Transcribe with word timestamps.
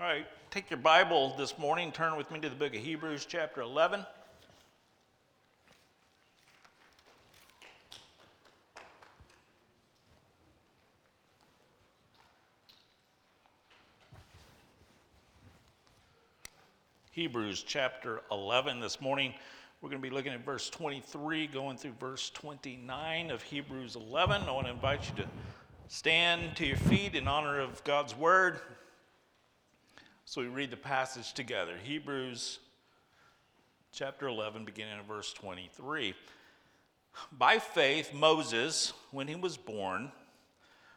All 0.00 0.06
right, 0.06 0.28
take 0.52 0.70
your 0.70 0.78
Bible 0.78 1.34
this 1.36 1.58
morning, 1.58 1.90
turn 1.90 2.16
with 2.16 2.30
me 2.30 2.38
to 2.38 2.48
the 2.48 2.54
book 2.54 2.72
of 2.72 2.80
Hebrews, 2.80 3.26
chapter 3.28 3.62
11. 3.62 4.06
Hebrews 17.10 17.64
chapter 17.66 18.22
11 18.30 18.78
this 18.78 19.00
morning. 19.00 19.34
We're 19.82 19.88
going 19.90 20.00
to 20.00 20.08
be 20.08 20.14
looking 20.14 20.32
at 20.32 20.44
verse 20.44 20.70
23, 20.70 21.48
going 21.48 21.76
through 21.76 21.94
verse 21.98 22.30
29 22.30 23.32
of 23.32 23.42
Hebrews 23.42 23.96
11. 23.96 24.42
I 24.42 24.52
want 24.52 24.68
to 24.68 24.72
invite 24.72 25.10
you 25.10 25.24
to 25.24 25.28
stand 25.88 26.54
to 26.54 26.64
your 26.64 26.76
feet 26.76 27.16
in 27.16 27.26
honor 27.26 27.58
of 27.58 27.82
God's 27.82 28.16
word. 28.16 28.60
So 30.30 30.42
we 30.42 30.48
read 30.48 30.70
the 30.70 30.76
passage 30.76 31.32
together. 31.32 31.72
Hebrews 31.82 32.58
chapter 33.92 34.28
11, 34.28 34.66
beginning 34.66 34.98
at 34.98 35.06
verse 35.06 35.32
23. 35.32 36.12
By 37.32 37.58
faith, 37.58 38.12
Moses, 38.12 38.92
when 39.10 39.26
he 39.26 39.36
was 39.36 39.56
born, 39.56 40.12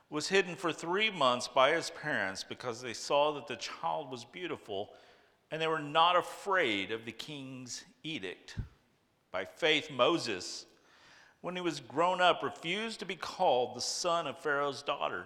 was 0.10 0.28
hidden 0.28 0.58
for 0.58 0.74
three 0.74 1.10
months 1.10 1.48
by 1.48 1.72
his 1.72 1.92
parents 1.92 2.44
because 2.44 2.82
they 2.82 2.92
saw 2.92 3.32
that 3.36 3.48
the 3.48 3.56
child 3.56 4.12
was 4.12 4.26
beautiful 4.26 4.90
and 5.50 5.62
they 5.62 5.68
were 5.68 5.80
not 5.80 6.18
afraid 6.18 6.92
of 6.92 7.06
the 7.06 7.14
king's 7.14 7.86
edict. 8.04 8.58
By 9.32 9.46
faith, 9.46 9.90
Moses, 9.90 10.66
when 11.40 11.56
he 11.56 11.62
was 11.62 11.80
grown 11.80 12.20
up, 12.20 12.44
refused 12.44 13.00
to 13.00 13.06
be 13.06 13.16
called 13.16 13.78
the 13.78 13.82
son 13.82 14.28
of 14.28 14.38
Pharaoh's 14.40 14.84
daughter, 14.84 15.26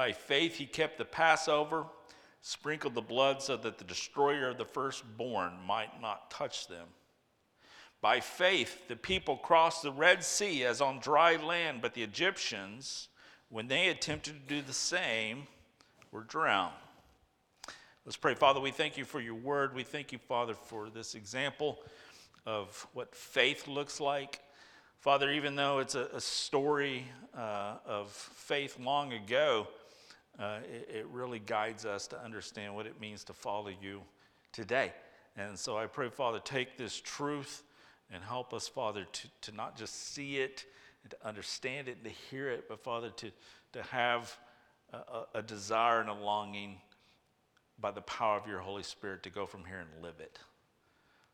By 0.00 0.12
faith 0.12 0.56
he 0.56 0.64
kept 0.64 0.96
the 0.96 1.04
Passover, 1.04 1.84
sprinkled 2.40 2.94
the 2.94 3.02
blood 3.02 3.42
so 3.42 3.58
that 3.58 3.76
the 3.76 3.84
destroyer 3.84 4.48
of 4.48 4.56
the 4.56 4.64
firstborn 4.64 5.52
might 5.66 6.00
not 6.00 6.30
touch 6.30 6.68
them. 6.68 6.86
By 8.00 8.20
faith 8.20 8.88
the 8.88 8.96
people 8.96 9.36
crossed 9.36 9.82
the 9.82 9.92
Red 9.92 10.24
Sea 10.24 10.64
as 10.64 10.80
on 10.80 11.00
dry 11.00 11.36
land, 11.36 11.82
but 11.82 11.92
the 11.92 12.02
Egyptians, 12.02 13.08
when 13.50 13.68
they 13.68 13.88
attempted 13.88 14.36
to 14.36 14.54
do 14.54 14.62
the 14.62 14.72
same, 14.72 15.46
were 16.12 16.24
drowned. 16.24 16.72
Let's 18.06 18.16
pray. 18.16 18.32
Father, 18.34 18.58
we 18.58 18.70
thank 18.70 18.96
you 18.96 19.04
for 19.04 19.20
your 19.20 19.34
word. 19.34 19.74
We 19.74 19.82
thank 19.82 20.12
you, 20.12 20.18
Father, 20.18 20.54
for 20.54 20.88
this 20.88 21.14
example 21.14 21.78
of 22.46 22.86
what 22.94 23.14
faith 23.14 23.68
looks 23.68 24.00
like. 24.00 24.40
Father, 25.00 25.30
even 25.30 25.56
though 25.56 25.78
it's 25.80 25.94
a, 25.94 26.08
a 26.14 26.20
story 26.22 27.04
uh, 27.36 27.74
of 27.84 28.10
faith 28.10 28.78
long 28.80 29.12
ago, 29.12 29.68
uh, 30.40 30.58
it, 30.64 30.96
it, 30.96 31.06
really 31.12 31.38
guides 31.38 31.84
us 31.84 32.06
to 32.06 32.24
understand 32.24 32.74
what 32.74 32.86
it 32.86 32.98
means 32.98 33.24
to 33.24 33.32
follow 33.34 33.70
you 33.82 34.00
today. 34.52 34.92
And 35.36 35.58
so 35.58 35.76
I 35.76 35.86
pray, 35.86 36.08
Father, 36.08 36.40
take 36.42 36.78
this 36.78 36.98
truth 36.98 37.62
and 38.10 38.24
help 38.24 38.54
us, 38.54 38.66
Father, 38.66 39.04
to, 39.04 39.28
to 39.42 39.54
not 39.54 39.76
just 39.76 40.14
see 40.14 40.38
it 40.38 40.64
and 41.02 41.10
to 41.10 41.28
understand 41.28 41.88
it 41.88 41.98
and 42.02 42.04
to 42.04 42.10
hear 42.30 42.48
it, 42.48 42.68
but, 42.68 42.82
Father, 42.82 43.10
to, 43.10 43.30
to 43.74 43.82
have 43.84 44.34
a, 44.92 45.38
a 45.38 45.42
desire 45.42 46.00
and 46.00 46.08
a 46.08 46.14
longing 46.14 46.78
by 47.78 47.90
the 47.90 48.00
power 48.00 48.38
of 48.38 48.46
your 48.46 48.60
Holy 48.60 48.82
Spirit 48.82 49.22
to 49.24 49.30
go 49.30 49.44
from 49.44 49.64
here 49.66 49.80
and 49.80 50.02
live 50.02 50.20
it. 50.20 50.38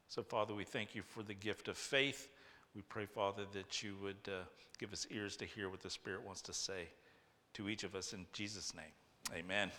So, 0.08 0.22
Father, 0.22 0.52
we 0.52 0.64
thank 0.64 0.94
you 0.94 1.02
for 1.02 1.22
the 1.22 1.34
gift 1.34 1.68
of 1.68 1.76
faith. 1.76 2.28
We 2.74 2.82
pray, 2.82 3.06
Father, 3.06 3.44
that 3.52 3.82
you 3.82 3.94
would 4.02 4.16
uh, 4.28 4.44
give 4.78 4.92
us 4.92 5.06
ears 5.10 5.36
to 5.36 5.44
hear 5.44 5.68
what 5.68 5.80
the 5.80 5.90
Spirit 5.90 6.24
wants 6.24 6.42
to 6.42 6.52
say 6.52 6.88
to 7.56 7.70
each 7.70 7.84
of 7.84 7.94
us 7.94 8.12
in 8.12 8.26
Jesus' 8.34 8.74
name. 8.74 8.84
Amen. 9.34 9.70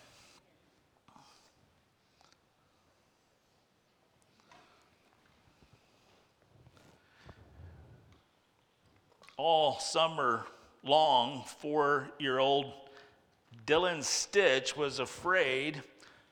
All 9.37 9.77
summer 9.77 10.47
long, 10.83 11.43
four 11.59 12.09
year 12.17 12.39
old 12.39 12.73
Dylan 13.67 14.03
Stitch 14.03 14.75
was 14.75 14.97
afraid 14.97 15.83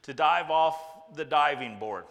to 0.02 0.16
dive 0.16 0.50
off 0.50 1.14
the 1.14 1.26
diving 1.26 1.78
board. 1.78 2.06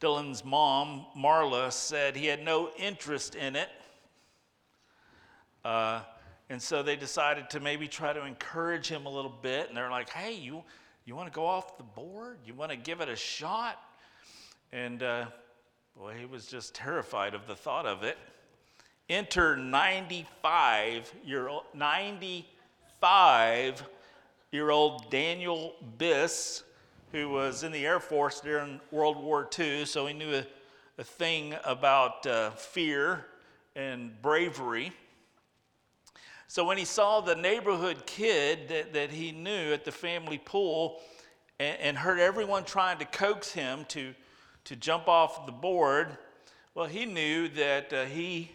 Dylan's 0.00 0.44
mom, 0.44 1.04
Marla, 1.18 1.72
said 1.72 2.14
he 2.14 2.26
had 2.26 2.44
no 2.44 2.70
interest 2.78 3.34
in 3.34 3.56
it. 3.56 3.70
Uh, 5.64 6.02
and 6.48 6.62
so 6.62 6.82
they 6.82 6.96
decided 6.96 7.50
to 7.50 7.60
maybe 7.60 7.88
try 7.88 8.12
to 8.12 8.24
encourage 8.24 8.88
him 8.88 9.06
a 9.06 9.10
little 9.10 9.34
bit. 9.42 9.68
And 9.68 9.76
they're 9.76 9.90
like, 9.90 10.10
hey, 10.10 10.34
you, 10.34 10.62
you 11.04 11.16
want 11.16 11.32
to 11.32 11.34
go 11.34 11.44
off 11.44 11.76
the 11.76 11.82
board? 11.82 12.38
You 12.46 12.54
want 12.54 12.70
to 12.70 12.76
give 12.76 13.00
it 13.00 13.08
a 13.08 13.16
shot? 13.16 13.82
And 14.72 15.02
uh, 15.02 15.26
boy, 15.96 16.14
he 16.18 16.24
was 16.24 16.46
just 16.46 16.72
terrified 16.74 17.34
of 17.34 17.48
the 17.48 17.56
thought 17.56 17.86
of 17.86 18.04
it. 18.04 18.16
Enter 19.08 19.56
95 19.56 21.12
year 21.24 21.48
old, 21.48 21.64
95 21.74 23.82
year 24.52 24.70
old 24.70 25.10
Daniel 25.10 25.74
Biss, 25.98 26.62
who 27.12 27.28
was 27.28 27.64
in 27.64 27.72
the 27.72 27.86
Air 27.86 28.00
Force 28.00 28.40
during 28.40 28.80
World 28.90 29.22
War 29.22 29.48
II, 29.58 29.84
so 29.84 30.06
he 30.06 30.14
knew 30.14 30.34
a, 30.34 30.46
a 30.98 31.04
thing 31.04 31.54
about 31.64 32.26
uh, 32.26 32.50
fear 32.50 33.26
and 33.74 34.10
bravery. 34.22 34.92
So 36.56 36.64
when 36.64 36.78
he 36.78 36.86
saw 36.86 37.20
the 37.20 37.34
neighborhood 37.34 38.06
kid 38.06 38.70
that, 38.70 38.94
that 38.94 39.10
he 39.10 39.30
knew 39.30 39.74
at 39.74 39.84
the 39.84 39.92
family 39.92 40.38
pool 40.38 41.02
and, 41.60 41.78
and 41.78 41.98
heard 41.98 42.18
everyone 42.18 42.64
trying 42.64 42.96
to 43.00 43.04
coax 43.04 43.52
him 43.52 43.84
to, 43.88 44.14
to 44.64 44.74
jump 44.74 45.06
off 45.06 45.44
the 45.44 45.52
board, 45.52 46.16
well, 46.74 46.86
he 46.86 47.04
knew 47.04 47.48
that 47.48 47.92
uh, 47.92 48.06
he, 48.06 48.50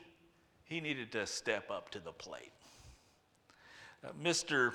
he 0.64 0.82
needed 0.82 1.12
to 1.12 1.28
step 1.28 1.70
up 1.70 1.92
to 1.92 2.00
the 2.00 2.12
plate. 2.12 2.52
Uh, 4.04 4.08
Mr. 4.20 4.74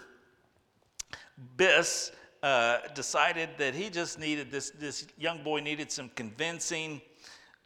Biss 1.56 2.12
uh, 2.44 2.78
decided 2.94 3.48
that 3.58 3.74
he 3.74 3.90
just 3.90 4.20
needed 4.20 4.52
this, 4.52 4.70
this 4.70 5.04
young 5.18 5.42
boy 5.42 5.58
needed 5.58 5.90
some 5.90 6.12
convincing. 6.14 7.00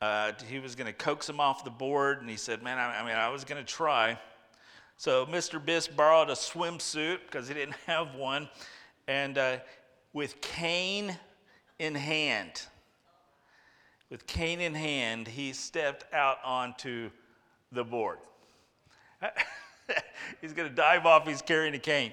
Uh, 0.00 0.32
he 0.48 0.58
was 0.58 0.74
going 0.74 0.86
to 0.86 0.94
coax 0.94 1.28
him 1.28 1.38
off 1.38 1.64
the 1.64 1.70
board, 1.70 2.22
and 2.22 2.30
he 2.30 2.38
said, 2.38 2.62
Man, 2.62 2.78
I, 2.78 3.00
I 3.00 3.04
mean, 3.04 3.14
I 3.14 3.28
was 3.28 3.44
going 3.44 3.62
to 3.62 3.70
try. 3.70 4.18
So 5.00 5.24
Mr. 5.24 5.58
Biss 5.58 5.88
borrowed 5.96 6.28
a 6.28 6.34
swimsuit 6.34 7.20
because 7.24 7.48
he 7.48 7.54
didn't 7.54 7.76
have 7.86 8.16
one, 8.16 8.50
and 9.08 9.38
uh, 9.38 9.56
with 10.12 10.42
cane 10.42 11.16
in 11.78 11.94
hand, 11.94 12.66
with 14.10 14.26
cane 14.26 14.60
in 14.60 14.74
hand, 14.74 15.26
he 15.26 15.54
stepped 15.54 16.04
out 16.12 16.36
onto 16.44 17.08
the 17.72 17.82
board. 17.82 18.18
He's 20.42 20.52
going 20.52 20.68
to 20.68 20.74
dive 20.74 21.06
off, 21.06 21.26
he's 21.26 21.40
carrying 21.40 21.74
a 21.74 21.78
cane. 21.78 22.12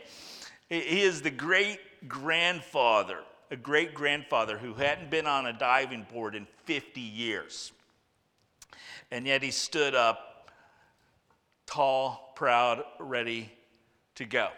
He 0.69 1.01
is 1.01 1.21
the 1.21 1.29
great 1.29 2.07
grandfather, 2.07 3.19
a 3.51 3.57
great 3.57 3.95
grandfather 3.95 4.57
who 4.57 4.73
hadn't 4.75 5.09
been 5.09 5.27
on 5.27 5.45
a 5.45 5.51
diving 5.51 6.07
board 6.13 6.35
in 6.35 6.47
50 6.63 7.01
years. 7.01 7.73
And 9.11 9.27
yet 9.27 9.43
he 9.43 9.51
stood 9.51 9.93
up, 9.93 10.26
tall, 11.67 12.33
proud, 12.35 12.83
ready 12.99 13.51
to 14.15 14.25
go. 14.25 14.49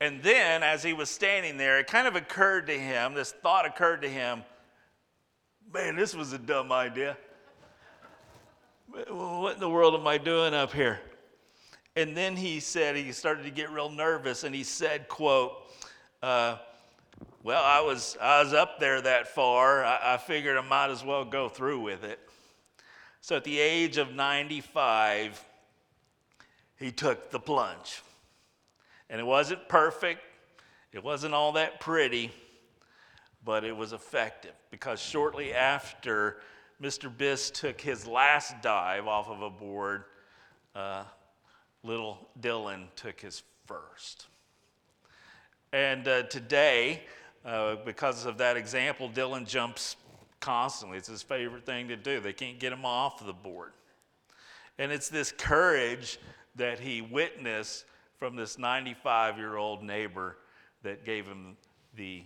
And 0.00 0.22
then, 0.22 0.62
as 0.62 0.82
he 0.82 0.92
was 0.92 1.10
standing 1.10 1.56
there, 1.56 1.80
it 1.80 1.88
kind 1.88 2.06
of 2.06 2.14
occurred 2.14 2.68
to 2.68 2.78
him, 2.78 3.14
this 3.14 3.32
thought 3.32 3.66
occurred 3.66 4.02
to 4.02 4.08
him 4.08 4.44
man, 5.74 5.96
this 5.96 6.14
was 6.14 6.32
a 6.32 6.38
dumb 6.38 6.70
idea. 6.70 7.16
What 9.08 9.54
in 9.54 9.60
the 9.60 9.68
world 9.68 9.94
am 9.94 10.06
I 10.06 10.18
doing 10.18 10.54
up 10.54 10.72
here? 10.72 11.00
And 11.96 12.16
then 12.16 12.36
he 12.36 12.60
said, 12.60 12.94
he 12.94 13.10
started 13.10 13.42
to 13.42 13.50
get 13.50 13.70
real 13.70 13.90
nervous 13.90 14.44
and 14.44 14.54
he 14.54 14.62
said, 14.62 15.08
quote, 15.08 15.52
uh, 16.22 16.58
well, 17.42 17.62
I 17.64 17.80
was, 17.80 18.16
I 18.20 18.42
was 18.42 18.52
up 18.52 18.78
there 18.78 19.00
that 19.00 19.28
far. 19.28 19.84
I, 19.84 20.14
I 20.14 20.16
figured 20.16 20.56
I 20.56 20.60
might 20.60 20.90
as 20.90 21.04
well 21.04 21.24
go 21.24 21.48
through 21.48 21.80
with 21.80 22.04
it. 22.04 22.20
So 23.20 23.36
at 23.36 23.44
the 23.44 23.58
age 23.58 23.96
of 23.96 24.12
95, 24.12 25.44
he 26.78 26.90
took 26.90 27.30
the 27.30 27.38
plunge. 27.38 28.02
And 29.10 29.20
it 29.20 29.24
wasn't 29.24 29.68
perfect, 29.68 30.20
it 30.92 31.02
wasn't 31.02 31.34
all 31.34 31.52
that 31.52 31.80
pretty, 31.80 32.32
but 33.44 33.64
it 33.64 33.76
was 33.76 33.92
effective 33.92 34.54
because 34.70 35.00
shortly 35.00 35.52
after 35.52 36.38
Mr. 36.82 37.14
Biss 37.14 37.52
took 37.52 37.80
his 37.80 38.06
last 38.06 38.54
dive 38.62 39.06
off 39.06 39.28
of 39.28 39.42
a 39.42 39.50
board, 39.50 40.04
uh, 40.74 41.04
little 41.82 42.28
Dylan 42.40 42.86
took 42.96 43.20
his 43.20 43.42
first. 43.66 44.26
And 45.72 46.06
uh, 46.08 46.22
today, 46.24 47.02
uh, 47.44 47.76
because 47.84 48.26
of 48.26 48.38
that 48.38 48.56
example, 48.56 49.10
Dylan 49.10 49.46
jumps 49.46 49.96
constantly. 50.40 50.98
It's 50.98 51.08
his 51.08 51.22
favorite 51.22 51.66
thing 51.66 51.88
to 51.88 51.96
do. 51.96 52.20
They 52.20 52.32
can't 52.32 52.58
get 52.58 52.72
him 52.72 52.84
off 52.84 53.24
the 53.24 53.32
board. 53.32 53.72
And 54.78 54.90
it's 54.92 55.08
this 55.08 55.32
courage 55.32 56.18
that 56.56 56.78
he 56.78 57.00
witnessed 57.00 57.84
from 58.18 58.36
this 58.36 58.58
95 58.58 59.38
year 59.38 59.56
old 59.56 59.82
neighbor 59.82 60.38
that 60.82 61.04
gave 61.04 61.26
him 61.26 61.56
the, 61.96 62.22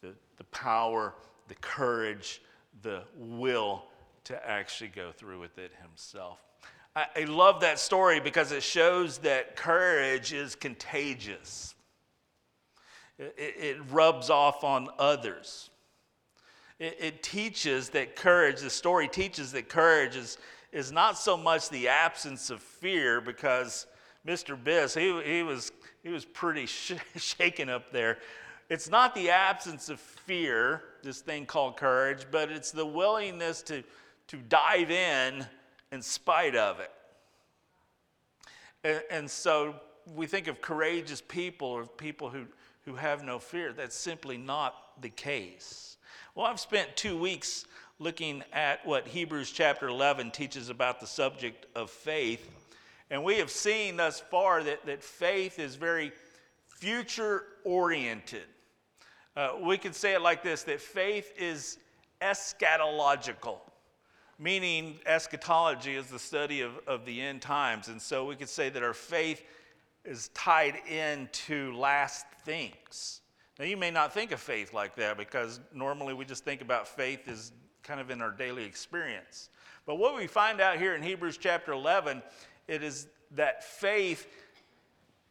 the, 0.00 0.12
the 0.36 0.44
power, 0.44 1.14
the 1.48 1.54
courage, 1.56 2.42
the 2.82 3.02
will 3.16 3.84
to 4.24 4.48
actually 4.48 4.88
go 4.88 5.12
through 5.12 5.40
with 5.40 5.58
it 5.58 5.72
himself. 5.82 6.38
I, 6.94 7.06
I 7.16 7.24
love 7.24 7.60
that 7.60 7.78
story 7.78 8.20
because 8.20 8.52
it 8.52 8.62
shows 8.62 9.18
that 9.18 9.56
courage 9.56 10.32
is 10.32 10.54
contagious, 10.54 11.74
it, 13.18 13.34
it 13.38 13.76
rubs 13.90 14.30
off 14.30 14.64
on 14.64 14.88
others. 14.98 15.70
It, 16.78 16.96
it 17.00 17.22
teaches 17.22 17.90
that 17.90 18.16
courage, 18.16 18.60
the 18.60 18.70
story 18.70 19.08
teaches 19.08 19.52
that 19.52 19.68
courage 19.68 20.16
is, 20.16 20.38
is 20.72 20.92
not 20.92 21.18
so 21.18 21.36
much 21.36 21.68
the 21.68 21.88
absence 21.88 22.50
of 22.50 22.60
fear 22.60 23.20
because 23.20 23.86
Mr. 24.26 24.60
Biss, 24.60 24.98
he, 24.98 25.36
he, 25.36 25.42
was, 25.42 25.72
he 26.02 26.08
was 26.08 26.24
pretty 26.24 26.66
sh- 26.66 26.94
shaken 27.16 27.68
up 27.68 27.90
there. 27.90 28.18
It's 28.68 28.90
not 28.90 29.14
the 29.14 29.30
absence 29.30 29.88
of 29.88 30.00
fear, 30.00 30.82
this 31.02 31.20
thing 31.20 31.46
called 31.46 31.76
courage, 31.76 32.26
but 32.30 32.50
it's 32.50 32.72
the 32.72 32.84
willingness 32.84 33.62
to, 33.62 33.84
to 34.28 34.36
dive 34.36 34.90
in 34.90 35.46
in 35.92 36.02
spite 36.02 36.56
of 36.56 36.80
it. 36.80 36.90
And, 38.82 39.02
and 39.10 39.30
so 39.30 39.76
we 40.14 40.26
think 40.26 40.48
of 40.48 40.60
courageous 40.60 41.20
people 41.20 41.68
or 41.68 41.86
people 41.86 42.28
who, 42.28 42.46
who 42.84 42.94
have 42.94 43.22
no 43.24 43.38
fear. 43.38 43.72
That's 43.72 43.96
simply 43.96 44.36
not 44.36 45.00
the 45.00 45.10
case. 45.10 45.96
Well, 46.34 46.46
I've 46.46 46.60
spent 46.60 46.96
two 46.96 47.16
weeks 47.16 47.66
looking 47.98 48.42
at 48.52 48.84
what 48.86 49.06
Hebrews 49.06 49.50
chapter 49.50 49.88
11 49.88 50.30
teaches 50.30 50.68
about 50.68 51.00
the 51.00 51.06
subject 51.06 51.66
of 51.74 51.90
faith. 51.90 52.48
And 53.10 53.24
we 53.24 53.36
have 53.38 53.50
seen 53.50 53.96
thus 53.96 54.20
far 54.20 54.62
that, 54.64 54.84
that 54.86 55.02
faith 55.02 55.58
is 55.58 55.76
very 55.76 56.12
future 56.66 57.44
oriented. 57.64 58.44
Uh, 59.36 59.52
we 59.62 59.78
could 59.78 59.94
say 59.94 60.14
it 60.14 60.20
like 60.20 60.42
this 60.42 60.62
that 60.64 60.80
faith 60.80 61.32
is 61.38 61.78
eschatological, 62.20 63.58
meaning 64.38 64.98
eschatology 65.06 65.94
is 65.94 66.08
the 66.08 66.18
study 66.18 66.60
of, 66.60 66.72
of 66.86 67.04
the 67.06 67.20
end 67.20 67.40
times. 67.40 67.88
And 67.88 68.00
so 68.00 68.26
we 68.26 68.36
could 68.36 68.48
say 68.48 68.68
that 68.70 68.82
our 68.82 68.94
faith 68.94 69.42
is 70.04 70.28
tied 70.28 70.76
into 70.88 71.74
last 71.74 72.26
things. 72.44 73.20
Now, 73.58 73.64
you 73.64 73.76
may 73.76 73.90
not 73.90 74.12
think 74.12 74.32
of 74.32 74.40
faith 74.40 74.74
like 74.74 74.96
that 74.96 75.16
because 75.16 75.60
normally 75.72 76.12
we 76.12 76.26
just 76.26 76.44
think 76.44 76.60
about 76.60 76.86
faith 76.86 77.26
as 77.26 77.52
kind 77.86 78.00
of 78.00 78.10
in 78.10 78.20
our 78.20 78.32
daily 78.32 78.64
experience. 78.64 79.48
But 79.86 79.96
what 79.96 80.16
we 80.16 80.26
find 80.26 80.60
out 80.60 80.78
here 80.78 80.94
in 80.94 81.02
Hebrews 81.02 81.38
chapter 81.38 81.72
11, 81.72 82.22
it 82.66 82.82
is 82.82 83.06
that 83.32 83.62
faith 83.62 84.26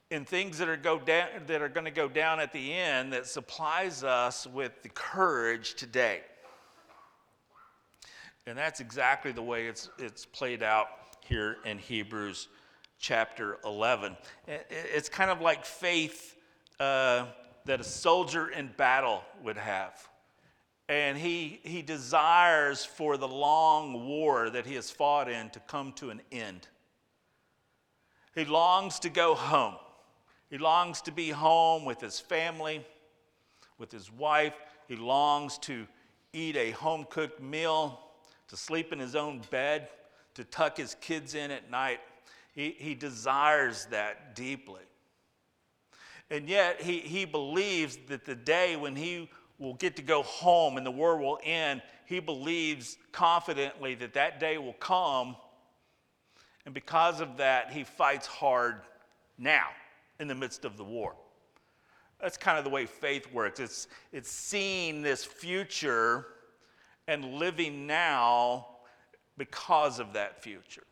in 0.09 0.23
things 0.23 0.57
that 0.59 0.69
are, 0.69 0.77
go 0.77 0.97
down, 0.97 1.27
that 1.47 1.61
are 1.61 1.69
going 1.69 1.85
to 1.85 1.91
go 1.91 2.07
down 2.07 2.39
at 2.39 2.53
the 2.53 2.73
end 2.73 3.11
that 3.11 3.27
supplies 3.27 4.03
us 4.03 4.47
with 4.47 4.83
the 4.83 4.89
courage 4.89 5.73
today. 5.73 6.21
And 8.47 8.57
that's 8.57 8.79
exactly 8.79 9.31
the 9.31 9.41
way 9.41 9.67
it's, 9.67 9.89
it's 9.97 10.25
played 10.25 10.61
out 10.63 10.87
here 11.21 11.57
in 11.65 11.79
Hebrews 11.79 12.47
chapter 12.99 13.57
11. 13.65 14.15
It's 14.47 15.09
kind 15.09 15.31
of 15.31 15.41
like 15.41 15.65
faith 15.65 16.37
uh, 16.79 17.25
that 17.65 17.81
a 17.81 17.83
soldier 17.83 18.49
in 18.49 18.69
battle 18.77 19.23
would 19.43 19.57
have. 19.57 20.07
And 20.87 21.17
he, 21.17 21.59
he 21.63 21.81
desires 21.81 22.85
for 22.85 23.17
the 23.17 23.27
long 23.27 24.07
war 24.07 24.49
that 24.51 24.65
he 24.65 24.75
has 24.75 24.91
fought 24.91 25.29
in 25.29 25.49
to 25.51 25.59
come 25.61 25.93
to 25.93 26.11
an 26.11 26.21
end. 26.31 26.67
He 28.35 28.45
longs 28.45 28.99
to 28.99 29.09
go 29.09 29.33
home. 29.33 29.75
He 30.49 30.57
longs 30.57 31.01
to 31.01 31.11
be 31.11 31.29
home 31.29 31.85
with 31.85 32.01
his 32.01 32.19
family, 32.19 32.85
with 33.79 33.91
his 33.91 34.11
wife. 34.11 34.53
He 34.87 34.95
longs 34.95 35.57
to 35.59 35.87
eat 36.33 36.55
a 36.55 36.71
home 36.71 37.07
cooked 37.09 37.41
meal, 37.41 37.99
to 38.49 38.57
sleep 38.57 38.93
in 38.93 38.99
his 38.99 39.15
own 39.15 39.41
bed, 39.49 39.89
to 40.35 40.43
tuck 40.43 40.77
his 40.77 40.95
kids 41.01 41.33
in 41.33 41.49
at 41.49 41.71
night. 41.71 41.99
He, 42.53 42.75
he 42.77 42.93
desires 42.93 43.87
that 43.89 44.35
deeply. 44.35 44.83
And 46.29 46.47
yet, 46.47 46.81
he, 46.81 46.99
he 46.99 47.25
believes 47.25 47.97
that 48.07 48.25
the 48.25 48.35
day 48.35 48.75
when 48.75 48.95
he 48.95 49.29
will 49.59 49.73
get 49.75 49.95
to 49.95 50.01
go 50.01 50.23
home 50.23 50.77
and 50.77 50.85
the 50.85 50.91
war 50.91 51.17
will 51.17 51.39
end, 51.43 51.81
he 52.05 52.19
believes 52.19 52.97
confidently 53.11 53.95
that 53.95 54.13
that 54.13 54.39
day 54.39 54.57
will 54.57 54.73
come. 54.73 55.35
And 56.65 56.73
because 56.73 57.21
of 57.21 57.37
that, 57.37 57.71
he 57.71 57.83
fights 57.83 58.27
hard 58.27 58.81
now 59.37 59.67
in 60.19 60.27
the 60.27 60.35
midst 60.35 60.65
of 60.65 60.77
the 60.77 60.83
war. 60.83 61.15
That's 62.21 62.37
kind 62.37 62.57
of 62.57 62.63
the 62.63 62.69
way 62.69 62.85
faith 62.85 63.31
works. 63.33 63.59
It's, 63.59 63.87
it's 64.11 64.31
seeing 64.31 65.01
this 65.01 65.23
future 65.23 66.27
and 67.07 67.35
living 67.35 67.85
now 67.85 68.67
because 69.37 69.99
of 69.99 70.13
that 70.13 70.41
future. 70.41 70.83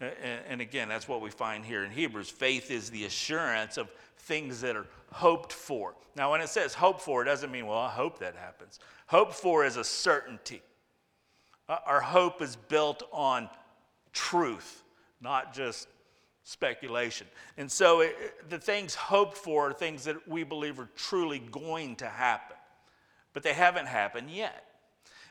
And 0.00 0.60
again, 0.60 0.88
that's 0.88 1.06
what 1.06 1.20
we 1.20 1.30
find 1.30 1.64
here 1.64 1.84
in 1.84 1.90
Hebrews. 1.92 2.28
Faith 2.28 2.72
is 2.72 2.90
the 2.90 3.04
assurance 3.04 3.76
of 3.76 3.88
things 4.18 4.60
that 4.62 4.74
are 4.74 4.86
hoped 5.12 5.52
for. 5.52 5.94
Now, 6.16 6.32
when 6.32 6.40
it 6.40 6.48
says 6.48 6.74
hope 6.74 7.00
for, 7.00 7.22
it 7.22 7.26
doesn't 7.26 7.50
mean, 7.50 7.66
well, 7.66 7.78
I 7.78 7.90
hope 7.90 8.18
that 8.18 8.36
happens. 8.36 8.80
Hope 9.06 9.32
for 9.32 9.64
is 9.64 9.76
a 9.76 9.84
certainty. 9.84 10.62
Uh, 11.68 11.78
our 11.86 12.00
hope 12.00 12.42
is 12.42 12.56
built 12.56 13.02
on 13.12 13.48
truth, 14.12 14.82
not 15.20 15.54
just 15.54 15.88
speculation. 16.44 17.26
And 17.56 17.70
so 17.70 18.00
it, 18.00 18.50
the 18.50 18.58
things 18.58 18.94
hoped 18.94 19.36
for 19.36 19.70
are 19.70 19.72
things 19.72 20.04
that 20.04 20.28
we 20.28 20.44
believe 20.44 20.78
are 20.80 20.88
truly 20.96 21.38
going 21.38 21.96
to 21.96 22.08
happen, 22.08 22.56
but 23.32 23.42
they 23.42 23.52
haven't 23.54 23.86
happened 23.86 24.30
yet. 24.30 24.64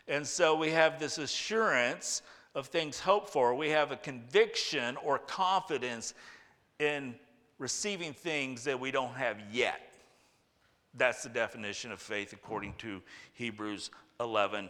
And 0.08 0.26
so 0.26 0.56
we 0.56 0.72
have 0.72 1.00
this 1.00 1.18
assurance 1.18 2.22
of 2.56 2.68
things 2.68 3.00
hoped 3.00 3.30
for. 3.30 3.54
We 3.56 3.70
have 3.70 3.92
a 3.92 3.98
conviction 3.98 4.98
or 4.98 5.20
confidence 5.20 6.14
in 6.80 7.16
receiving 7.62 8.12
things 8.12 8.64
that 8.64 8.80
we 8.80 8.90
don't 8.90 9.14
have 9.14 9.38
yet. 9.52 9.94
That's 10.96 11.22
the 11.22 11.30
definition 11.30 11.92
of 11.92 12.02
faith 12.02 12.34
according 12.34 12.74
to 12.80 13.04
Hebrews 13.34 13.92
11 14.20 14.68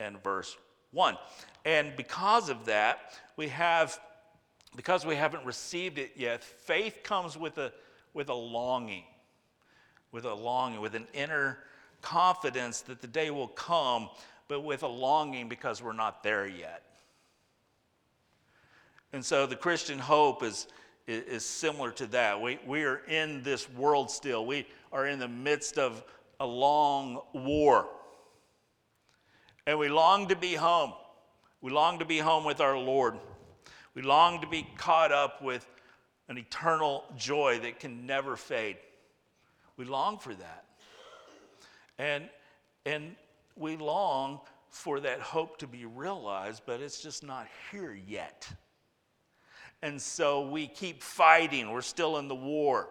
and 0.00 0.20
verse 0.24 0.56
1. 0.90 1.16
And 1.64 1.94
because 1.96 2.48
of 2.48 2.64
that, 2.64 3.12
we 3.36 3.46
have, 3.46 3.96
because 4.74 5.06
we 5.06 5.14
haven't 5.14 5.46
received 5.46 5.98
it 5.98 6.14
yet, 6.16 6.42
faith 6.42 7.04
comes 7.04 7.38
with 7.38 7.58
a, 7.58 7.72
with 8.12 8.28
a 8.28 8.34
longing, 8.34 9.04
with 10.10 10.24
a 10.24 10.34
longing, 10.34 10.80
with 10.80 10.96
an 10.96 11.06
inner 11.14 11.58
confidence 12.00 12.80
that 12.80 13.00
the 13.00 13.06
day 13.06 13.30
will 13.30 13.48
come, 13.48 14.10
but 14.48 14.62
with 14.62 14.82
a 14.82 14.88
longing 14.88 15.48
because 15.48 15.80
we're 15.80 15.92
not 15.92 16.24
there 16.24 16.48
yet. 16.48 16.82
And 19.12 19.24
so 19.24 19.46
the 19.46 19.54
Christian 19.54 20.00
hope 20.00 20.42
is, 20.42 20.66
is, 21.06 21.44
similar 21.44 21.90
to 21.92 22.06
that. 22.08 22.40
We, 22.40 22.58
we 22.66 22.84
are 22.84 23.02
in 23.08 23.42
this 23.42 23.68
world 23.70 24.10
still, 24.10 24.46
we 24.46 24.66
are 24.92 25.06
in 25.06 25.18
the 25.18 25.28
midst 25.28 25.78
of 25.78 26.02
a 26.40 26.46
long 26.46 27.20
war. 27.32 27.88
And 29.66 29.78
we 29.78 29.88
long 29.88 30.28
to 30.28 30.36
be 30.36 30.54
home. 30.54 30.92
We 31.60 31.70
long 31.70 32.00
to 32.00 32.04
be 32.04 32.18
home 32.18 32.44
with 32.44 32.60
our 32.60 32.76
Lord. 32.76 33.14
We 33.94 34.02
long 34.02 34.40
to 34.40 34.48
be 34.48 34.66
caught 34.76 35.12
up 35.12 35.40
with 35.40 35.64
an 36.28 36.36
eternal 36.36 37.04
joy 37.16 37.60
that 37.60 37.78
can 37.78 38.06
never 38.06 38.36
fade. 38.36 38.76
We 39.76 39.84
long 39.84 40.18
for 40.18 40.34
that. 40.34 40.64
And, 41.98 42.28
and 42.84 43.14
we 43.56 43.76
long 43.76 44.40
for 44.70 44.98
that 45.00 45.20
hope 45.20 45.58
to 45.58 45.66
be 45.66 45.84
realized, 45.84 46.62
but 46.66 46.80
it's 46.80 47.00
just 47.00 47.22
not 47.22 47.46
here 47.70 47.96
yet. 48.08 48.48
And 49.82 50.00
so 50.00 50.48
we 50.48 50.68
keep 50.68 51.02
fighting. 51.02 51.70
We're 51.70 51.82
still 51.82 52.18
in 52.18 52.28
the 52.28 52.34
war. 52.34 52.88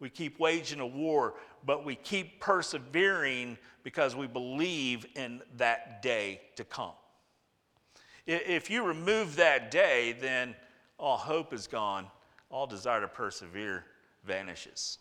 We 0.00 0.10
keep 0.10 0.38
waging 0.38 0.80
a 0.80 0.86
war, 0.86 1.34
but 1.64 1.84
we 1.84 1.94
keep 1.94 2.40
persevering 2.40 3.58
because 3.82 4.16
we 4.16 4.26
believe 4.26 5.06
in 5.14 5.40
that 5.56 6.02
day 6.02 6.40
to 6.56 6.64
come. 6.64 6.92
If 8.26 8.70
you 8.70 8.84
remove 8.84 9.36
that 9.36 9.70
day, 9.70 10.16
then 10.20 10.54
all 10.98 11.16
hope 11.16 11.52
is 11.52 11.66
gone, 11.66 12.06
all 12.50 12.66
desire 12.66 13.00
to 13.00 13.08
persevere 13.08 13.84
vanishes. 14.24 14.98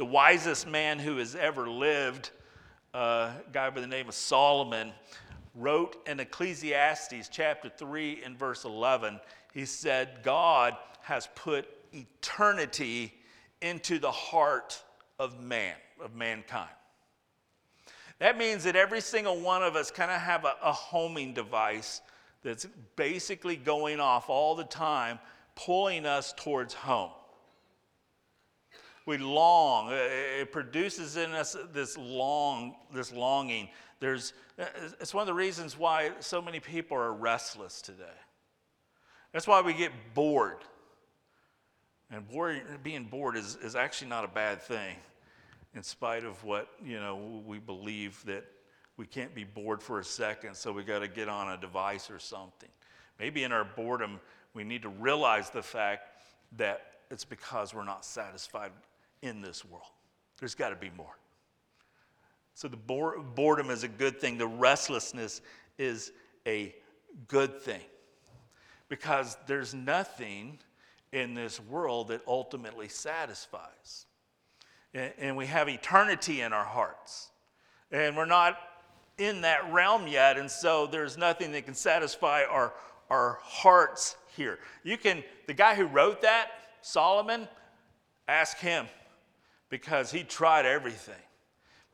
the 0.00 0.04
wisest 0.06 0.66
man 0.66 0.98
who 0.98 1.18
has 1.18 1.36
ever 1.36 1.68
lived, 1.68 2.30
a 2.94 3.32
guy 3.52 3.68
by 3.68 3.82
the 3.82 3.86
name 3.86 4.08
of 4.08 4.14
Solomon, 4.14 4.92
wrote 5.54 5.98
in 6.08 6.18
Ecclesiastes 6.20 7.28
chapter 7.28 7.68
3 7.68 8.22
and 8.24 8.38
verse 8.38 8.64
11, 8.64 9.20
he 9.52 9.64
said, 9.64 10.20
God 10.22 10.76
has 11.02 11.28
put 11.34 11.66
eternity 11.92 13.12
into 13.62 13.98
the 13.98 14.10
heart 14.10 14.82
of 15.18 15.40
man, 15.40 15.74
of 16.02 16.14
mankind. 16.14 16.70
That 18.20 18.36
means 18.36 18.64
that 18.64 18.76
every 18.76 19.00
single 19.00 19.40
one 19.40 19.62
of 19.62 19.76
us 19.76 19.90
kind 19.90 20.10
of 20.10 20.20
have 20.20 20.44
a, 20.44 20.54
a 20.62 20.72
homing 20.72 21.32
device 21.32 22.02
that's 22.42 22.66
basically 22.96 23.56
going 23.56 23.98
off 24.00 24.30
all 24.30 24.54
the 24.54 24.64
time, 24.64 25.18
pulling 25.54 26.06
us 26.06 26.32
towards 26.36 26.74
home. 26.74 27.10
We 29.06 29.18
long, 29.18 29.88
uh, 29.88 29.96
it 30.40 30.52
produces 30.52 31.16
in 31.16 31.32
us 31.32 31.56
this 31.72 31.98
long, 31.98 32.76
this 32.94 33.12
longing. 33.12 33.68
There's, 33.98 34.34
uh, 34.58 34.64
it's 35.00 35.12
one 35.12 35.22
of 35.22 35.26
the 35.26 35.34
reasons 35.34 35.78
why 35.78 36.12
so 36.20 36.40
many 36.40 36.60
people 36.60 36.96
are 36.96 37.12
restless 37.12 37.82
today. 37.82 38.04
That's 39.32 39.46
why 39.46 39.60
we 39.60 39.72
get 39.72 39.92
bored. 40.14 40.58
And 42.10 42.24
being 42.82 43.04
bored 43.04 43.36
is, 43.36 43.56
is 43.62 43.76
actually 43.76 44.08
not 44.08 44.24
a 44.24 44.28
bad 44.28 44.60
thing, 44.60 44.96
in 45.74 45.82
spite 45.84 46.24
of 46.24 46.42
what 46.42 46.68
you 46.84 46.98
know 46.98 47.42
we 47.46 47.58
believe 47.58 48.20
that 48.26 48.44
we 48.96 49.06
can't 49.06 49.34
be 49.34 49.44
bored 49.44 49.80
for 49.82 50.00
a 50.00 50.04
second, 50.04 50.56
so 50.56 50.72
we 50.72 50.82
got 50.82 50.98
to 50.98 51.08
get 51.08 51.28
on 51.28 51.52
a 51.52 51.56
device 51.56 52.10
or 52.10 52.18
something. 52.18 52.68
Maybe 53.20 53.44
in 53.44 53.52
our 53.52 53.64
boredom, 53.64 54.18
we 54.54 54.64
need 54.64 54.82
to 54.82 54.88
realize 54.88 55.50
the 55.50 55.62
fact 55.62 56.08
that 56.56 56.82
it's 57.10 57.24
because 57.24 57.72
we're 57.72 57.84
not 57.84 58.04
satisfied 58.04 58.72
in 59.22 59.40
this 59.40 59.64
world. 59.64 59.84
There's 60.38 60.56
got 60.56 60.70
to 60.70 60.76
be 60.76 60.90
more. 60.96 61.16
So 62.54 62.66
the 62.66 62.76
boredom 62.76 63.70
is 63.70 63.84
a 63.84 63.88
good 63.88 64.20
thing. 64.20 64.36
The 64.36 64.46
restlessness 64.46 65.40
is 65.78 66.12
a 66.46 66.74
good 67.28 67.60
thing 67.60 67.82
because 68.90 69.38
there's 69.46 69.72
nothing 69.72 70.58
in 71.12 71.32
this 71.32 71.58
world 71.58 72.08
that 72.08 72.20
ultimately 72.26 72.88
satisfies. 72.88 74.04
And 74.92 75.36
we 75.36 75.46
have 75.46 75.68
eternity 75.68 76.42
in 76.42 76.52
our 76.52 76.64
hearts. 76.64 77.30
And 77.90 78.16
we're 78.16 78.26
not 78.26 78.58
in 79.16 79.42
that 79.42 79.72
realm 79.72 80.06
yet, 80.06 80.36
and 80.38 80.50
so 80.50 80.86
there's 80.86 81.16
nothing 81.16 81.52
that 81.52 81.64
can 81.64 81.74
satisfy 81.74 82.42
our, 82.44 82.72
our 83.10 83.38
hearts 83.42 84.16
here. 84.36 84.58
You 84.82 84.96
can, 84.96 85.22
the 85.46 85.54
guy 85.54 85.74
who 85.74 85.84
wrote 85.84 86.22
that, 86.22 86.50
Solomon, 86.82 87.46
ask 88.26 88.58
him 88.58 88.86
because 89.68 90.10
he 90.10 90.24
tried 90.24 90.66
everything. 90.66 91.14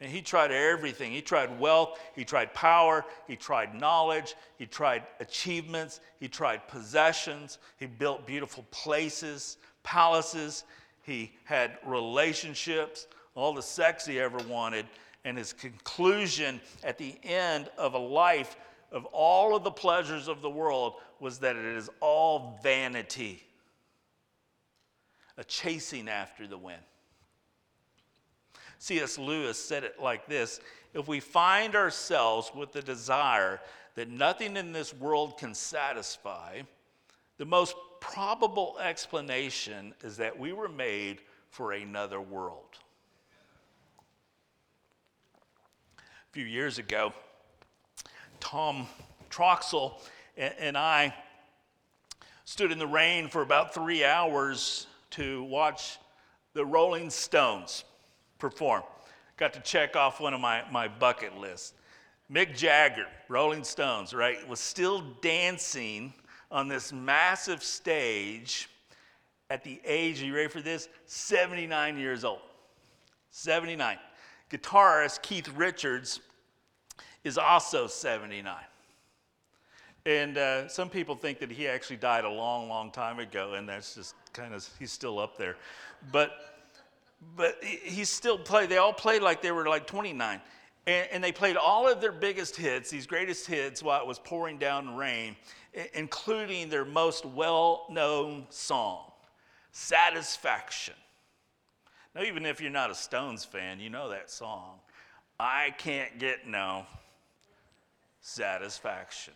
And 0.01 0.11
he 0.11 0.21
tried 0.21 0.51
everything. 0.51 1.13
He 1.13 1.23
tried 1.23 1.59
wealth, 1.59 1.99
he 2.15 2.25
tried 2.25 2.53
power, 2.53 3.05
he 3.27 3.35
tried 3.35 3.75
knowledge, 3.75 4.35
he 4.59 4.67
tried 4.67 5.05
achievements, 5.21 6.01
he 6.21 6.29
tried 6.29 6.69
possessions, 6.69 7.59
he 7.79 7.87
built 7.87 8.27
beautiful 8.27 8.65
places, 8.71 9.57
palaces, 9.83 10.65
he 11.03 11.33
had 11.45 11.79
relationships, 11.87 13.07
all 13.35 13.55
the 13.55 13.63
sex 13.63 14.05
he 14.05 14.21
ever 14.21 14.39
wanted. 14.49 14.87
And 15.25 15.39
his 15.39 15.53
conclusion 15.53 16.61
at 16.85 16.99
the 16.99 17.17
end 17.25 17.71
of 17.79 17.95
a 17.95 17.99
life 17.99 18.57
of 18.93 19.07
all 19.07 19.57
of 19.57 19.65
the 19.65 19.71
pleasures 19.71 20.29
of 20.29 20.43
the 20.43 20.51
world 20.51 20.95
was 21.21 21.39
that 21.39 21.57
it 21.57 21.65
is 21.65 21.89
all 22.01 22.61
vanity, 22.63 23.43
a 25.37 25.45
chasing 25.45 26.09
after 26.09 26.47
the 26.47 26.59
wind. 26.59 26.83
C.S. 28.79 29.19
Lewis 29.19 29.59
said 29.63 29.85
it 29.85 30.01
like 30.01 30.27
this 30.27 30.61
If 30.95 31.09
we 31.09 31.21
find 31.21 31.75
ourselves 31.75 32.51
with 32.55 32.73
the 32.73 32.83
desire 32.83 33.61
that 33.95 34.11
nothing 34.11 34.57
in 34.57 34.73
this 34.73 34.93
world 34.95 35.39
can 35.39 35.55
satisfy, 35.55 36.63
the 37.39 37.47
most 37.47 37.75
probable 38.01 38.77
explanation 38.81 39.95
is 40.03 40.17
that 40.19 40.39
we 40.39 40.53
were 40.53 40.69
made 40.69 41.21
for 41.51 41.73
another 41.73 42.21
world. 42.21 42.79
A 45.99 46.33
few 46.33 46.45
years 46.45 46.79
ago, 46.79 47.13
Tom 48.41 48.87
Troxel 49.31 50.01
and 50.37 50.77
I 50.77 51.15
stood 52.45 52.71
in 52.71 52.79
the 52.79 52.87
rain 52.87 53.29
for 53.29 53.43
about 53.43 53.73
three 53.73 54.05
hours 54.05 54.87
to 55.11 55.43
watch 55.45 55.99
the 56.53 56.65
Rolling 56.65 57.09
Stones 57.11 57.85
perform. 58.39 58.83
Got 59.37 59.53
to 59.55 59.61
check 59.61 59.97
off 59.97 60.21
one 60.21 60.35
of 60.35 60.41
my, 60.41 60.63
my 60.71 60.89
bucket 60.89 61.37
lists. 61.37 61.75
Mick 62.33 62.57
Jagger, 62.57 63.07
Rolling 63.29 63.63
Stones, 63.63 64.13
right, 64.13 64.47
was 64.49 64.59
still 64.59 65.03
dancing 65.21 66.13
on 66.51 66.69
this 66.69 66.93
massive 66.93 67.63
stage 67.63 68.69
at 69.49 69.63
the 69.63 69.81
age, 69.85 70.23
are 70.23 70.27
you 70.27 70.35
ready 70.35 70.49
for 70.49 70.61
this? 70.61 70.89
79 71.07 71.99
years 71.99 72.25
old. 72.25 72.41
79. 73.31 73.97
Guitarist 74.51 75.23
Keith 75.23 75.49
Richards 75.57 76.21
is 77.23 77.39
also 77.39 77.87
79. 77.87 78.57
And 80.05 80.39
uh, 80.39 80.69
some 80.69 80.89
people 80.89 81.15
think 81.15 81.41
that 81.41 81.51
he 81.51 81.67
actually 81.69 81.97
died 81.97 82.25
a 82.25 82.31
long, 82.31 82.69
long 82.69 82.91
time 82.91 83.19
ago, 83.19 83.55
and 83.55 83.69
that's 83.69 83.97
just 83.97 84.15
kind 84.33 84.55
of, 84.55 84.69
he's 84.79 84.93
still 84.93 85.19
up 85.19 85.37
there. 85.37 85.57
But 86.13 86.56
but 87.37 87.63
he 87.63 88.05
still 88.05 88.39
played. 88.39 88.69
They 88.69 88.79
all 88.79 88.93
played 88.93 89.23
like 89.23 89.43
they 89.43 89.53
were 89.53 89.67
like 89.67 89.87
29. 89.87 90.41
And, 90.87 91.09
and, 91.11 91.25
they 91.25 91.33
played 91.33 91.57
all 91.57 91.89
of 91.89 92.01
their 92.01 92.13
biggest 92.13 92.55
hits, 92.55 92.91
these 92.91 93.07
greatest 93.07 93.47
hits, 93.47 93.83
while 93.83 94.01
it 94.01 94.07
was 94.07 94.21
pouring 94.21 94.57
down 94.57 94.95
rain, 94.95 95.35
including 95.95 96.69
their 96.69 96.85
most 96.85 97.25
well 97.25 97.87
known 97.91 98.47
song, 98.51 99.11
Satisfaction. 99.73 100.95
Now, 102.15 102.23
even 102.23 102.47
if 102.47 102.61
you're 102.61 102.71
not 102.71 102.91
a 102.91 102.95
Stones 102.95 103.45
fan, 103.45 103.81
you 103.81 103.91
know 103.91 104.09
that 104.11 104.31
song. 104.31 104.79
I 105.39 105.75
can't 105.77 106.19
get 106.19 106.47
no 106.47 106.87
satisfaction. 108.21 109.35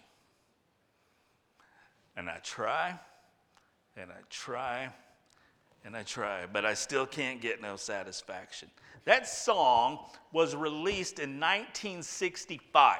And 2.17 2.31
I 2.31 2.39
try, 2.43 2.99
and 3.97 4.11
I 4.11 4.21
try, 4.31 4.91
and 5.85 5.97
I 5.97 6.03
try, 6.03 6.47
but 6.47 6.65
I 6.65 6.75
still 6.75 7.07
can't 7.07 7.41
get 7.41 7.63
no 7.63 7.77
satisfaction. 7.77 8.69
That 9.05 9.27
song 9.27 10.01
was 10.33 10.55
released 10.55 11.19
in 11.19 11.41
1965 11.41 12.99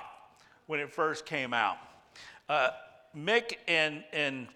when 0.67 0.81
it 0.81 0.93
first 0.93 1.27
came 1.27 1.53
out. 1.53 1.77
Uh, 2.49 2.71
Mick 3.17 3.55
and, 3.69 4.03
and 4.13 4.49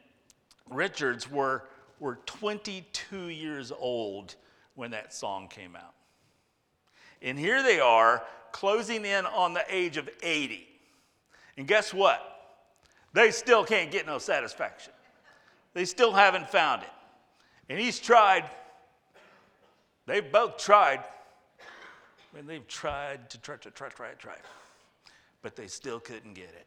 Richards 0.71 1.31
were, 1.31 1.65
were 2.01 2.19
22 2.27 3.29
years 3.29 3.73
old 3.79 4.37
when 4.75 4.91
that 4.93 5.13
song 5.13 5.49
came 5.49 5.77
out. 5.77 5.95
And 7.21 7.39
here 7.39 7.63
they 7.63 7.81
are, 7.81 8.23
closing 8.53 9.05
in 9.05 9.27
on 9.27 9.55
the 9.55 9.65
age 9.69 9.97
of 9.97 10.09
80. 10.23 10.67
And 11.57 11.67
guess 11.67 11.93
what? 11.93 12.21
They 13.13 13.31
still 13.31 13.65
can't 13.65 13.91
get 13.91 14.07
no 14.07 14.19
satisfaction. 14.19 14.93
They 15.73 15.85
still 15.85 16.13
haven't 16.13 16.49
found 16.49 16.83
it. 16.83 16.89
And 17.69 17.79
he's 17.79 17.99
tried. 17.99 18.45
They've 20.07 20.31
both 20.31 20.59
tried. 20.59 21.01
I 21.01 22.37
mean, 22.37 22.47
they've 22.47 22.67
tried 22.67 23.31
to 23.31 23.41
try, 23.41 23.57
to 23.57 23.71
try, 23.71 23.89
try, 23.89 24.11
try. 24.19 24.37
But 25.43 25.57
they 25.57 25.67
still 25.67 26.01
couldn't 26.01 26.35
get 26.35 26.45
it. 26.51 26.67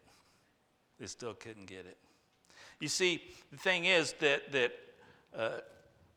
They 0.99 1.07
still 1.07 1.33
couldn't 1.33 1.65
get 1.65 1.85
it. 1.85 1.97
You 2.79 2.87
see, 2.87 3.23
the 3.51 3.57
thing 3.57 3.85
is 3.85 4.13
that, 4.13 4.51
that 4.51 4.73
uh, 5.37 5.49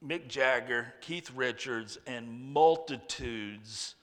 Mick 0.04 0.28
Jagger, 0.28 0.94
Keith 1.00 1.30
Richards, 1.34 1.98
and 2.06 2.52
multitudes 2.52 3.96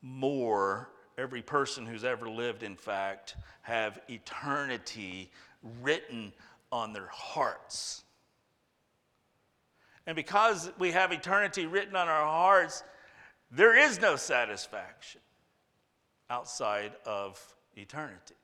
more, 0.00 0.90
every 1.18 1.42
person 1.42 1.86
who's 1.86 2.04
ever 2.04 2.28
lived, 2.28 2.62
in 2.62 2.76
fact, 2.76 3.36
have 3.62 4.00
eternity 4.08 5.30
written 5.82 6.32
on 6.70 6.92
their 6.92 7.08
hearts. 7.10 8.04
And 10.06 10.16
because 10.16 10.70
we 10.78 10.92
have 10.92 11.12
eternity 11.12 11.66
written 11.66 11.96
on 11.96 12.08
our 12.08 12.24
hearts, 12.24 12.82
there 13.50 13.76
is 13.76 14.00
no 14.00 14.16
satisfaction 14.16 15.20
outside 16.28 16.92
of 17.06 17.40
eternity. 17.76 18.34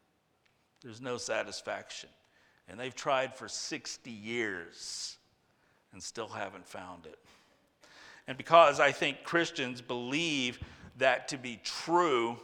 There's 0.82 1.00
no 1.00 1.16
satisfaction. 1.16 2.08
And 2.68 2.78
they've 2.78 2.94
tried 2.94 3.34
for 3.34 3.48
60 3.48 4.10
years 4.10 5.18
and 5.92 6.02
still 6.02 6.28
haven't 6.28 6.66
found 6.66 7.06
it. 7.06 7.18
And 8.26 8.38
because 8.38 8.80
I 8.80 8.92
think 8.92 9.24
Christians 9.24 9.82
believe 9.82 10.60
that 10.98 11.28
to 11.28 11.36
be 11.36 11.60
true, 11.64 12.38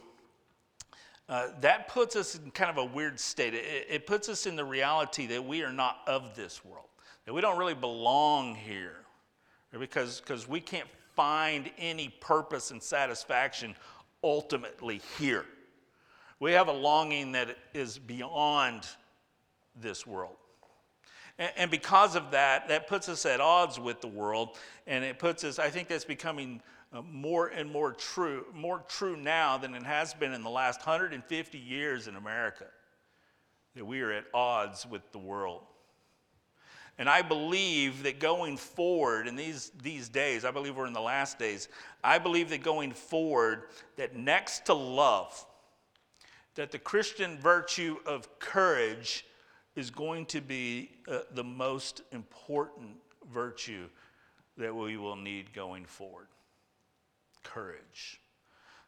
uh, 1.29 1.47
that 1.61 1.87
puts 1.87 2.15
us 2.15 2.35
in 2.35 2.51
kind 2.51 2.69
of 2.69 2.77
a 2.77 2.85
weird 2.85 3.19
state. 3.19 3.53
It, 3.53 3.87
it 3.89 4.07
puts 4.07 4.27
us 4.27 4.45
in 4.45 4.55
the 4.55 4.65
reality 4.65 5.27
that 5.27 5.45
we 5.45 5.63
are 5.63 5.71
not 5.71 5.99
of 6.07 6.35
this 6.35 6.63
world, 6.65 6.87
that 7.25 7.33
we 7.33 7.41
don't 7.41 7.57
really 7.57 7.73
belong 7.73 8.55
here 8.55 8.97
because 9.71 10.21
because 10.21 10.47
we 10.47 10.59
can't 10.59 10.87
find 11.15 11.69
any 11.77 12.09
purpose 12.19 12.71
and 12.71 12.81
satisfaction 12.81 13.75
ultimately 14.23 15.01
here. 15.17 15.45
We 16.39 16.51
have 16.51 16.67
a 16.67 16.73
longing 16.73 17.31
that 17.31 17.57
is 17.73 17.97
beyond 17.97 18.87
this 19.75 20.05
world. 20.05 20.35
And, 21.39 21.69
because 21.69 22.15
of 22.15 22.31
that, 22.31 22.67
that 22.67 22.87
puts 22.87 23.09
us 23.09 23.23
at 23.25 23.39
odds 23.39 23.79
with 23.79 24.01
the 24.01 24.07
world. 24.07 24.57
And 24.87 25.03
it 25.03 25.19
puts 25.19 25.43
us, 25.43 25.59
I 25.59 25.69
think 25.69 25.87
that's 25.87 26.05
becoming 26.05 26.61
uh, 26.91 27.03
more 27.03 27.47
and 27.47 27.71
more 27.71 27.93
true, 27.93 28.45
more 28.55 28.83
true 28.87 29.15
now 29.15 29.57
than 29.57 29.75
it 29.75 29.83
has 29.83 30.15
been 30.15 30.33
in 30.33 30.41
the 30.41 30.49
last 30.49 30.79
150 30.79 31.57
years 31.59 32.07
in 32.07 32.15
America, 32.15 32.65
that 33.75 33.85
we 33.85 34.01
are 34.01 34.11
at 34.11 34.25
odds 34.33 34.87
with 34.87 35.11
the 35.11 35.19
world. 35.19 35.61
And 36.99 37.07
I 37.07 37.21
believe 37.21 38.03
that 38.03 38.19
going 38.19 38.57
forward 38.57 39.27
in 39.27 39.35
these, 39.35 39.71
these 39.83 40.09
days, 40.09 40.43
I 40.43 40.51
believe 40.51 40.75
we're 40.75 40.87
in 40.87 40.93
the 40.93 41.01
last 41.01 41.37
days, 41.37 41.69
I 42.03 42.17
believe 42.17 42.49
that 42.49 42.63
going 42.63 42.91
forward, 42.91 43.63
that 43.97 44.15
next 44.15 44.65
to 44.65 44.73
love, 44.73 45.45
that 46.55 46.71
the 46.71 46.79
Christian 46.79 47.37
virtue 47.37 47.97
of 48.07 48.39
courage 48.39 49.25
is 49.75 49.91
going 49.91 50.25
to 50.25 50.41
be 50.41 50.89
uh, 51.07 51.19
the 51.33 51.43
most 51.43 52.01
important 52.11 52.95
virtue 53.31 53.87
that 54.57 54.75
we 54.75 54.97
will 54.97 55.15
need 55.15 55.53
going 55.53 55.85
forward 55.85 56.27
courage. 57.43 58.19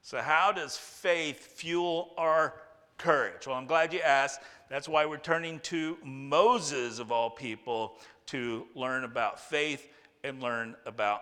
So, 0.02 0.20
how 0.20 0.52
does 0.52 0.78
faith 0.78 1.40
fuel 1.58 2.14
our 2.18 2.56
courage? 3.00 3.48
Well, 3.48 3.56
I'm 3.56 3.66
glad 3.66 3.94
you 3.94 4.02
asked. 4.02 4.42
That's 4.70 4.88
why 4.88 5.06
we're 5.08 5.18
turning 5.18 5.60
to 5.62 5.98
Moses, 6.04 7.00
of 7.00 7.12
all 7.12 7.32
people, 7.32 7.98
to 8.28 8.68
learn 8.76 9.04
about 9.04 9.40
faith 9.40 9.90
and 10.24 10.44
learn 10.44 10.76
about 10.86 11.22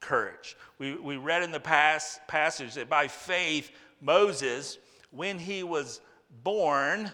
courage. 0.00 0.56
We, 0.78 0.96
we 0.96 1.16
read 1.16 1.42
in 1.42 1.50
the 1.50 1.60
past 1.60 2.20
passage 2.28 2.74
that 2.74 2.90
by 2.90 3.08
faith, 3.08 3.70
Moses, 4.02 4.76
when 5.10 5.38
he 5.38 5.62
was 5.62 6.02
born, 6.42 7.10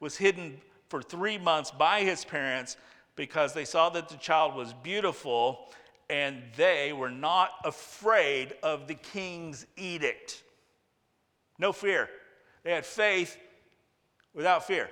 was 0.00 0.16
hidden 0.16 0.60
for 0.88 1.00
three 1.00 1.38
months 1.38 1.70
by 1.70 2.02
his 2.02 2.24
parents 2.24 2.76
because 3.14 3.52
they 3.52 3.64
saw 3.64 3.90
that 3.90 4.08
the 4.08 4.16
child 4.16 4.56
was 4.56 4.72
beautiful 4.82 5.68
and 6.10 6.42
they 6.56 6.92
were 6.92 7.10
not 7.10 7.50
afraid 7.64 8.54
of 8.62 8.88
the 8.88 8.94
king's 8.94 9.66
edict. 9.76 10.42
No 11.58 11.72
fear. 11.72 12.08
They 12.64 12.72
had 12.72 12.86
faith 12.86 13.36
without 14.34 14.66
fear. 14.66 14.88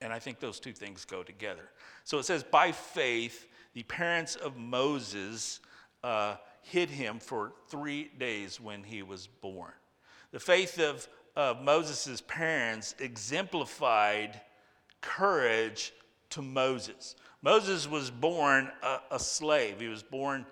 And 0.00 0.12
I 0.12 0.18
think 0.18 0.40
those 0.40 0.58
two 0.58 0.72
things 0.72 1.04
go 1.04 1.22
together. 1.22 1.68
So 2.04 2.18
it 2.18 2.24
says, 2.24 2.42
by 2.42 2.72
faith, 2.72 3.46
the 3.74 3.84
parents 3.84 4.36
of 4.36 4.56
Moses 4.56 5.60
uh, 6.02 6.36
hid 6.62 6.90
him 6.90 7.18
for 7.18 7.52
three 7.68 8.10
days 8.18 8.60
when 8.60 8.82
he 8.82 9.02
was 9.02 9.26
born. 9.26 9.72
The 10.32 10.40
faith 10.40 10.78
of 10.78 11.08
of 11.36 11.62
Moses' 11.62 12.22
parents 12.26 12.94
exemplified 12.98 14.40
courage 15.00 15.92
to 16.30 16.42
Moses. 16.42 17.16
Moses 17.40 17.88
was 17.88 18.10
born 18.10 18.70
a, 18.82 18.98
a, 19.12 19.18
slave. 19.18 19.80
He 19.80 19.88
was 19.88 20.02
born 20.02 20.46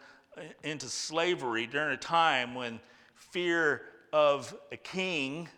into 0.63 0.87
slavery 0.87 1.67
during 1.67 1.93
a 1.93 1.97
time 1.97 2.55
when 2.55 2.81
fear 3.15 3.83
of 4.13 4.55
a 4.73 4.77
king, 4.77 5.49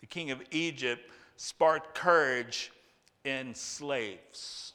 the 0.00 0.06
king 0.06 0.30
of 0.30 0.42
Egypt, 0.50 1.10
sparked 1.36 1.94
courage 1.94 2.72
in 3.24 3.54
slaves. 3.54 4.74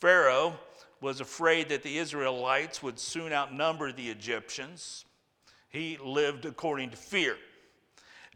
Pharaoh 0.00 0.58
was 1.00 1.20
afraid 1.20 1.68
that 1.68 1.82
the 1.82 1.98
Israelites 1.98 2.82
would 2.82 2.98
soon 2.98 3.32
outnumber 3.32 3.92
the 3.92 4.08
Egyptians. 4.08 5.04
He 5.68 5.98
lived 6.02 6.44
according 6.44 6.90
to 6.90 6.96
fear. 6.96 7.36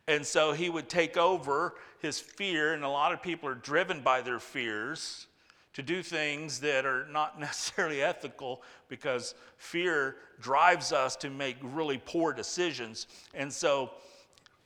And 0.07 0.27
so 0.27 0.53
he 0.53 0.69
would 0.69 0.89
take 0.89 1.17
over 1.17 1.75
his 2.01 2.19
fear, 2.19 2.75
and 2.75 2.83
a 2.83 2.89
lot 2.89 3.13
of 3.13 3.23
people 3.23 3.49
are 3.49 3.55
driven 3.55 4.01
by 4.01 4.21
their 4.23 4.41
fears 4.41 5.27
to 5.73 5.83
do 5.83 6.03
things 6.03 6.61
that 6.61 6.85
are 6.85 7.07
not 7.07 7.39
necessarily 7.41 8.03
ethical 8.03 8.63
because 8.89 9.35
fear 9.57 10.17
drives 10.41 10.93
us 10.93 11.17
to 11.17 11.31
make 11.31 11.57
really 11.63 12.01
poor 12.05 12.33
decisions. 12.33 13.07
And 13.35 13.53
so 13.53 13.91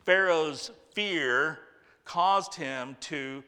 Pharaoh's 0.04 0.70
fear 0.94 1.58
caused 2.04 2.54
him 2.54 2.96
to 3.00 3.42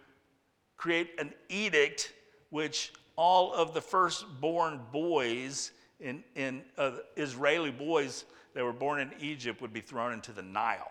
create 0.76 1.10
an 1.18 1.32
edict 1.48 2.12
which 2.50 2.92
all 3.16 3.52
of 3.54 3.72
the 3.74 3.80
firstborn 3.80 4.80
boys 4.92 5.72
in, 6.00 6.22
in 6.34 6.62
uh, 6.76 6.92
Israeli 7.16 7.70
boys 7.70 8.24
that 8.54 8.62
were 8.62 8.72
born 8.72 9.00
in 9.00 9.10
Egypt 9.20 9.60
would 9.60 9.72
be 9.72 9.80
thrown 9.80 10.12
into 10.12 10.32
the 10.32 10.42
Nile. 10.42 10.90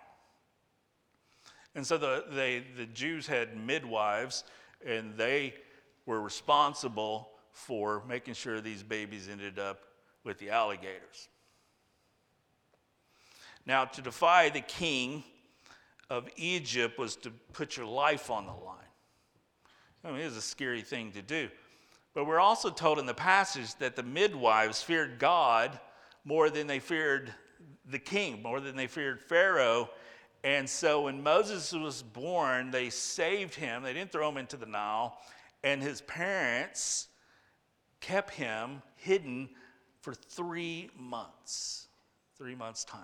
And 1.76 1.86
so 1.86 1.98
the, 1.98 2.26
they, 2.32 2.64
the 2.78 2.86
Jews 2.86 3.28
had 3.28 3.58
midwives, 3.58 4.44
and 4.86 5.16
they 5.18 5.56
were 6.06 6.22
responsible 6.22 7.30
for 7.52 8.04
making 8.08 8.34
sure 8.34 8.62
these 8.62 8.84
babies 8.84 9.30
ended 9.32 9.60
up 9.60 9.82
with 10.24 10.40
the 10.40 10.50
alligators. 10.50 11.28
Now, 13.66 13.86
to 13.86 14.02
defy 14.02 14.50
the 14.50 14.62
king 14.62 15.24
of 16.10 16.30
Egypt 16.36 16.98
was 16.98 17.16
to 17.18 17.32
put 17.54 17.78
your 17.78 17.86
life 17.86 18.30
on 18.30 18.46
the 18.46 18.52
line. 18.52 18.78
I 20.04 20.12
mean, 20.12 20.22
it 20.22 20.26
was 20.26 20.38
a 20.38 20.42
scary 20.42 20.82
thing 20.82 21.12
to 21.14 21.22
do. 21.22 21.50
But 22.14 22.26
we're 22.26 22.40
also 22.40 22.70
told 22.70 23.00
in 23.00 23.06
the 23.06 23.14
passage 23.14 23.76
that 23.76 23.96
the 23.96 24.04
midwives 24.04 24.82
feared 24.82 25.20
God 25.20 25.80
more 26.24 26.50
than 26.50 26.68
they 26.68 26.80
feared 26.80 27.34
the 27.86 28.00
king, 28.00 28.42
more 28.42 28.60
than 28.60 28.76
they 28.76 28.88
feared 28.88 29.22
Pharaoh 29.22 29.90
and 30.46 30.70
so 30.70 31.02
when 31.02 31.24
Moses 31.24 31.74
was 31.74 32.04
born, 32.04 32.70
they 32.70 32.92
saved 32.92 33.56
him. 33.56 33.82
They 33.82 33.94
didn't 33.94 34.12
throw 34.12 34.30
him 34.30 34.38
into 34.38 34.58
the 34.58 34.68
Nile. 34.68 35.18
And 35.64 35.82
his 35.82 36.02
parents 36.02 37.08
kept 38.00 38.30
him 38.30 38.84
hidden 38.96 39.50
for 40.02 40.14
three 40.14 40.92
months. 40.96 41.88
Three 42.38 42.54
months' 42.54 42.86
time. 42.86 43.02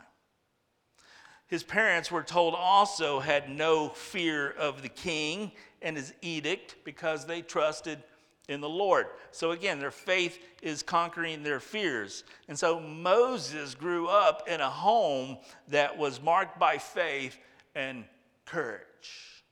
His 1.51 1.63
parents 1.63 2.09
were 2.09 2.23
told 2.23 2.55
also 2.55 3.19
had 3.19 3.49
no 3.49 3.89
fear 3.89 4.51
of 4.51 4.81
the 4.81 4.87
king 4.87 5.51
and 5.81 5.97
his 5.97 6.13
edict 6.21 6.77
because 6.85 7.25
they 7.25 7.41
trusted 7.41 8.01
in 8.47 8.61
the 8.61 8.69
Lord. 8.69 9.07
So 9.31 9.51
again, 9.51 9.77
their 9.77 9.91
faith 9.91 10.39
is 10.61 10.81
conquering 10.81 11.43
their 11.43 11.59
fears. 11.59 12.23
And 12.47 12.57
so 12.57 12.79
Moses 12.79 13.75
grew 13.75 14.07
up 14.07 14.47
in 14.47 14.61
a 14.61 14.69
home 14.69 15.39
that 15.67 15.97
was 15.97 16.21
marked 16.21 16.57
by 16.57 16.77
faith 16.77 17.37
and 17.75 18.05
courage. 18.45 19.43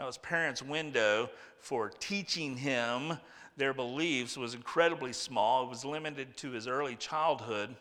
Now, 0.00 0.06
his 0.06 0.18
parents' 0.18 0.62
window 0.62 1.30
for 1.60 1.90
teaching 1.90 2.56
him 2.56 3.18
their 3.56 3.72
beliefs 3.72 4.36
was 4.36 4.54
incredibly 4.54 5.12
small, 5.12 5.62
it 5.62 5.68
was 5.68 5.84
limited 5.84 6.36
to 6.38 6.50
his 6.50 6.66
early 6.66 6.96
childhood 6.96 7.76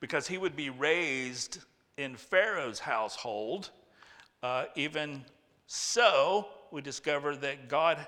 because 0.00 0.26
he 0.26 0.38
would 0.38 0.56
be 0.56 0.70
raised 0.70 1.58
in 1.96 2.16
Pharaoh's 2.16 2.78
household. 2.78 3.70
Uh, 4.42 4.64
even 4.74 5.24
so, 5.66 6.48
we 6.72 6.80
discover 6.80 7.36
that 7.36 7.68
God 7.68 8.06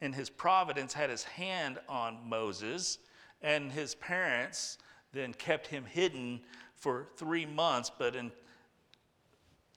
in 0.00 0.12
his 0.12 0.28
providence 0.28 0.92
had 0.92 1.08
his 1.10 1.24
hand 1.24 1.78
on 1.88 2.18
Moses, 2.28 2.98
and 3.42 3.72
his 3.72 3.94
parents 3.94 4.78
then 5.12 5.32
kept 5.32 5.66
him 5.66 5.84
hidden 5.84 6.40
for 6.76 7.08
three 7.16 7.46
months. 7.46 7.90
But 7.98 8.14
in, 8.14 8.30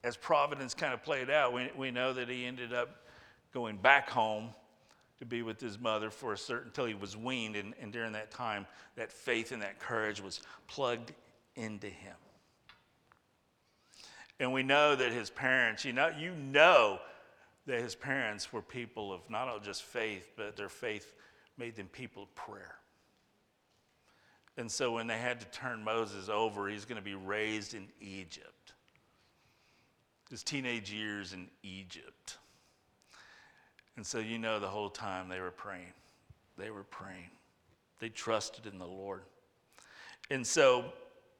as 0.04 0.16
providence 0.16 0.74
kind 0.74 0.92
of 0.92 1.02
played 1.02 1.30
out, 1.30 1.54
we, 1.54 1.70
we 1.76 1.90
know 1.90 2.12
that 2.12 2.28
he 2.28 2.44
ended 2.44 2.74
up 2.74 3.06
going 3.54 3.78
back 3.78 4.10
home 4.10 4.50
to 5.18 5.24
be 5.24 5.42
with 5.42 5.60
his 5.60 5.78
mother 5.78 6.10
for 6.10 6.34
a 6.34 6.38
certain 6.38 6.68
until 6.68 6.84
he 6.84 6.94
was 6.94 7.16
weaned 7.16 7.56
and, 7.56 7.74
and 7.80 7.92
during 7.92 8.12
that 8.12 8.30
time 8.30 8.66
that 8.96 9.12
faith 9.12 9.50
and 9.50 9.62
that 9.62 9.80
courage 9.80 10.20
was 10.20 10.40
plugged 10.68 11.12
into 11.58 11.88
him 11.88 12.16
and 14.40 14.52
we 14.52 14.62
know 14.62 14.94
that 14.96 15.12
his 15.12 15.28
parents 15.28 15.84
you 15.84 15.92
know 15.92 16.10
you 16.18 16.32
know 16.32 16.98
that 17.68 17.82
his 17.82 17.94
parents 17.94 18.50
were 18.50 18.62
people 18.62 19.12
of 19.12 19.20
not 19.28 19.46
only 19.46 19.60
just 19.60 19.82
faith, 19.82 20.30
but 20.36 20.56
their 20.56 20.70
faith 20.70 21.14
made 21.58 21.76
them 21.76 21.86
people 21.86 22.22
of 22.22 22.34
prayer. 22.34 22.76
And 24.56 24.72
so 24.72 24.92
when 24.92 25.06
they 25.06 25.18
had 25.18 25.38
to 25.40 25.46
turn 25.48 25.84
Moses 25.84 26.30
over, 26.30 26.66
he's 26.68 26.86
going 26.86 26.96
to 26.96 27.04
be 27.04 27.14
raised 27.14 27.74
in 27.74 27.86
Egypt. 28.00 28.72
His 30.30 30.42
teenage 30.42 30.90
years 30.90 31.34
in 31.34 31.48
Egypt. 31.62 32.38
And 33.96 34.04
so 34.04 34.18
you 34.18 34.38
know 34.38 34.58
the 34.58 34.66
whole 34.66 34.90
time 34.90 35.28
they 35.28 35.40
were 35.40 35.50
praying. 35.50 35.92
They 36.56 36.70
were 36.70 36.84
praying. 36.84 37.30
They 38.00 38.08
trusted 38.08 38.66
in 38.66 38.78
the 38.78 38.86
Lord. 38.86 39.22
And 40.30 40.46
so 40.46 40.86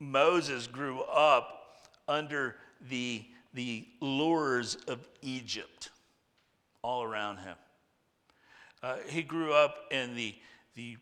Moses 0.00 0.66
grew 0.66 1.00
up 1.02 1.82
under 2.06 2.56
the, 2.88 3.24
the 3.54 3.86
lures 4.00 4.76
of 4.86 5.06
Egypt 5.22 5.90
all 6.82 7.02
around 7.02 7.38
him. 7.38 7.56
Uh, 8.82 8.96
he 9.08 9.22
grew 9.22 9.52
up 9.52 9.76
in 9.90 10.14
the, 10.14 10.34
the 10.76 10.96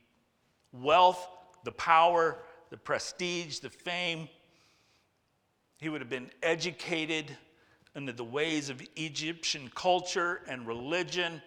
wealth, 0.73 1.29
the 1.65 1.73
power, 1.73 2.39
the 2.71 2.77
prestige, 2.77 3.59
the 3.59 3.71
fame. 3.71 4.29
He 5.79 5.89
would 5.89 6.01
have 6.01 6.09
been 6.09 6.31
educated 6.43 7.37
into 7.95 8.13
the 8.13 8.25
ways 8.25 8.71
of 8.71 8.83
Egyptian 8.97 9.71
culture 9.75 10.41
and 10.49 10.67
religion. 10.67 11.43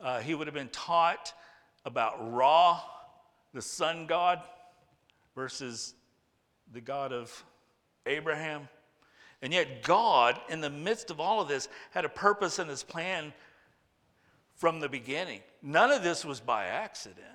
Uh, 0.00 0.20
he 0.20 0.34
would 0.34 0.46
have 0.46 0.54
been 0.54 0.68
taught 0.68 1.32
about 1.84 2.32
Ra, 2.32 2.80
the 3.52 3.62
sun 3.62 4.06
god, 4.06 4.40
versus 5.34 5.94
the 6.72 6.80
God 6.80 7.12
of 7.12 7.44
Abraham. 8.06 8.68
And 9.42 9.52
yet, 9.52 9.82
God, 9.82 10.40
in 10.48 10.60
the 10.60 10.70
midst 10.70 11.10
of 11.10 11.20
all 11.20 11.40
of 11.40 11.48
this, 11.48 11.68
had 11.90 12.04
a 12.04 12.08
purpose 12.08 12.58
and 12.58 12.70
his 12.70 12.82
plan 12.82 13.32
from 14.54 14.80
the 14.80 14.88
beginning. 14.88 15.40
None 15.62 15.90
of 15.90 16.02
this 16.02 16.24
was 16.24 16.40
by 16.40 16.66
accident. 16.66 17.26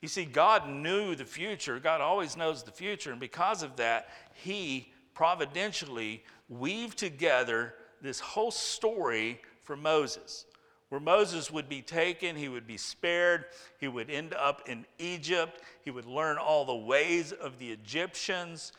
You 0.00 0.08
see, 0.08 0.24
God 0.24 0.68
knew 0.68 1.14
the 1.14 1.24
future. 1.24 1.80
God 1.80 2.00
always 2.00 2.36
knows 2.36 2.62
the 2.62 2.70
future. 2.70 3.10
And 3.10 3.18
because 3.18 3.62
of 3.62 3.76
that, 3.76 4.08
he 4.34 4.92
providentially 5.14 6.22
weaved 6.48 6.98
together 6.98 7.74
this 8.00 8.20
whole 8.20 8.50
story 8.50 9.40
for 9.62 9.76
Moses 9.76 10.46
where 10.88 11.00
Moses 11.00 11.50
would 11.50 11.68
be 11.68 11.82
taken, 11.82 12.34
he 12.34 12.48
would 12.48 12.66
be 12.66 12.78
spared, 12.78 13.44
he 13.78 13.88
would 13.88 14.10
end 14.10 14.32
up 14.34 14.68
in 14.68 14.86
Egypt, 14.98 15.60
he 15.84 15.90
would 15.90 16.06
learn 16.06 16.38
all 16.38 16.64
the 16.64 16.74
ways 16.74 17.32
of 17.32 17.58
the 17.58 17.70
Egyptians, 17.70 18.72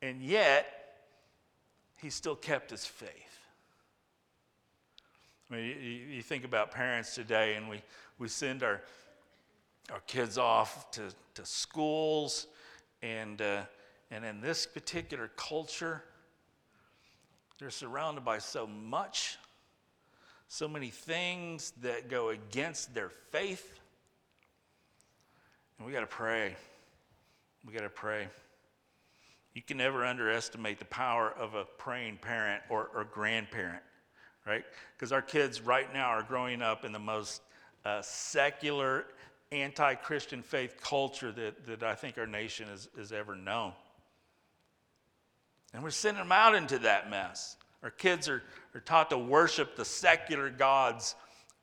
and 0.00 0.22
yet 0.22 0.66
he 1.96 2.08
still 2.08 2.36
kept 2.36 2.70
his 2.70 2.86
faith. 2.86 3.10
I 5.50 5.56
mean, 5.56 5.64
you, 5.66 5.90
you 6.16 6.22
think 6.22 6.44
about 6.44 6.70
parents 6.70 7.14
today, 7.14 7.56
and 7.56 7.68
we, 7.68 7.82
we 8.18 8.28
send 8.28 8.62
our, 8.62 8.82
our 9.92 10.00
kids 10.06 10.38
off 10.38 10.90
to, 10.92 11.02
to 11.34 11.44
schools, 11.44 12.46
and, 13.02 13.42
uh, 13.42 13.62
and 14.12 14.24
in 14.24 14.40
this 14.40 14.66
particular 14.66 15.28
culture, 15.36 16.04
they're 17.58 17.70
surrounded 17.70 18.24
by 18.24 18.38
so 18.38 18.68
much 18.68 19.36
so 20.52 20.66
many 20.66 20.90
things 20.90 21.72
that 21.80 22.10
go 22.10 22.30
against 22.30 22.92
their 22.92 23.08
faith. 23.08 23.78
And 25.78 25.86
we 25.86 25.92
got 25.92 26.00
to 26.00 26.06
pray. 26.06 26.56
We 27.64 27.72
got 27.72 27.82
to 27.82 27.88
pray. 27.88 28.26
You 29.54 29.62
can 29.62 29.76
never 29.76 30.04
underestimate 30.04 30.80
the 30.80 30.86
power 30.86 31.32
of 31.38 31.54
a 31.54 31.66
praying 31.78 32.18
parent 32.20 32.64
or, 32.68 32.90
or 32.92 33.04
grandparent, 33.04 33.82
right? 34.44 34.64
Because 34.96 35.12
our 35.12 35.22
kids 35.22 35.60
right 35.60 35.90
now 35.94 36.08
are 36.08 36.24
growing 36.24 36.62
up 36.62 36.84
in 36.84 36.90
the 36.90 36.98
most 36.98 37.42
uh, 37.84 38.02
secular, 38.02 39.06
anti 39.52 39.94
Christian 39.94 40.42
faith 40.42 40.80
culture 40.82 41.30
that, 41.30 41.64
that 41.66 41.84
I 41.84 41.94
think 41.94 42.18
our 42.18 42.26
nation 42.26 42.66
has, 42.66 42.88
has 42.98 43.12
ever 43.12 43.36
known. 43.36 43.72
And 45.72 45.84
we're 45.84 45.90
sending 45.90 46.24
them 46.24 46.32
out 46.32 46.56
into 46.56 46.80
that 46.80 47.08
mess. 47.08 47.56
Our 47.84 47.90
kids 47.90 48.28
are, 48.28 48.42
are 48.74 48.80
taught 48.80 49.10
to 49.10 49.18
worship 49.18 49.76
the 49.76 49.84
secular 49.84 50.50
gods 50.50 51.14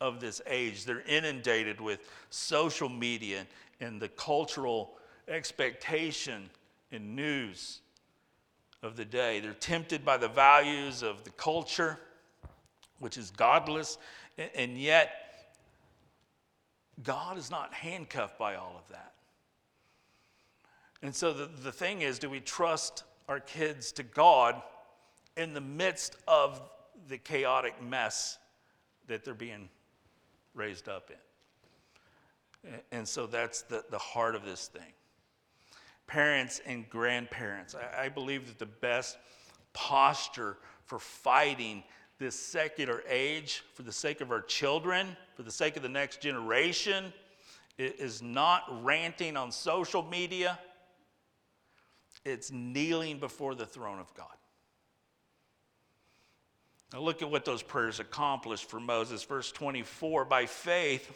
of 0.01 0.19
this 0.19 0.41
age. 0.47 0.85
They're 0.85 1.03
inundated 1.07 1.81
with 1.81 1.99
social 2.29 2.89
media 2.89 3.47
and 3.79 4.01
the 4.01 4.09
cultural 4.09 4.97
expectation 5.27 6.49
and 6.91 7.15
news 7.15 7.81
of 8.83 8.95
the 8.95 9.05
day. 9.05 9.39
They're 9.39 9.53
tempted 9.53 10.05
by 10.05 10.17
the 10.17 10.27
values 10.27 11.03
of 11.03 11.23
the 11.23 11.29
culture, 11.31 11.99
which 12.99 13.17
is 13.17 13.31
godless, 13.31 13.97
and 14.55 14.77
yet 14.77 15.11
God 17.03 17.37
is 17.37 17.51
not 17.51 17.73
handcuffed 17.73 18.37
by 18.37 18.55
all 18.55 18.75
of 18.77 18.87
that. 18.91 19.13
And 21.01 21.15
so 21.15 21.31
the, 21.31 21.49
the 21.63 21.71
thing 21.71 22.01
is 22.01 22.19
do 22.19 22.29
we 22.29 22.39
trust 22.39 23.03
our 23.27 23.39
kids 23.39 23.91
to 23.93 24.03
God 24.03 24.61
in 25.35 25.53
the 25.53 25.61
midst 25.61 26.15
of 26.27 26.61
the 27.07 27.17
chaotic 27.17 27.81
mess 27.81 28.37
that 29.07 29.23
they're 29.23 29.33
being 29.33 29.69
raised 30.53 30.89
up 30.89 31.09
in. 31.09 32.71
And 32.91 33.07
so 33.07 33.27
that's 33.27 33.61
the, 33.61 33.83
the 33.89 33.97
heart 33.97 34.35
of 34.35 34.43
this 34.43 34.67
thing. 34.67 34.93
Parents 36.07 36.61
and 36.65 36.89
grandparents, 36.89 37.75
I, 37.75 38.05
I 38.05 38.09
believe 38.09 38.47
that 38.47 38.59
the 38.59 38.65
best 38.65 39.17
posture 39.73 40.57
for 40.85 40.99
fighting 40.99 41.83
this 42.17 42.37
secular 42.37 43.03
age 43.07 43.63
for 43.73 43.83
the 43.83 43.91
sake 43.91 44.21
of 44.21 44.31
our 44.31 44.41
children, 44.41 45.15
for 45.35 45.43
the 45.43 45.51
sake 45.51 45.77
of 45.77 45.83
the 45.83 45.89
next 45.89 46.19
generation, 46.19 47.13
is 47.77 48.23
not 48.23 48.63
ranting 48.83 49.37
on 49.37 49.51
social 49.51 50.01
media, 50.03 50.57
it's 52.25 52.51
kneeling 52.51 53.19
before 53.19 53.53
the 53.53 53.65
throne 53.65 53.99
of 53.99 54.11
God. 54.15 54.36
Now 56.93 57.01
look 57.01 57.21
at 57.21 57.29
what 57.29 57.45
those 57.45 57.61
prayers 57.61 57.99
accomplished 57.99 58.69
for 58.69 58.79
Moses. 58.79 59.23
Verse 59.23 59.51
24 59.51 60.25
By 60.25 60.45
faith, 60.45 61.11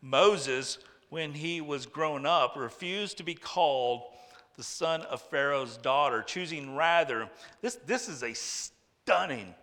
Moses, 0.00 0.78
when 1.10 1.32
he 1.32 1.60
was 1.60 1.86
grown 1.86 2.26
up, 2.26 2.56
refused 2.56 3.18
to 3.18 3.22
be 3.22 3.34
called 3.34 4.02
the 4.56 4.62
son 4.62 5.02
of 5.02 5.22
Pharaoh's 5.22 5.76
daughter, 5.76 6.22
choosing 6.22 6.74
rather, 6.74 7.28
this, 7.62 7.76
this 7.86 8.08
is 8.08 8.22
a 8.22 8.34
stunning, 8.34 9.54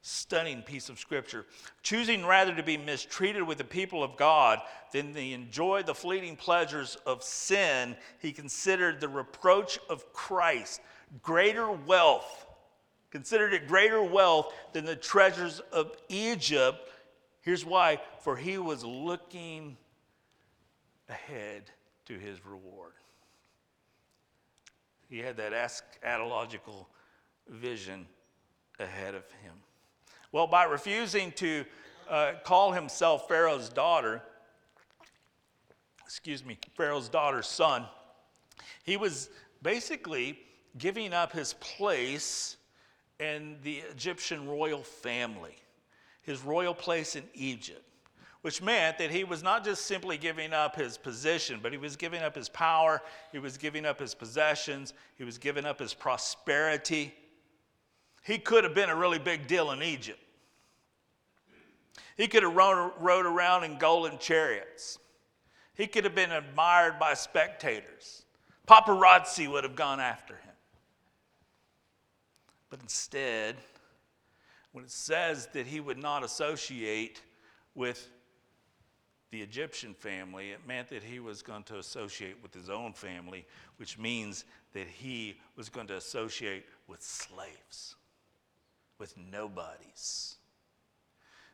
stunning 0.00 0.62
piece 0.62 0.88
of 0.88 0.98
scripture, 0.98 1.46
choosing 1.82 2.26
rather 2.26 2.54
to 2.54 2.62
be 2.62 2.76
mistreated 2.76 3.42
with 3.42 3.58
the 3.58 3.64
people 3.64 4.02
of 4.02 4.16
God 4.16 4.60
than 4.92 5.14
to 5.14 5.20
enjoy 5.20 5.82
the 5.82 5.94
fleeting 5.94 6.36
pleasures 6.36 6.96
of 7.06 7.22
sin, 7.22 7.96
he 8.18 8.32
considered 8.32 9.00
the 9.00 9.08
reproach 9.08 9.78
of 9.88 10.12
Christ 10.12 10.80
greater 11.22 11.70
wealth 11.70 12.46
considered 13.12 13.52
it 13.52 13.68
greater 13.68 14.02
wealth 14.02 14.52
than 14.72 14.86
the 14.86 14.96
treasures 14.96 15.60
of 15.70 15.92
Egypt. 16.08 16.88
Here's 17.42 17.64
why 17.64 18.00
for 18.20 18.36
he 18.36 18.56
was 18.56 18.82
looking 18.82 19.76
ahead 21.10 21.64
to 22.06 22.18
his 22.18 22.44
reward. 22.44 22.94
He 25.10 25.18
had 25.18 25.36
that 25.36 25.52
eschatological 25.52 26.86
vision 27.48 28.06
ahead 28.80 29.14
of 29.14 29.30
him. 29.42 29.52
Well, 30.32 30.46
by 30.46 30.64
refusing 30.64 31.32
to 31.32 31.66
uh, 32.08 32.32
call 32.44 32.72
himself 32.72 33.28
Pharaoh's 33.28 33.68
daughter, 33.68 34.22
excuse 36.06 36.42
me, 36.42 36.56
Pharaoh's 36.78 37.10
daughter's 37.10 37.46
son, 37.46 37.84
he 38.84 38.96
was 38.96 39.28
basically 39.62 40.38
giving 40.78 41.12
up 41.12 41.32
his 41.32 41.52
place 41.54 42.56
and 43.22 43.56
the 43.62 43.78
Egyptian 43.90 44.48
royal 44.48 44.82
family, 44.82 45.54
his 46.22 46.42
royal 46.42 46.74
place 46.74 47.14
in 47.14 47.22
Egypt, 47.34 47.84
which 48.40 48.60
meant 48.60 48.98
that 48.98 49.10
he 49.10 49.22
was 49.22 49.42
not 49.42 49.64
just 49.64 49.86
simply 49.86 50.18
giving 50.18 50.52
up 50.52 50.74
his 50.74 50.98
position, 50.98 51.60
but 51.62 51.70
he 51.70 51.78
was 51.78 51.94
giving 51.94 52.22
up 52.22 52.34
his 52.34 52.48
power, 52.48 53.00
he 53.30 53.38
was 53.38 53.56
giving 53.56 53.86
up 53.86 54.00
his 54.00 54.14
possessions, 54.14 54.92
he 55.16 55.24
was 55.24 55.38
giving 55.38 55.64
up 55.64 55.78
his 55.78 55.94
prosperity. 55.94 57.14
He 58.24 58.38
could 58.38 58.64
have 58.64 58.74
been 58.74 58.90
a 58.90 58.96
really 58.96 59.20
big 59.20 59.46
deal 59.46 59.70
in 59.70 59.82
Egypt. 59.82 60.18
He 62.16 62.26
could 62.26 62.42
have 62.42 62.54
rode 62.54 63.26
around 63.26 63.64
in 63.64 63.78
golden 63.78 64.18
chariots. 64.18 64.98
He 65.74 65.86
could 65.86 66.04
have 66.04 66.14
been 66.14 66.32
admired 66.32 66.98
by 66.98 67.14
spectators. 67.14 68.24
Paparazzi 68.66 69.50
would 69.50 69.64
have 69.64 69.76
gone 69.76 70.00
after 70.00 70.34
him. 70.34 70.41
But 72.72 72.80
instead, 72.80 73.56
when 74.72 74.82
it 74.82 74.90
says 74.90 75.46
that 75.52 75.66
he 75.66 75.78
would 75.78 75.98
not 75.98 76.24
associate 76.24 77.20
with 77.74 78.08
the 79.30 79.42
Egyptian 79.42 79.92
family, 79.92 80.52
it 80.52 80.60
meant 80.66 80.88
that 80.88 81.02
he 81.02 81.20
was 81.20 81.42
going 81.42 81.64
to 81.64 81.78
associate 81.78 82.36
with 82.42 82.54
his 82.54 82.70
own 82.70 82.94
family, 82.94 83.44
which 83.76 83.98
means 83.98 84.46
that 84.72 84.86
he 84.86 85.36
was 85.54 85.68
going 85.68 85.86
to 85.88 85.98
associate 85.98 86.64
with 86.88 87.02
slaves, 87.02 87.96
with 88.98 89.18
nobodies. 89.18 90.36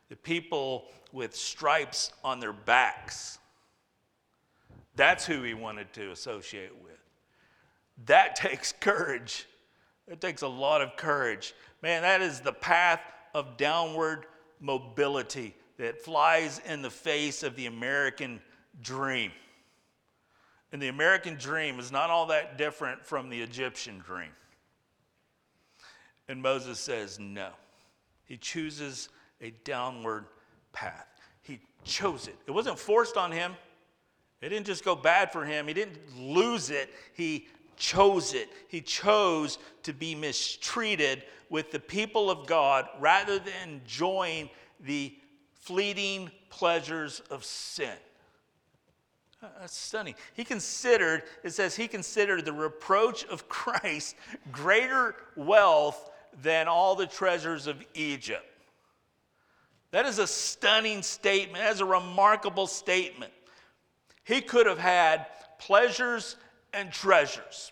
The 0.07 0.15
people 0.15 0.85
with 1.11 1.35
stripes 1.35 2.13
on 2.23 2.39
their 2.39 2.53
backs. 2.53 3.39
That's 4.95 5.25
who 5.25 5.43
he 5.43 5.53
wanted 5.53 5.91
to 5.95 6.11
associate 6.11 6.81
with. 6.81 7.03
That 8.05 8.35
takes 8.37 8.71
courage 8.71 9.47
it 10.09 10.19
takes 10.19 10.41
a 10.41 10.47
lot 10.47 10.81
of 10.81 10.95
courage. 10.95 11.53
Man, 11.81 12.01
that 12.01 12.21
is 12.21 12.39
the 12.39 12.53
path 12.53 13.01
of 13.33 13.57
downward 13.57 14.25
mobility 14.59 15.55
that 15.77 16.01
flies 16.01 16.59
in 16.65 16.81
the 16.81 16.89
face 16.89 17.43
of 17.43 17.55
the 17.55 17.67
American 17.67 18.41
dream. 18.81 19.31
And 20.71 20.81
the 20.81 20.87
American 20.87 21.35
dream 21.35 21.79
is 21.79 21.91
not 21.91 22.09
all 22.09 22.27
that 22.27 22.57
different 22.57 23.05
from 23.05 23.29
the 23.29 23.41
Egyptian 23.41 23.99
dream. 23.99 24.31
And 26.27 26.41
Moses 26.41 26.79
says 26.79 27.17
no. 27.19 27.49
He 28.25 28.37
chooses 28.37 29.09
a 29.41 29.51
downward 29.63 30.25
path. 30.73 31.07
He 31.41 31.59
chose 31.83 32.27
it. 32.27 32.35
It 32.45 32.51
wasn't 32.51 32.77
forced 32.77 33.17
on 33.17 33.31
him. 33.31 33.53
It 34.41 34.49
didn't 34.49 34.67
just 34.67 34.85
go 34.85 34.95
bad 34.95 35.31
for 35.31 35.43
him. 35.43 35.67
He 35.67 35.73
didn't 35.73 35.97
lose 36.17 36.69
it. 36.69 36.89
He 37.13 37.47
chose 37.79 38.33
it. 38.33 38.49
He 38.67 38.81
chose 38.81 39.57
to 39.83 39.93
be 39.93 40.13
mistreated 40.13 41.23
with 41.49 41.71
the 41.71 41.79
people 41.79 42.29
of 42.29 42.45
God 42.45 42.87
rather 42.99 43.39
than 43.39 43.53
enjoying 43.67 44.49
the 44.81 45.15
fleeting 45.53 46.29
pleasures 46.49 47.21
of 47.31 47.43
sin. 47.43 47.97
Uh, 49.41 49.47
that's 49.61 49.75
stunning. 49.75 50.15
He 50.33 50.43
considered, 50.43 51.23
it 51.43 51.51
says, 51.51 51.75
he 51.75 51.87
considered 51.87 52.45
the 52.45 52.53
reproach 52.53 53.25
of 53.25 53.47
Christ 53.47 54.15
greater 54.51 55.15
wealth 55.35 56.11
than 56.41 56.67
all 56.67 56.95
the 56.95 57.07
treasures 57.07 57.65
of 57.65 57.83
Egypt. 57.93 58.45
That 59.91 60.05
is 60.05 60.19
a 60.19 60.27
stunning 60.27 61.01
statement. 61.01 61.63
That 61.63 61.73
is 61.73 61.79
a 61.79 61.85
remarkable 61.85 62.67
statement. 62.67 63.31
He 64.23 64.41
could 64.41 64.67
have 64.67 64.77
had 64.77 65.25
pleasures 65.57 66.35
and 66.73 66.91
treasures, 66.91 67.71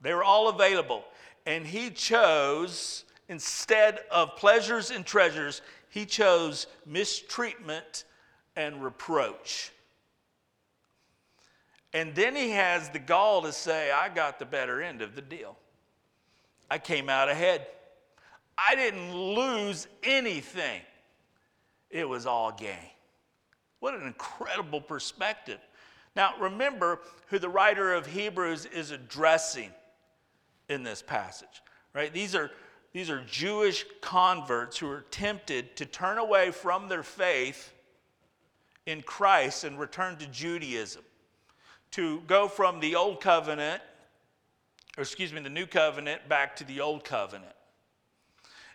they 0.00 0.14
were 0.14 0.24
all 0.24 0.48
available. 0.48 1.04
And 1.46 1.66
he 1.66 1.90
chose, 1.90 3.04
instead 3.28 4.00
of 4.10 4.36
pleasures 4.36 4.90
and 4.90 5.06
treasures, 5.06 5.62
he 5.88 6.04
chose 6.04 6.66
mistreatment 6.84 8.04
and 8.56 8.82
reproach. 8.82 9.72
And 11.92 12.14
then 12.14 12.36
he 12.36 12.50
has 12.50 12.90
the 12.90 12.98
gall 12.98 13.42
to 13.42 13.52
say, 13.52 13.90
I 13.90 14.08
got 14.08 14.38
the 14.38 14.44
better 14.44 14.82
end 14.82 15.00
of 15.00 15.14
the 15.14 15.22
deal. 15.22 15.56
I 16.70 16.78
came 16.78 17.08
out 17.08 17.28
ahead. 17.28 17.66
I 18.58 18.74
didn't 18.74 19.14
lose 19.14 19.86
anything, 20.02 20.80
it 21.90 22.08
was 22.08 22.26
all 22.26 22.52
gain. 22.52 22.90
What 23.80 23.94
an 23.94 24.06
incredible 24.06 24.80
perspective. 24.80 25.60
Now, 26.16 26.32
remember 26.40 27.00
who 27.26 27.38
the 27.38 27.50
writer 27.50 27.92
of 27.92 28.06
Hebrews 28.06 28.64
is 28.64 28.90
addressing 28.90 29.70
in 30.70 30.82
this 30.82 31.02
passage, 31.02 31.62
right? 31.94 32.10
These 32.10 32.34
are, 32.34 32.50
these 32.94 33.10
are 33.10 33.22
Jewish 33.26 33.84
converts 34.00 34.78
who 34.78 34.88
are 34.88 35.04
tempted 35.10 35.76
to 35.76 35.84
turn 35.84 36.16
away 36.16 36.50
from 36.50 36.88
their 36.88 37.02
faith 37.02 37.70
in 38.86 39.02
Christ 39.02 39.64
and 39.64 39.78
return 39.78 40.16
to 40.16 40.26
Judaism, 40.28 41.02
to 41.92 42.22
go 42.26 42.48
from 42.48 42.80
the 42.80 42.94
old 42.94 43.20
covenant, 43.20 43.82
or 44.96 45.02
excuse 45.02 45.34
me, 45.34 45.42
the 45.42 45.50
new 45.50 45.66
covenant 45.66 46.26
back 46.30 46.56
to 46.56 46.64
the 46.64 46.80
old 46.80 47.04
covenant. 47.04 47.52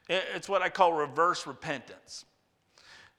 It's 0.07 0.47
what 0.47 0.61
I 0.61 0.69
call 0.69 0.93
reverse 0.93 1.47
repentance. 1.47 2.25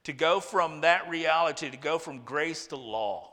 To 0.05 0.13
go 0.13 0.39
from 0.39 0.83
that 0.83 1.09
reality, 1.09 1.71
to 1.71 1.77
go 1.77 1.99
from 1.99 2.21
grace 2.21 2.67
to 2.69 2.77
law. 2.77 3.32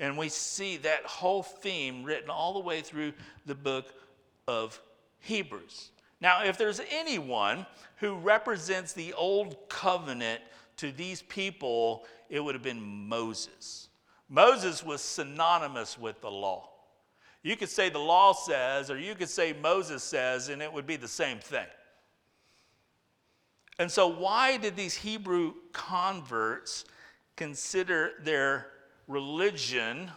And 0.00 0.16
we 0.16 0.30
see 0.30 0.78
that 0.78 1.04
whole 1.04 1.42
theme 1.42 2.02
written 2.02 2.30
all 2.30 2.54
the 2.54 2.60
way 2.60 2.80
through 2.80 3.12
the 3.44 3.54
book 3.54 3.92
of 4.48 4.80
Hebrews. 5.18 5.90
Now, 6.22 6.42
if 6.42 6.56
there's 6.56 6.80
anyone 6.90 7.66
who 7.96 8.14
represents 8.16 8.94
the 8.94 9.12
old 9.12 9.68
covenant 9.68 10.40
to 10.78 10.90
these 10.90 11.20
people, 11.22 12.06
it 12.30 12.40
would 12.40 12.54
have 12.54 12.64
been 12.64 12.82
Moses. 12.82 13.88
Moses 14.30 14.82
was 14.82 15.02
synonymous 15.02 15.98
with 15.98 16.20
the 16.22 16.30
law. 16.30 16.70
You 17.42 17.56
could 17.56 17.68
say 17.68 17.90
the 17.90 17.98
law 17.98 18.32
says, 18.32 18.90
or 18.90 18.98
you 18.98 19.14
could 19.14 19.28
say 19.28 19.52
Moses 19.52 20.02
says, 20.02 20.48
and 20.48 20.62
it 20.62 20.72
would 20.72 20.86
be 20.86 20.96
the 20.96 21.08
same 21.08 21.38
thing. 21.38 21.66
And 23.78 23.90
so, 23.90 24.08
why 24.08 24.58
did 24.58 24.76
these 24.76 24.94
Hebrew 24.94 25.54
converts 25.72 26.84
consider 27.36 28.12
their 28.22 28.66
religion, 29.10 30.10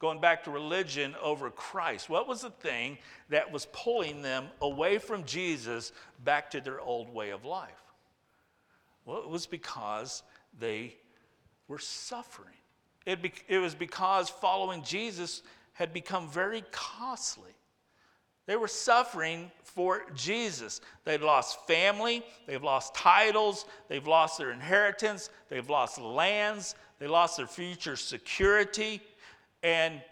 going 0.00 0.20
back 0.20 0.44
to 0.44 0.50
religion 0.50 1.14
over 1.22 1.50
Christ? 1.50 2.08
What 2.08 2.26
was 2.26 2.42
the 2.42 2.50
thing 2.50 2.98
that 3.28 3.52
was 3.52 3.66
pulling 3.72 4.22
them 4.22 4.46
away 4.60 4.98
from 4.98 5.24
Jesus 5.24 5.92
back 6.24 6.50
to 6.52 6.60
their 6.60 6.80
old 6.80 7.12
way 7.12 7.30
of 7.30 7.44
life? 7.44 7.70
Well, 9.04 9.18
it 9.18 9.28
was 9.28 9.46
because 9.46 10.22
they 10.58 10.96
were 11.68 11.78
suffering. 11.78 12.54
It, 13.04 13.22
be, 13.22 13.32
it 13.48 13.58
was 13.58 13.74
because 13.74 14.28
following 14.30 14.82
Jesus 14.82 15.42
had 15.72 15.92
become 15.92 16.28
very 16.28 16.64
costly. 16.70 17.50
They 18.46 18.56
were 18.56 18.68
suffering 18.68 19.50
for 19.62 20.02
Jesus. 20.14 20.80
They'd 21.04 21.20
lost 21.20 21.66
family, 21.66 22.24
they've 22.46 22.62
lost 22.62 22.94
titles, 22.94 23.66
they've 23.88 24.06
lost 24.06 24.38
their 24.38 24.50
inheritance, 24.50 25.30
they've 25.48 25.68
lost 25.68 26.00
lands, 26.00 26.74
they 26.98 27.06
lost 27.06 27.36
their 27.36 27.46
future 27.46 27.96
security. 27.96 29.00
And 29.62 30.02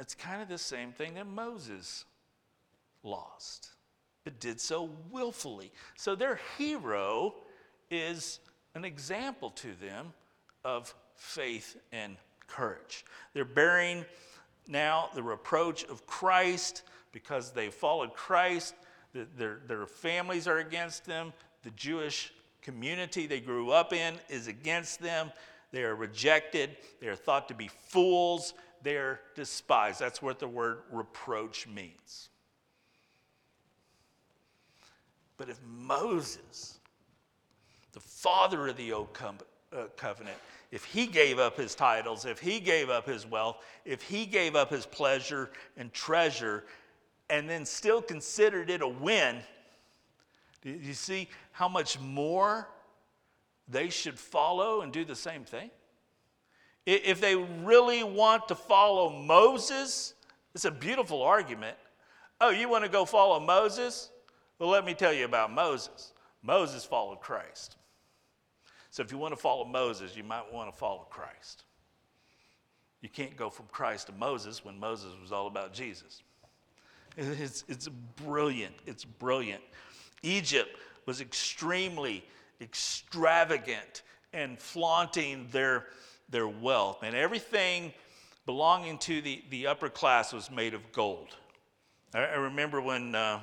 it's 0.00 0.14
kind 0.14 0.42
of 0.42 0.48
the 0.48 0.58
same 0.58 0.92
thing 0.92 1.14
that 1.14 1.26
Moses 1.26 2.04
lost, 3.02 3.70
but 4.24 4.40
did 4.40 4.60
so 4.60 4.90
willfully. 5.10 5.70
So 5.96 6.14
their 6.14 6.40
hero 6.56 7.34
is 7.90 8.40
an 8.74 8.84
example 8.84 9.50
to 9.50 9.68
them 9.74 10.12
of 10.64 10.94
faith 11.14 11.76
and 11.92 12.16
courage. 12.46 13.04
They're 13.34 13.44
bearing 13.44 14.04
now 14.68 15.10
the 15.14 15.22
reproach 15.22 15.84
of 15.84 16.06
Christ 16.06 16.82
because 17.12 17.52
they 17.52 17.68
followed 17.68 18.14
Christ. 18.14 18.74
Their, 19.36 19.60
their 19.66 19.86
families 19.86 20.48
are 20.48 20.58
against 20.58 21.04
them. 21.04 21.32
The 21.62 21.70
Jewish 21.70 22.32
community 22.62 23.26
they 23.26 23.40
grew 23.40 23.70
up 23.70 23.92
in 23.92 24.14
is 24.28 24.46
against 24.46 25.00
them. 25.00 25.30
They 25.72 25.84
are 25.84 25.94
rejected. 25.94 26.76
They 27.00 27.08
are 27.08 27.16
thought 27.16 27.48
to 27.48 27.54
be 27.54 27.68
fools. 27.68 28.54
They 28.82 28.96
are 28.96 29.20
despised. 29.34 30.00
That's 30.00 30.22
what 30.22 30.38
the 30.38 30.48
word 30.48 30.78
reproach 30.90 31.66
means. 31.66 32.30
But 35.36 35.48
if 35.48 35.58
Moses, 35.66 36.78
the 37.92 38.00
father 38.00 38.68
of 38.68 38.76
the 38.76 38.92
old 38.92 39.08
uh, 39.20 39.84
covenant, 39.96 40.36
if 40.72 40.84
he 40.84 41.06
gave 41.06 41.38
up 41.38 41.56
his 41.58 41.74
titles, 41.74 42.24
if 42.24 42.40
he 42.40 42.58
gave 42.58 42.88
up 42.88 43.06
his 43.06 43.26
wealth, 43.26 43.58
if 43.84 44.02
he 44.02 44.24
gave 44.24 44.56
up 44.56 44.70
his 44.70 44.86
pleasure 44.86 45.50
and 45.76 45.92
treasure, 45.92 46.64
and 47.28 47.48
then 47.48 47.66
still 47.66 48.00
considered 48.00 48.70
it 48.70 48.80
a 48.80 48.88
win, 48.88 49.36
do 50.62 50.70
you 50.70 50.94
see 50.94 51.28
how 51.52 51.68
much 51.68 52.00
more 52.00 52.68
they 53.68 53.90
should 53.90 54.18
follow 54.18 54.80
and 54.80 54.92
do 54.92 55.04
the 55.04 55.14
same 55.14 55.44
thing? 55.44 55.70
If 56.86 57.20
they 57.20 57.36
really 57.36 58.02
want 58.02 58.48
to 58.48 58.54
follow 58.54 59.10
Moses, 59.10 60.14
it's 60.54 60.64
a 60.64 60.70
beautiful 60.70 61.22
argument. 61.22 61.76
Oh, 62.40 62.50
you 62.50 62.68
want 62.68 62.82
to 62.82 62.90
go 62.90 63.04
follow 63.04 63.38
Moses? 63.38 64.10
Well, 64.58 64.70
let 64.70 64.84
me 64.84 64.94
tell 64.94 65.12
you 65.12 65.26
about 65.26 65.52
Moses. 65.52 66.12
Moses 66.42 66.84
followed 66.84 67.20
Christ. 67.20 67.76
So 68.92 69.02
if 69.02 69.10
you 69.10 69.16
want 69.16 69.32
to 69.32 69.40
follow 69.40 69.64
Moses, 69.64 70.14
you 70.14 70.22
might 70.22 70.52
want 70.52 70.70
to 70.70 70.78
follow 70.78 71.06
Christ. 71.08 71.64
You 73.00 73.08
can't 73.08 73.34
go 73.38 73.48
from 73.48 73.64
Christ 73.72 74.08
to 74.08 74.12
Moses 74.12 74.62
when 74.66 74.78
Moses 74.78 75.14
was 75.20 75.32
all 75.32 75.46
about 75.46 75.72
Jesus. 75.72 76.22
It's, 77.16 77.64
it's 77.68 77.88
brilliant. 77.88 78.74
It's 78.86 79.06
brilliant. 79.06 79.62
Egypt 80.22 80.76
was 81.06 81.22
extremely 81.22 82.22
extravagant 82.60 84.02
and 84.34 84.58
flaunting 84.58 85.48
their, 85.50 85.86
their 86.28 86.46
wealth. 86.46 87.02
And 87.02 87.16
everything 87.16 87.94
belonging 88.44 88.98
to 88.98 89.22
the, 89.22 89.42
the 89.48 89.68
upper 89.68 89.88
class 89.88 90.34
was 90.34 90.50
made 90.50 90.74
of 90.74 90.92
gold. 90.92 91.34
I, 92.12 92.24
I 92.24 92.34
remember 92.34 92.82
when 92.82 93.14
uh, 93.14 93.40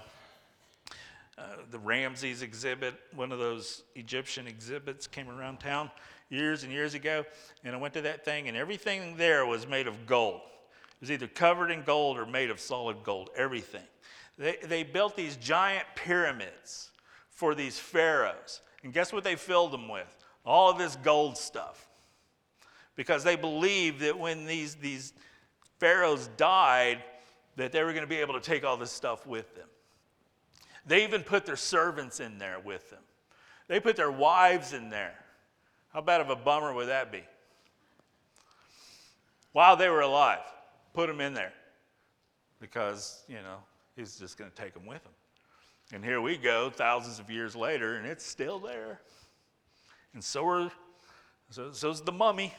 uh, 1.39 1.43
the 1.71 1.79
Ramses 1.79 2.41
exhibit, 2.41 2.95
one 3.15 3.31
of 3.31 3.39
those 3.39 3.83
Egyptian 3.95 4.45
exhibits, 4.45 5.07
came 5.07 5.29
around 5.29 5.59
town 5.59 5.89
years 6.29 6.63
and 6.63 6.71
years 6.71 6.95
ago. 6.95 7.23
And 7.63 7.73
I 7.73 7.79
went 7.79 7.93
to 7.93 8.01
that 8.01 8.25
thing, 8.25 8.47
and 8.47 8.57
everything 8.57 9.15
there 9.15 9.45
was 9.45 9.65
made 9.65 9.87
of 9.87 10.05
gold. 10.05 10.41
It 10.45 11.01
was 11.01 11.11
either 11.11 11.27
covered 11.27 11.71
in 11.71 11.83
gold 11.83 12.17
or 12.17 12.25
made 12.25 12.49
of 12.49 12.59
solid 12.59 13.03
gold, 13.03 13.29
everything. 13.37 13.85
They, 14.37 14.57
they 14.63 14.83
built 14.83 15.15
these 15.15 15.37
giant 15.37 15.85
pyramids 15.95 16.91
for 17.29 17.55
these 17.55 17.79
pharaohs. 17.79 18.61
And 18.83 18.93
guess 18.93 19.13
what 19.13 19.23
they 19.23 19.35
filled 19.35 19.71
them 19.71 19.87
with? 19.87 20.17
All 20.45 20.69
of 20.69 20.77
this 20.77 20.97
gold 20.97 21.37
stuff. 21.37 21.87
Because 22.95 23.23
they 23.23 23.37
believed 23.37 24.01
that 24.01 24.17
when 24.17 24.45
these, 24.45 24.75
these 24.75 25.13
pharaohs 25.79 26.29
died, 26.35 27.01
that 27.55 27.71
they 27.71 27.81
were 27.83 27.93
going 27.93 28.03
to 28.03 28.09
be 28.09 28.17
able 28.17 28.33
to 28.33 28.41
take 28.41 28.65
all 28.65 28.75
this 28.75 28.91
stuff 28.91 29.25
with 29.25 29.55
them. 29.55 29.67
They 30.85 31.03
even 31.03 31.23
put 31.23 31.45
their 31.45 31.55
servants 31.55 32.19
in 32.19 32.37
there 32.37 32.59
with 32.59 32.89
them. 32.89 33.03
They 33.67 33.79
put 33.79 33.95
their 33.95 34.11
wives 34.11 34.73
in 34.73 34.89
there. 34.89 35.13
How 35.93 36.01
bad 36.01 36.21
of 36.21 36.29
a 36.29 36.35
bummer 36.35 36.73
would 36.73 36.87
that 36.87 37.11
be? 37.11 37.23
While 39.51 39.75
they 39.75 39.89
were 39.89 40.01
alive, 40.01 40.39
put 40.93 41.07
them 41.07 41.21
in 41.21 41.33
there 41.33 41.53
because, 42.59 43.23
you 43.27 43.35
know, 43.35 43.57
He's 43.99 44.17
just 44.17 44.37
going 44.37 44.49
to 44.49 44.55
take 44.55 44.73
them 44.73 44.85
with 44.85 45.03
him. 45.03 45.11
And 45.91 46.05
here 46.05 46.21
we 46.21 46.37
go, 46.37 46.69
thousands 46.69 47.19
of 47.19 47.29
years 47.29 47.53
later, 47.53 47.97
and 47.97 48.07
it's 48.07 48.25
still 48.25 48.57
there. 48.57 49.01
And 50.13 50.23
so 50.23 50.47
are, 50.47 50.71
so, 51.49 51.73
so's 51.73 52.01
the 52.01 52.13
mummy, 52.13 52.53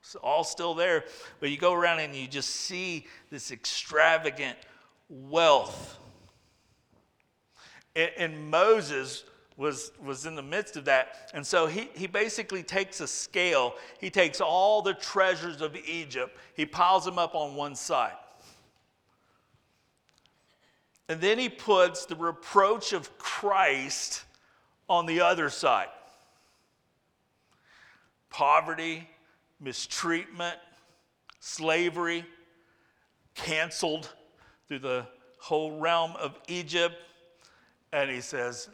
It's 0.00 0.14
all 0.14 0.42
still 0.42 0.72
there. 0.72 1.04
But 1.38 1.50
you 1.50 1.58
go 1.58 1.74
around 1.74 1.98
and 1.98 2.14
you 2.14 2.26
just 2.26 2.48
see 2.48 3.06
this 3.28 3.50
extravagant 3.50 4.56
wealth. 5.10 5.98
And, 7.96 8.10
and 8.16 8.50
Moses 8.50 9.24
was, 9.56 9.90
was 10.04 10.26
in 10.26 10.36
the 10.36 10.42
midst 10.42 10.76
of 10.76 10.84
that. 10.84 11.30
And 11.34 11.44
so 11.44 11.66
he, 11.66 11.88
he 11.94 12.06
basically 12.06 12.62
takes 12.62 13.00
a 13.00 13.08
scale, 13.08 13.74
he 13.98 14.10
takes 14.10 14.40
all 14.40 14.82
the 14.82 14.94
treasures 14.94 15.62
of 15.62 15.74
Egypt, 15.76 16.36
he 16.54 16.66
piles 16.66 17.04
them 17.04 17.18
up 17.18 17.34
on 17.34 17.56
one 17.56 17.74
side. 17.74 18.12
And 21.08 21.20
then 21.20 21.38
he 21.38 21.48
puts 21.48 22.04
the 22.04 22.16
reproach 22.16 22.92
of 22.92 23.16
Christ 23.18 24.24
on 24.88 25.06
the 25.06 25.20
other 25.20 25.50
side 25.50 25.88
poverty, 28.28 29.08
mistreatment, 29.60 30.58
slavery, 31.40 32.22
canceled 33.34 34.12
through 34.68 34.80
the 34.80 35.06
whole 35.38 35.78
realm 35.78 36.12
of 36.16 36.38
Egypt. 36.46 36.96
And 37.92 38.10
he 38.10 38.20
says, 38.20 38.68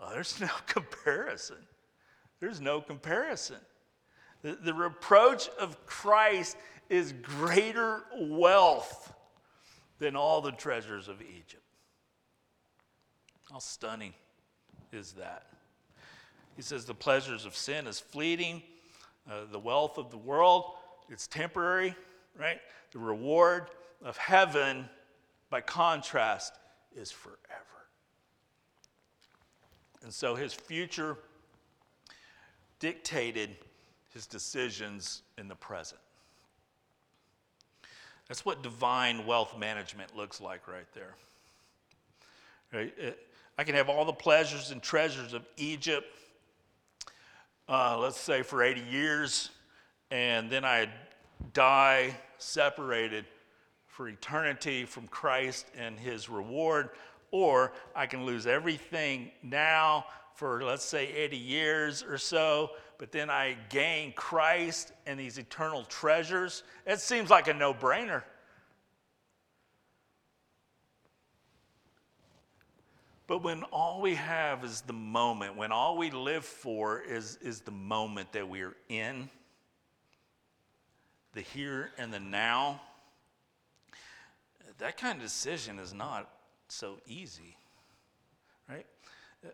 oh, 0.00 0.10
There's 0.12 0.40
no 0.40 0.50
comparison. 0.66 1.56
There's 2.40 2.60
no 2.60 2.80
comparison. 2.80 3.58
The, 4.42 4.58
the 4.60 4.74
reproach 4.74 5.48
of 5.60 5.86
Christ 5.86 6.56
is 6.90 7.12
greater 7.22 8.02
wealth 8.18 9.14
than 9.98 10.16
all 10.16 10.40
the 10.40 10.50
treasures 10.50 11.06
of 11.08 11.22
Egypt. 11.22 11.62
How 13.50 13.60
stunning 13.60 14.12
is 14.92 15.12
that? 15.12 15.46
He 16.56 16.62
says 16.62 16.84
the 16.84 16.94
pleasures 16.94 17.44
of 17.44 17.56
sin 17.56 17.86
is 17.86 18.00
fleeting, 18.00 18.62
uh, 19.30 19.42
the 19.50 19.58
wealth 19.58 19.98
of 19.98 20.10
the 20.10 20.18
world, 20.18 20.64
it's 21.08 21.26
temporary, 21.26 21.94
right? 22.38 22.58
The 22.92 22.98
reward 22.98 23.66
of 24.02 24.16
heaven, 24.16 24.88
by 25.50 25.60
contrast, 25.60 26.54
is 26.96 27.10
forever. 27.10 27.38
And 30.02 30.12
so 30.12 30.34
his 30.34 30.52
future 30.52 31.16
dictated 32.80 33.50
his 34.12 34.26
decisions 34.26 35.22
in 35.38 35.48
the 35.48 35.54
present. 35.54 36.00
That's 38.28 38.44
what 38.44 38.62
divine 38.62 39.26
wealth 39.26 39.58
management 39.58 40.16
looks 40.16 40.40
like 40.40 40.66
right 40.66 40.86
there. 40.94 41.14
Right? 42.72 43.16
I 43.58 43.64
can 43.64 43.74
have 43.74 43.88
all 43.88 44.04
the 44.04 44.12
pleasures 44.12 44.70
and 44.70 44.82
treasures 44.82 45.34
of 45.34 45.46
Egypt, 45.56 46.06
uh, 47.68 47.98
let's 47.98 48.18
say 48.18 48.42
for 48.42 48.62
80 48.62 48.80
years, 48.80 49.50
and 50.10 50.50
then 50.50 50.64
I 50.64 50.88
die 51.52 52.16
separated 52.38 53.24
for 53.86 54.08
eternity 54.08 54.84
from 54.84 55.06
Christ 55.08 55.66
and 55.76 55.98
his 55.98 56.28
reward, 56.28 56.90
or 57.32 57.72
I 57.96 58.06
can 58.06 58.24
lose 58.24 58.46
everything 58.46 59.32
now 59.42 60.06
for, 60.34 60.62
let's 60.62 60.84
say, 60.84 61.08
80 61.12 61.36
years 61.36 62.02
or 62.02 62.18
so, 62.18 62.70
but 62.98 63.10
then 63.10 63.30
I 63.30 63.56
gain 63.68 64.12
Christ 64.12 64.92
and 65.06 65.18
these 65.18 65.38
eternal 65.38 65.84
treasures. 65.84 66.62
It 66.86 67.00
seems 67.00 67.30
like 67.30 67.48
a 67.48 67.54
no 67.54 67.74
brainer. 67.74 68.22
But 73.26 73.42
when 73.42 73.62
all 73.64 74.02
we 74.02 74.14
have 74.16 74.62
is 74.62 74.82
the 74.82 74.92
moment, 74.92 75.56
when 75.56 75.72
all 75.72 75.96
we 75.96 76.10
live 76.10 76.44
for 76.44 77.00
is, 77.00 77.38
is 77.40 77.60
the 77.62 77.70
moment 77.70 78.32
that 78.32 78.48
we're 78.48 78.76
in, 78.88 79.30
the 81.32 81.40
here 81.40 81.90
and 81.96 82.12
the 82.12 82.20
now, 82.20 82.80
that 84.78 84.98
kind 84.98 85.16
of 85.16 85.22
decision 85.22 85.78
is 85.78 85.94
not 85.94 86.30
so 86.72 86.96
easy, 87.06 87.56
right? 88.68 88.86
Uh, 89.44 89.50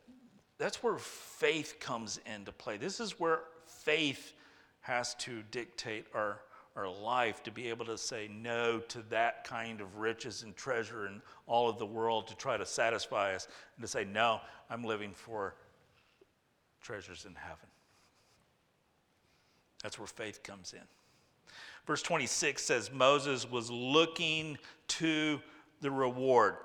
that's 0.59 0.83
where 0.83 0.99
faith 0.99 1.77
comes 1.81 2.21
into 2.27 2.53
play. 2.53 2.77
This 2.77 3.01
is 3.01 3.19
where 3.19 3.41
faith 3.67 4.35
has 4.81 5.15
to 5.17 5.43
dictate 5.51 6.07
our, 6.15 6.41
our 6.77 6.89
life 6.89 7.43
to 7.43 7.51
be 7.51 7.69
able 7.69 7.85
to 7.87 7.99
say 7.99 8.29
no 8.33 8.79
to 8.89 9.03
that 9.11 9.45
kind 9.45 9.81
of 9.81 9.97
riches 9.97 10.43
and 10.43 10.57
treasure 10.57 11.07
and 11.07 11.21
all 11.47 11.69
of 11.69 11.79
the 11.79 11.87
world 11.87 12.27
to 12.29 12.37
try 12.37 12.57
to 12.57 12.67
satisfy 12.67 13.35
us 13.35 13.49
and 13.77 13.83
to 13.83 13.89
say, 13.89 14.05
no, 14.05 14.41
I'm 14.71 14.85
living 14.85 15.13
for 15.13 15.55
treasures 16.81 17.25
in 17.27 17.35
heaven. 17.35 17.69
That's 19.83 19.99
where 19.99 20.07
faith 20.07 20.43
comes 20.43 20.73
in. 20.73 20.83
Verse 21.87 22.03
26 22.03 22.63
says 22.63 22.93
Moses 22.93 23.49
was 23.51 23.71
looking 23.71 24.59
to 24.89 25.41
the 25.81 25.91
reward. 25.91 26.57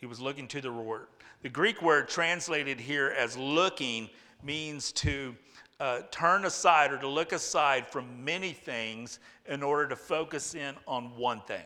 He 0.00 0.06
was 0.06 0.20
looking 0.20 0.48
to 0.48 0.60
the 0.60 0.70
reward. 0.70 1.06
The 1.42 1.50
Greek 1.50 1.82
word 1.82 2.08
translated 2.08 2.80
here 2.80 3.14
as 3.16 3.36
looking 3.36 4.08
means 4.42 4.92
to 4.92 5.36
uh, 5.78 6.00
turn 6.10 6.46
aside 6.46 6.92
or 6.92 6.98
to 6.98 7.08
look 7.08 7.32
aside 7.32 7.86
from 7.86 8.24
many 8.24 8.52
things 8.52 9.18
in 9.46 9.62
order 9.62 9.88
to 9.88 9.96
focus 9.96 10.54
in 10.54 10.74
on 10.86 11.16
one 11.16 11.40
thing. 11.42 11.64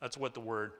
That's 0.00 0.16
what 0.16 0.34
the 0.34 0.40
word 0.40 0.72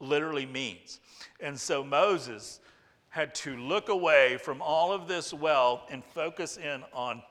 literally 0.00 0.46
means. 0.46 1.00
And 1.40 1.58
so 1.58 1.82
Moses 1.82 2.60
had 3.08 3.34
to 3.36 3.56
look 3.56 3.88
away 3.88 4.36
from 4.38 4.60
all 4.60 4.92
of 4.92 5.08
this 5.08 5.32
wealth 5.32 5.82
and 5.90 6.04
focus 6.04 6.56
in 6.56 6.82
on 6.92 7.22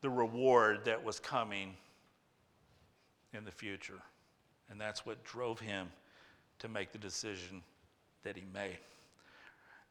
the 0.00 0.10
reward 0.10 0.84
that 0.84 1.02
was 1.02 1.20
coming 1.20 1.74
in 3.34 3.44
the 3.44 3.50
future. 3.50 4.00
And 4.70 4.80
that's 4.80 5.04
what 5.06 5.22
drove 5.22 5.60
him 5.60 5.88
to 6.58 6.68
make 6.68 6.92
the 6.92 6.98
decision 6.98 7.62
that 8.24 8.36
he 8.36 8.44
made. 8.52 8.78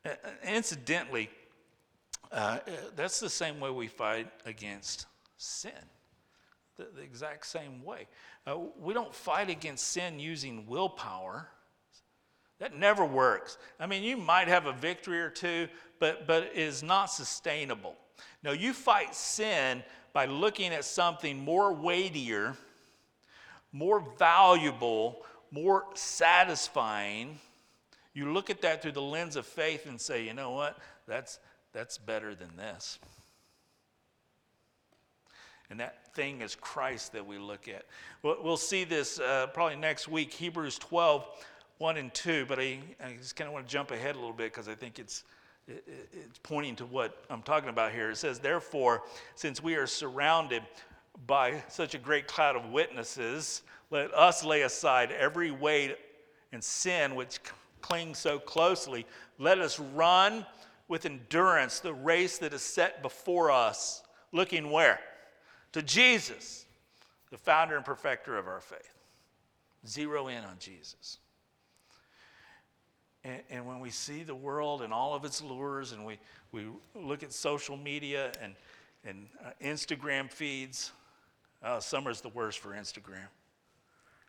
Uh, 0.05 0.15
incidentally, 0.43 1.29
uh, 2.31 2.59
that's 2.95 3.19
the 3.19 3.29
same 3.29 3.59
way 3.59 3.69
we 3.69 3.87
fight 3.87 4.27
against 4.45 5.05
sin, 5.37 5.71
the, 6.77 6.87
the 6.95 7.01
exact 7.01 7.45
same 7.45 7.83
way. 7.83 8.07
Uh, 8.47 8.57
we 8.79 8.93
don't 8.93 9.13
fight 9.13 9.49
against 9.49 9.87
sin 9.87 10.19
using 10.19 10.65
willpower. 10.67 11.47
That 12.59 12.77
never 12.77 13.05
works. 13.05 13.57
I 13.79 13.87
mean, 13.87 14.03
you 14.03 14.17
might 14.17 14.47
have 14.47 14.65
a 14.65 14.73
victory 14.73 15.19
or 15.19 15.29
two, 15.29 15.67
but, 15.99 16.27
but 16.27 16.43
it 16.43 16.57
is 16.57 16.83
not 16.83 17.07
sustainable. 17.07 17.95
No, 18.43 18.51
you 18.51 18.73
fight 18.73 19.15
sin 19.15 19.83
by 20.13 20.25
looking 20.25 20.73
at 20.73 20.85
something 20.85 21.39
more 21.39 21.73
weightier 21.73 22.55
more 23.71 24.05
valuable, 24.17 25.23
more 25.51 25.85
satisfying, 25.93 27.39
you 28.13 28.31
look 28.31 28.49
at 28.49 28.61
that 28.61 28.81
through 28.81 28.91
the 28.91 29.01
lens 29.01 29.35
of 29.35 29.45
faith 29.45 29.85
and 29.85 29.99
say, 29.99 30.25
you 30.25 30.33
know 30.33 30.51
what? 30.51 30.77
That's, 31.07 31.39
that's 31.73 31.97
better 31.97 32.35
than 32.35 32.55
this. 32.57 32.99
And 35.69 35.79
that 35.79 36.13
thing 36.13 36.41
is 36.41 36.55
Christ 36.55 37.13
that 37.13 37.25
we 37.25 37.37
look 37.37 37.69
at. 37.69 37.85
We'll, 38.23 38.57
see 38.57 38.83
this 38.83 39.19
uh, 39.19 39.47
probably 39.53 39.77
next 39.77 40.09
week, 40.09 40.33
Hebrews 40.33 40.77
12, 40.79 41.25
1 41.77 41.97
and 41.97 42.13
2. 42.13 42.45
But 42.45 42.59
I, 42.59 42.79
I 43.01 43.13
just 43.17 43.37
kind 43.37 43.47
of 43.47 43.53
want 43.53 43.67
to 43.67 43.71
jump 43.71 43.91
ahead 43.91 44.15
a 44.15 44.19
little 44.19 44.33
bit 44.33 44.51
because 44.51 44.67
I 44.67 44.75
think 44.75 44.99
it's, 44.99 45.23
it, 45.69 45.87
it's 46.11 46.39
pointing 46.43 46.75
to 46.75 46.85
what 46.85 47.23
I'm 47.29 47.41
talking 47.41 47.69
about 47.69 47.93
here. 47.93 48.11
It 48.11 48.17
says, 48.17 48.39
Therefore, 48.39 49.03
since 49.35 49.63
we 49.63 49.75
are 49.75 49.87
surrounded 49.87 50.63
by 51.25 51.63
such 51.69 51.95
a 51.95 51.97
great 51.97 52.27
cloud 52.27 52.57
of 52.57 52.71
witnesses, 52.71 53.61
let 53.91 54.13
us 54.13 54.43
lay 54.43 54.63
aside 54.63 55.11
every 55.11 55.51
weight 55.51 55.95
and 56.51 56.61
sin 56.61 57.15
which 57.15 57.39
clings 57.81 58.17
so 58.17 58.39
closely. 58.39 59.05
Let 59.37 59.59
us 59.59 59.79
run 59.79 60.45
with 60.87 61.05
endurance 61.05 61.79
the 61.79 61.93
race 61.93 62.37
that 62.39 62.53
is 62.53 62.61
set 62.61 63.01
before 63.01 63.51
us, 63.51 64.03
looking 64.31 64.71
where? 64.71 64.99
To 65.73 65.81
Jesus, 65.81 66.65
the 67.29 67.37
founder 67.37 67.75
and 67.75 67.85
perfecter 67.85 68.37
of 68.37 68.47
our 68.47 68.61
faith. 68.61 68.93
Zero 69.87 70.27
in 70.27 70.43
on 70.43 70.57
Jesus. 70.59 71.17
And, 73.23 73.41
and, 73.49 73.67
when 73.67 73.79
we 73.79 73.91
see 73.91 74.23
the 74.23 74.35
world 74.35 74.81
and 74.81 74.91
all 74.91 75.13
of 75.13 75.25
its 75.25 75.43
lures, 75.43 75.91
and 75.91 76.05
we, 76.05 76.17
we 76.51 76.65
look 76.95 77.21
at 77.21 77.31
social 77.31 77.77
media 77.77 78.31
and, 78.41 78.55
and 79.05 79.27
uh, 79.45 79.51
Instagram 79.63 80.31
feeds, 80.31 80.91
Oh, 81.63 81.79
summer's 81.79 82.21
the 82.21 82.29
worst 82.29 82.59
for 82.59 82.69
Instagram. 82.69 83.27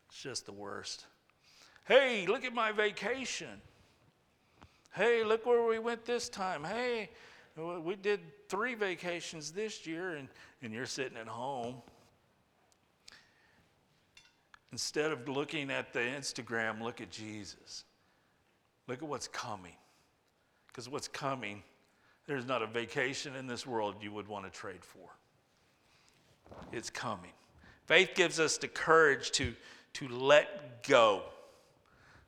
It's 0.09 0.23
just 0.23 0.45
the 0.45 0.53
worst. 0.53 1.07
Hey, 1.85 2.27
look 2.27 2.45
at 2.45 2.55
my 2.55 2.73
vacation. 2.73 3.61
Hey, 4.93 5.25
look 5.25 5.47
where 5.47 5.67
we 5.67 5.79
went 5.79 6.05
this 6.05 6.29
time. 6.29 6.65
Hey, 6.65 7.11
we 7.57 7.97
did 7.97 8.21
three 8.49 8.75
vacations 8.75 9.51
this 9.51 9.87
year, 9.87 10.17
and, 10.17 10.29
and 10.63 10.73
you're 10.73 10.87
sitting 10.87 11.17
at 11.17 11.29
home. 11.29 11.77
Instead 14.71 15.13
of 15.13 15.29
looking 15.29 15.71
at 15.71 15.93
the 15.93 16.01
Instagram, 16.01 16.81
look 16.81 17.01
at 17.01 17.11
Jesus. 17.11 17.85
Look 18.87 19.03
at 19.03 19.09
what's 19.09 19.29
coming. 19.29 19.75
Because 20.67 20.89
what's 20.89 21.09
coming, 21.09 21.63
there's 22.27 22.47
not 22.47 22.63
a 22.63 22.67
vacation 22.67 23.37
in 23.37 23.47
this 23.47 23.67
world 23.67 23.97
you 24.01 24.13
would 24.13 24.29
want 24.29 24.45
to 24.45 24.51
trade 24.51 24.85
for. 24.85 25.11
It's 26.73 26.89
coming. 26.89 27.33
Faith 27.87 28.11
gives 28.15 28.41
us 28.41 28.57
the 28.57 28.69
courage 28.69 29.31
to, 29.33 29.55
to 29.95 30.09
let 30.09 30.87
go, 30.89 31.23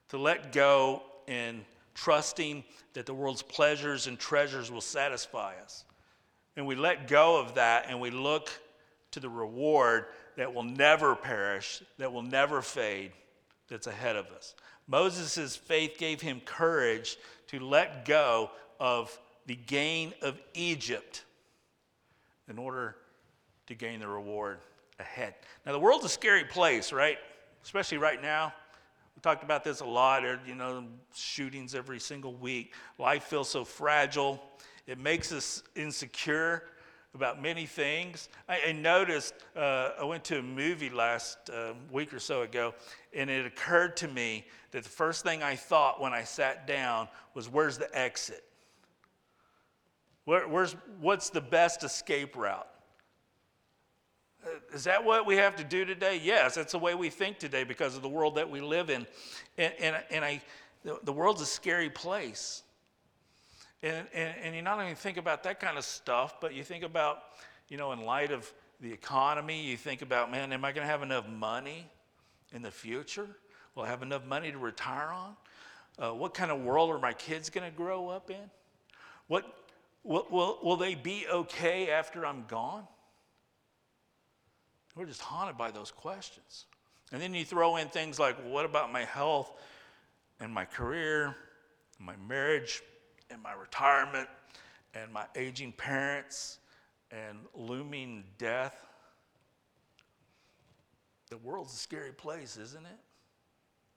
to 0.09 0.19
let 0.19 0.53
go 0.53 1.03
in 1.27 1.65
trusting 1.95 2.65
that 2.93 3.07
the 3.07 3.15
world's 3.15 3.43
pleasures 3.43 4.07
and 4.07 4.19
treasures 4.19 4.71
will 4.71 4.81
satisfy 4.81 5.55
us. 5.63 5.85
And 6.57 6.67
we 6.67 6.75
let 6.75 7.09
go 7.09 7.41
of 7.41 7.55
that 7.55 7.87
and 7.89 8.01
we 8.01 8.11
look 8.11 8.51
to 9.13 9.21
the 9.21 9.29
reward 9.29 10.07
that 10.37 10.53
will 10.53 10.65
never 10.65 11.15
perish, 11.15 11.83
that 11.99 12.13
will 12.13 12.23
never 12.23 12.63
fade, 12.63 13.13
that's 13.69 13.87
ahead 13.87 14.17
of 14.17 14.27
us. 14.33 14.55
Moses' 14.87 15.57
faith 15.57 15.97
gave 15.99 16.21
him 16.21 16.41
courage 16.45 17.17
to 17.49 17.61
let 17.61 18.05
go 18.05 18.51
of 18.79 19.17
the 19.47 19.55
gain 19.55 20.13
of 20.23 20.41
Egypt 20.55 21.25
in 22.49 22.59
order 22.59 22.97
to 23.67 23.75
gain 23.75 24.01
the 24.01 24.09
reward 24.09 24.59
ahead. 24.99 25.35
Now, 25.65 25.73
the 25.73 25.79
world's 25.79 26.05
a 26.05 26.09
scary 26.09 26.45
place, 26.45 26.93
right? 26.93 27.19
Especially 27.63 27.99
right 27.99 28.21
now. 28.21 28.53
We 29.17 29.21
talked 29.21 29.45
about 29.45 29.65
this 29.65 29.81
a 29.81 29.85
lot, 29.85 30.23
you 30.47 30.55
know, 30.55 30.85
shootings 31.15 31.75
every 31.75 32.01
single 32.01 32.35
week. 32.35 32.75
Life 32.99 33.25
feels 33.25 33.49
so 33.49 33.65
fragile. 33.65 34.43
It 34.87 34.99
makes 34.99 35.33
us 35.33 35.63
insecure 35.77 36.65
about 37.15 37.41
many 37.41 37.65
things. 37.65 38.29
I, 38.49 38.61
I 38.69 38.73
noticed, 38.73 39.35
uh, 39.57 39.91
I 40.01 40.05
went 40.05 40.25
to 40.25 40.39
a 40.41 40.43
movie 40.43 40.91
last 40.91 41.49
uh, 41.49 41.75
week 41.93 42.13
or 42.13 42.19
so 42.19 42.43
ago, 42.43 42.75
and 43.15 43.31
it 43.31 43.47
occurred 43.47 43.97
to 43.99 44.09
me 44.09 44.45
that 44.73 44.83
the 44.83 44.91
first 44.91 45.23
thing 45.23 45.43
I 45.43 45.55
thought 45.55 46.01
when 46.01 46.13
I 46.13 46.25
sat 46.25 46.67
down 46.67 47.09
was, 47.35 47.49
where's 47.49 47.79
the 47.79 47.97
exit? 47.97 48.43
Where, 50.25 50.49
where's, 50.49 50.75
what's 51.01 51.31
the 51.31 51.41
best 51.41 51.85
escape 51.85 52.37
route? 52.37 52.69
Is 54.73 54.85
that 54.85 55.05
what 55.05 55.27
we 55.27 55.37
have 55.37 55.57
to 55.57 55.65
do 55.65 55.85
today? 55.85 56.21
Yes, 56.23 56.55
that's 56.57 56.73
the 56.73 56.79
way 56.79 56.95
we 56.95 57.11
think 57.11 57.39
today 57.39 57.65
because 57.65 57.97
of 57.97 58.03
the 58.03 58.09
world 58.09 58.35
that 58.37 58.49
we 58.49 58.61
live 58.61 58.91
in. 58.91 59.07
And, 59.59 59.73
and, 59.79 59.97
and 60.11 60.25
I, 60.25 60.43
the, 60.83 60.99
the 61.05 61.13
world's 61.13 61.41
a 61.41 61.47
scary 61.47 61.91
place. 61.91 62.63
And, 63.83 64.07
and, 64.15 64.35
and 64.43 64.57
you 64.57 64.63
not 64.63 64.79
only 64.79 64.95
think 64.95 65.17
about 65.17 65.43
that 65.45 65.61
kind 65.61 65.79
of 65.79 65.85
stuff, 65.85 66.41
but 66.41 66.55
you 66.55 66.65
think 66.65 66.85
about, 66.85 67.19
you 67.69 67.77
know, 67.77 67.93
in 67.93 68.03
light 68.03 68.31
of 68.31 68.53
the 68.81 68.93
economy, 68.93 69.63
you 69.63 69.77
think 69.77 70.03
about, 70.03 70.31
man, 70.31 70.53
am 70.53 70.65
I 70.65 70.73
going 70.73 70.87
to 70.87 70.91
have 70.91 71.03
enough 71.03 71.29
money 71.29 71.91
in 72.53 72.63
the 72.63 72.71
future? 72.71 73.29
Will 73.75 73.85
I 73.85 73.89
have 73.89 74.03
enough 74.03 74.25
money 74.25 74.53
to 74.53 74.59
retire 74.59 75.11
on? 75.13 75.37
Uh, 75.99 76.15
what 76.15 76.35
kind 76.35 76.51
of 76.51 76.61
world 76.61 76.91
are 76.91 76.99
my 76.99 77.13
kids 77.13 77.51
going 77.51 77.71
to 77.71 77.77
grow 77.77 78.09
up 78.09 78.31
in? 78.31 78.51
What, 79.27 79.45
will, 80.03 80.27
will, 80.31 80.59
will 80.63 80.77
they 80.77 80.95
be 80.95 81.27
okay 81.31 81.91
after 81.91 82.27
I'm 82.27 82.45
gone? 82.47 82.87
We're 84.97 85.07
just 85.07 85.21
haunted 85.21 85.57
by 85.57 85.71
those 85.71 85.91
questions. 85.91 86.67
And 87.13 87.21
then 87.21 87.35
you 87.35 87.45
throw 87.45 87.77
in 87.77 87.89
things 87.89 88.19
like, 88.19 88.39
well, 88.39 88.53
what 88.53 88.65
about 88.65 88.93
my 88.93 89.05
health 89.05 89.53
and 90.41 90.53
my 90.53 90.65
career, 90.65 91.37
and 91.99 92.07
my 92.07 92.17
marriage, 92.29 92.83
and 93.31 93.43
my 93.43 93.53
retirement 93.53 94.29
and 94.95 95.13
my 95.13 95.25
aging 95.35 95.73
parents 95.73 96.59
and 97.11 97.39
looming 97.55 98.25
death. 98.39 98.87
The 101.31 101.39
world's 101.39 101.73
a 101.73 101.77
scary 101.77 102.13
place, 102.13 102.57
isn't 102.57 102.85
it? 102.85 102.99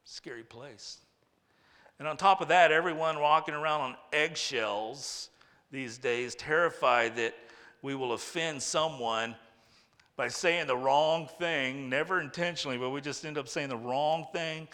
Scary 0.06 0.44
place. 0.44 1.00
And 2.00 2.08
on 2.08 2.18
top 2.18 2.42
of 2.42 2.48
that, 2.48 2.72
everyone 2.72 3.20
walking 3.20 3.54
around 3.54 3.82
on 3.82 3.96
eggshells 4.14 5.30
these 5.72 5.98
days, 5.98 6.36
terrified 6.36 7.16
that 7.18 7.36
we 7.82 7.94
will 7.96 8.14
offend 8.14 8.62
someone 8.62 9.36
by 10.18 10.28
saying 10.28 10.68
the 10.68 10.76
wrong 10.76 11.30
thing, 11.40 11.90
never 11.90 12.20
intentionally, 12.20 12.78
but 12.78 12.90
we 12.90 13.00
just 13.00 13.26
end 13.26 13.38
up 13.38 13.48
saying 13.48 13.70
the 13.70 13.78
wrong 13.78 14.26
thing 14.34 14.68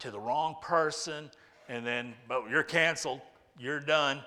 to 0.00 0.10
the 0.10 0.20
wrong 0.20 0.56
person, 0.60 1.30
and 1.68 1.86
then, 1.86 2.12
but 2.28 2.50
you're 2.50 2.62
canceled 2.62 3.22
you're 3.58 3.80
done. 3.80 4.20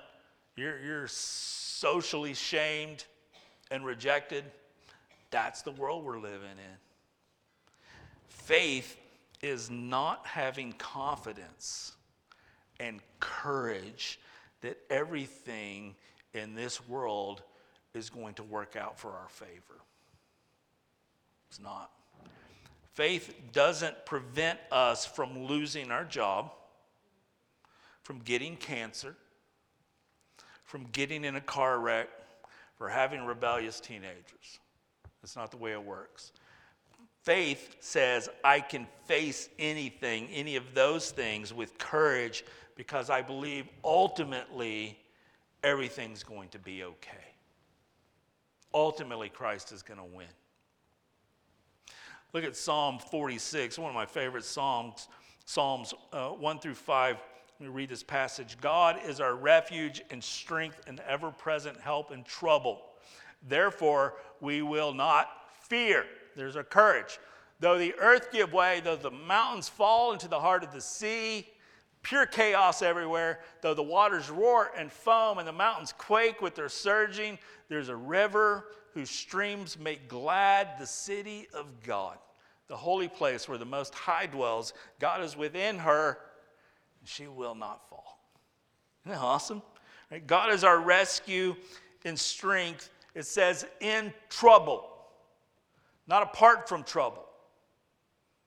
You're, 0.55 0.79
you're 0.79 1.07
socially 1.07 2.33
shamed 2.33 3.05
and 3.71 3.85
rejected. 3.85 4.43
That's 5.31 5.61
the 5.61 5.71
world 5.71 6.03
we're 6.03 6.19
living 6.19 6.41
in. 6.41 6.77
Faith 8.27 8.97
is 9.41 9.69
not 9.69 10.25
having 10.25 10.73
confidence 10.73 11.93
and 12.79 12.99
courage 13.19 14.19
that 14.61 14.77
everything 14.89 15.95
in 16.33 16.55
this 16.55 16.87
world 16.87 17.43
is 17.93 18.09
going 18.09 18.33
to 18.33 18.43
work 18.43 18.75
out 18.75 18.99
for 18.99 19.11
our 19.11 19.29
favor. 19.29 19.79
It's 21.49 21.59
not. 21.59 21.91
Faith 22.93 23.33
doesn't 23.53 24.05
prevent 24.05 24.59
us 24.71 25.05
from 25.05 25.45
losing 25.45 25.91
our 25.91 26.03
job 26.03 26.51
from 28.09 28.17
getting 28.21 28.55
cancer, 28.55 29.15
from 30.63 30.83
getting 30.93 31.23
in 31.23 31.35
a 31.35 31.41
car 31.41 31.77
wreck, 31.77 32.09
for 32.75 32.89
having 32.89 33.23
rebellious 33.23 33.79
teenagers. 33.79 34.59
That's 35.21 35.35
not 35.35 35.51
the 35.51 35.57
way 35.57 35.73
it 35.73 35.83
works. 35.83 36.31
Faith 37.21 37.75
says, 37.81 38.27
I 38.43 38.61
can 38.61 38.87
face 39.05 39.49
anything, 39.59 40.27
any 40.33 40.55
of 40.55 40.73
those 40.73 41.11
things 41.11 41.53
with 41.53 41.77
courage 41.77 42.43
because 42.75 43.11
I 43.11 43.21
believe 43.21 43.67
ultimately 43.83 44.97
everything's 45.63 46.23
going 46.23 46.49
to 46.49 46.57
be 46.57 46.83
okay. 46.83 47.35
Ultimately, 48.73 49.29
Christ 49.29 49.71
is 49.71 49.83
going 49.83 49.99
to 49.99 50.15
win. 50.15 50.25
Look 52.31 52.43
at 52.43 52.55
Psalm 52.55 52.99
46, 52.99 53.79
one 53.79 53.89
of 53.89 53.95
my 53.95 54.05
favorite 54.05 54.43
Psalms, 54.43 55.07
Psalms 55.45 55.95
uh, 56.13 56.29
1 56.29 56.59
through 56.59 56.75
5. 56.75 57.17
Let 57.59 57.65
me 57.67 57.73
read 57.73 57.89
this 57.89 58.03
passage. 58.03 58.55
God 58.61 58.99
is 59.03 59.19
our 59.19 59.35
refuge 59.35 60.03
and 60.11 60.23
strength 60.23 60.79
and 60.85 60.99
ever 61.07 61.31
present 61.31 61.79
help 61.79 62.11
in 62.11 62.23
trouble. 62.23 62.83
Therefore, 63.47 64.13
we 64.41 64.61
will 64.61 64.93
not 64.93 65.27
fear. 65.61 66.05
There's 66.35 66.55
our 66.55 66.63
courage. 66.63 67.17
Though 67.59 67.79
the 67.79 67.95
earth 67.95 68.31
give 68.31 68.53
way, 68.53 68.79
though 68.83 68.95
the 68.95 69.09
mountains 69.09 69.67
fall 69.67 70.13
into 70.13 70.27
the 70.27 70.39
heart 70.39 70.63
of 70.63 70.71
the 70.71 70.81
sea, 70.81 71.47
pure 72.03 72.27
chaos 72.27 72.83
everywhere, 72.83 73.39
though 73.61 73.73
the 73.73 73.81
waters 73.81 74.29
roar 74.29 74.69
and 74.77 74.91
foam 74.91 75.39
and 75.39 75.47
the 75.47 75.51
mountains 75.51 75.95
quake 75.97 76.43
with 76.43 76.53
their 76.53 76.69
surging, 76.69 77.39
there's 77.69 77.89
a 77.89 77.95
river 77.95 78.65
whose 78.93 79.09
streams 79.09 79.77
make 79.77 80.07
glad 80.07 80.69
the 80.79 80.85
city 80.85 81.47
of 81.53 81.83
God, 81.83 82.17
the 82.67 82.77
holy 82.77 83.07
place 83.07 83.47
where 83.47 83.57
the 83.57 83.65
Most 83.65 83.93
High 83.93 84.25
dwells. 84.25 84.73
God 84.99 85.23
is 85.23 85.35
within 85.37 85.77
her 85.79 86.17
she 87.05 87.27
will 87.27 87.55
not 87.55 87.87
fall. 87.89 88.19
Isn't 89.05 89.13
that 89.13 89.23
awesome? 89.23 89.61
Right? 90.11 90.25
God 90.25 90.53
is 90.53 90.63
our 90.63 90.79
rescue 90.79 91.55
and 92.05 92.17
strength. 92.17 92.89
It 93.15 93.25
says 93.25 93.65
in 93.79 94.13
trouble, 94.29 94.89
not 96.07 96.23
apart 96.23 96.69
from 96.69 96.83
trouble. 96.83 97.25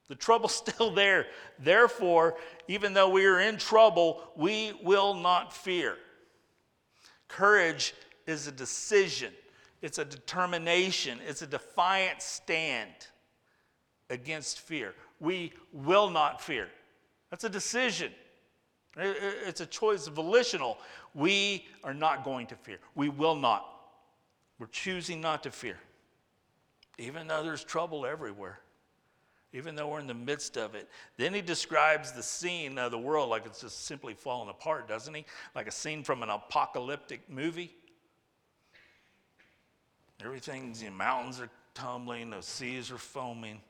The 0.08 0.14
trouble's 0.14 0.54
still 0.66 0.92
there. 0.92 1.26
Therefore, 1.58 2.36
even 2.68 2.94
though 2.94 3.08
we 3.08 3.26
are 3.26 3.40
in 3.40 3.56
trouble, 3.56 4.22
we 4.36 4.72
will 4.82 5.14
not 5.14 5.52
fear. 5.52 5.96
Courage 7.28 7.94
is 8.26 8.46
a 8.46 8.52
decision, 8.52 9.32
it's 9.82 9.98
a 9.98 10.04
determination, 10.04 11.18
it's 11.26 11.42
a 11.42 11.46
defiant 11.46 12.22
stand 12.22 12.92
against 14.08 14.60
fear. 14.60 14.94
We 15.20 15.52
will 15.72 16.08
not 16.08 16.40
fear. 16.40 16.68
That's 17.30 17.44
a 17.44 17.48
decision. 17.48 18.12
It's 18.96 19.60
a 19.60 19.66
choice, 19.66 20.06
volitional. 20.06 20.78
We 21.14 21.66
are 21.82 21.94
not 21.94 22.24
going 22.24 22.46
to 22.48 22.56
fear. 22.56 22.78
We 22.94 23.08
will 23.08 23.34
not. 23.34 23.66
We're 24.58 24.66
choosing 24.66 25.20
not 25.20 25.42
to 25.44 25.50
fear. 25.50 25.78
Even 26.98 27.26
though 27.26 27.42
there's 27.42 27.64
trouble 27.64 28.06
everywhere, 28.06 28.60
even 29.54 29.74
though 29.74 29.88
we're 29.88 30.00
in 30.00 30.06
the 30.06 30.14
midst 30.14 30.56
of 30.56 30.74
it. 30.74 30.88
Then 31.16 31.34
he 31.34 31.42
describes 31.42 32.12
the 32.12 32.22
scene 32.22 32.78
of 32.78 32.90
the 32.90 32.98
world 32.98 33.28
like 33.28 33.44
it's 33.46 33.60
just 33.60 33.86
simply 33.86 34.14
falling 34.14 34.48
apart, 34.48 34.88
doesn't 34.88 35.12
he? 35.12 35.24
Like 35.54 35.66
a 35.66 35.72
scene 35.72 36.04
from 36.04 36.22
an 36.22 36.30
apocalyptic 36.30 37.28
movie. 37.28 37.74
Everything's, 40.24 40.80
the 40.80 40.90
mountains 40.90 41.40
are 41.40 41.48
tumbling, 41.74 42.30
the 42.30 42.42
seas 42.42 42.90
are 42.90 42.98
foaming. 42.98 43.60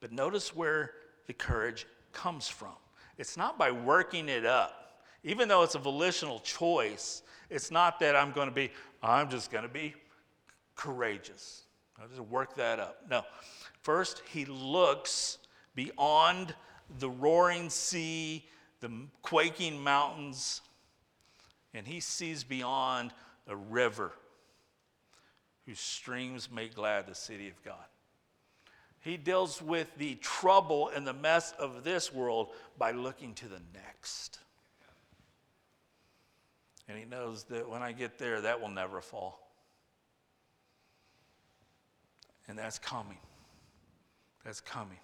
But 0.00 0.12
notice 0.12 0.54
where 0.54 0.92
the 1.26 1.32
courage 1.32 1.86
comes 2.12 2.48
from. 2.48 2.74
It's 3.18 3.36
not 3.36 3.58
by 3.58 3.70
working 3.70 4.28
it 4.28 4.44
up. 4.44 5.02
Even 5.22 5.48
though 5.48 5.62
it's 5.62 5.74
a 5.74 5.80
volitional 5.80 6.40
choice, 6.40 7.22
it's 7.50 7.70
not 7.70 7.98
that 8.00 8.14
I'm 8.14 8.32
going 8.32 8.48
to 8.48 8.54
be, 8.54 8.70
I'm 9.02 9.28
just 9.30 9.50
going 9.50 9.64
to 9.64 9.70
be 9.70 9.94
courageous. 10.74 11.62
I'll 12.00 12.08
just 12.08 12.20
work 12.20 12.56
that 12.56 12.78
up. 12.78 13.02
No. 13.10 13.22
First, 13.80 14.22
he 14.30 14.44
looks 14.44 15.38
beyond 15.74 16.54
the 16.98 17.10
roaring 17.10 17.70
sea, 17.70 18.44
the 18.80 18.90
quaking 19.22 19.82
mountains, 19.82 20.60
and 21.74 21.86
he 21.86 22.00
sees 22.00 22.44
beyond 22.44 23.12
a 23.48 23.56
river 23.56 24.12
whose 25.66 25.80
streams 25.80 26.50
make 26.50 26.74
glad 26.74 27.06
the 27.06 27.14
city 27.14 27.48
of 27.48 27.62
God. 27.64 27.84
He 29.00 29.16
deals 29.16 29.60
with 29.60 29.88
the 29.98 30.14
trouble 30.16 30.90
and 30.94 31.06
the 31.06 31.12
mess 31.12 31.52
of 31.58 31.84
this 31.84 32.12
world 32.12 32.48
by 32.78 32.92
looking 32.92 33.34
to 33.34 33.48
the 33.48 33.60
next. 33.74 34.38
And 36.88 36.98
he 36.98 37.04
knows 37.04 37.44
that 37.44 37.68
when 37.68 37.82
I 37.82 37.92
get 37.92 38.18
there, 38.18 38.40
that 38.40 38.60
will 38.60 38.68
never 38.68 39.00
fall. 39.00 39.40
And 42.48 42.56
that's 42.56 42.78
coming. 42.78 43.18
That's 44.44 44.60
coming. 44.60 44.98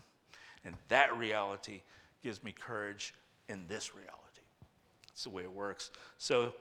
And 0.65 0.77
that 0.89 1.17
reality 1.17 1.83
gives 2.23 2.43
me 2.45 2.53
courage 2.53 3.15
in 3.49 3.67
this 3.67 3.95
reality. 3.95 4.13
That's 5.09 5.25
the 5.25 5.31
way 5.31 5.43
it 5.43 5.53
works. 5.53 5.91
So 6.19 6.55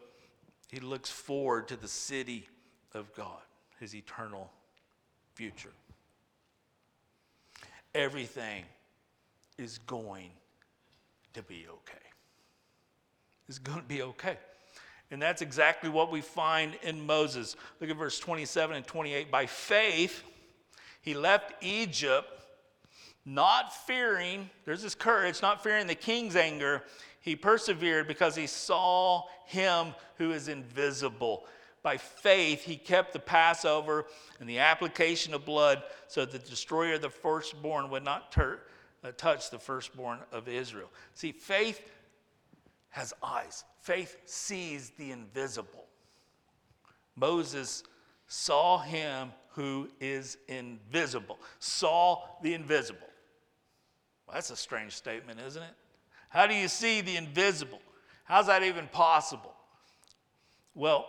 he 0.70 0.80
looks 0.80 1.10
forward 1.10 1.68
to 1.68 1.76
the 1.76 1.88
city 1.88 2.48
of 2.94 3.14
God, 3.16 3.42
his 3.82 3.96
eternal 3.96 4.50
future. 5.34 5.74
Everything 7.94 8.64
is 9.58 9.80
going 9.80 10.30
to 11.34 11.42
be 11.44 11.66
okay. 11.68 11.98
It's 13.50 13.60
going 13.60 13.82
to 13.82 13.88
be 13.88 14.04
okay. 14.04 14.38
And 15.10 15.22
that's 15.22 15.42
exactly 15.42 15.90
what 15.90 16.10
we 16.10 16.22
find 16.22 16.76
in 16.84 17.06
Moses. 17.06 17.58
Look 17.82 17.90
at 17.90 17.98
verse 17.98 18.18
27 18.20 18.78
and 18.78 18.88
28. 18.88 19.30
By 19.30 19.46
faith, 19.46 20.24
he 21.02 21.14
left 21.14 21.62
Egypt, 21.62 22.30
not 23.26 23.76
fearing, 23.88 24.50
there's 24.64 24.84
his 24.84 24.96
courage, 24.96 25.42
not 25.42 25.62
fearing 25.62 25.88
the 25.88 25.96
king's 25.96 26.36
anger. 26.36 26.84
He 27.20 27.36
persevered 27.36 28.08
because 28.08 28.36
he 28.36 28.48
saw 28.48 29.24
him 29.48 29.96
who 30.18 30.32
is 30.32 30.48
invisible. 30.48 31.46
By 31.84 31.98
faith, 31.98 32.64
he 32.64 32.76
kept 32.76 33.14
the 33.14 33.20
Passover 33.20 34.06
and 34.40 34.48
the 34.48 34.60
application 34.60 35.34
of 35.34 35.46
blood 35.46 35.84
so 36.08 36.26
that 36.26 36.32
the 36.32 36.50
destroyer 36.50 36.96
of 36.96 37.02
the 37.02 37.10
firstborn 37.10 37.90
would 37.90 38.04
not 38.04 38.36
uh, 38.38 39.12
touch 39.18 39.50
the 39.50 39.58
firstborn 39.58 40.20
of 40.32 40.48
Israel. 40.48 40.90
See, 41.16 41.32
faith 41.32 41.82
has 42.90 43.14
eyes, 43.24 43.64
faith 43.80 44.18
sees 44.26 44.92
the 44.92 45.12
invisible. 45.12 45.86
Moses 47.16 47.84
saw 48.28 48.78
him 48.80 49.32
who 49.50 49.90
is 50.00 50.38
invisible, 50.48 51.40
saw 51.60 52.22
the 52.44 52.54
invisible. 52.54 53.08
Well, 54.28 54.36
that's 54.36 54.52
a 54.52 54.56
strange 54.56 54.94
statement, 54.94 55.40
isn't 55.40 55.64
it? 55.64 55.74
How 56.30 56.48
do 56.48 56.54
you 56.54 56.68
see 56.68 57.02
the 57.02 57.18
invisible? 57.18 57.82
How's 58.24 58.48
that 58.48 58.64
even 58.64 58.88
possible? 58.88 59.54
Well, 60.74 61.06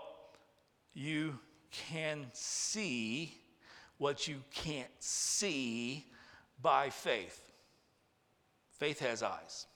you 0.94 1.38
can 1.70 2.26
see 2.32 3.34
what 3.98 4.28
you 4.28 4.42
can't 4.52 4.90
see 4.98 6.06
by 6.60 6.90
faith. 6.90 7.52
Faith 8.78 9.00
has 9.00 9.22
eyes. 9.22 9.66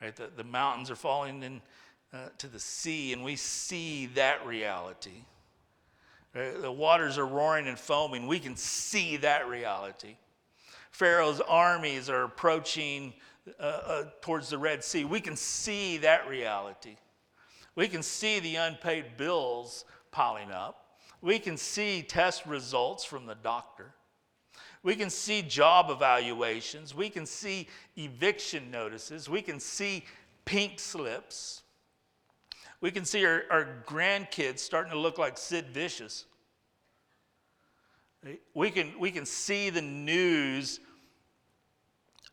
Right? 0.00 0.14
The, 0.14 0.30
the 0.36 0.44
mountains 0.44 0.90
are 0.90 0.96
falling 0.96 1.42
in, 1.42 1.60
uh, 2.12 2.28
to 2.38 2.46
the 2.46 2.60
sea, 2.60 3.12
and 3.12 3.24
we 3.24 3.36
see 3.36 4.06
that 4.14 4.46
reality. 4.46 5.24
Right? 6.34 6.60
The 6.60 6.72
waters 6.72 7.18
are 7.18 7.26
roaring 7.26 7.66
and 7.66 7.78
foaming. 7.78 8.26
We 8.26 8.38
can 8.38 8.56
see 8.56 9.16
that 9.18 9.48
reality. 9.48 10.16
Pharaoh's 10.90 11.40
armies 11.40 12.08
are 12.08 12.22
approaching 12.22 13.14
uh, 13.58 13.62
uh, 13.62 14.04
towards 14.20 14.48
the 14.48 14.58
Red 14.58 14.84
Sea. 14.84 15.04
We 15.04 15.20
can 15.20 15.36
see 15.36 15.98
that 15.98 16.28
reality. 16.28 16.96
We 17.74 17.88
can 17.88 18.02
see 18.02 18.38
the 18.38 18.56
unpaid 18.56 19.16
bills 19.16 19.84
piling 20.14 20.52
up. 20.52 20.96
We 21.20 21.38
can 21.38 21.56
see 21.56 22.02
test 22.02 22.46
results 22.46 23.04
from 23.04 23.26
the 23.26 23.34
doctor. 23.34 23.92
We 24.84 24.94
can 24.94 25.10
see 25.10 25.42
job 25.42 25.90
evaluations. 25.90 26.94
We 26.94 27.10
can 27.10 27.26
see 27.26 27.68
eviction 27.96 28.70
notices. 28.70 29.28
We 29.28 29.42
can 29.42 29.58
see 29.58 30.04
pink 30.44 30.78
slips. 30.78 31.62
We 32.80 32.90
can 32.90 33.04
see 33.04 33.24
our, 33.24 33.42
our 33.50 33.68
grandkids 33.86 34.60
starting 34.60 34.92
to 34.92 34.98
look 34.98 35.18
like 35.18 35.36
Sid 35.36 35.70
Vicious. 35.70 36.26
We 38.54 38.70
can, 38.70 38.92
we 39.00 39.10
can 39.10 39.26
see 39.26 39.70
the 39.70 39.82
news 39.82 40.80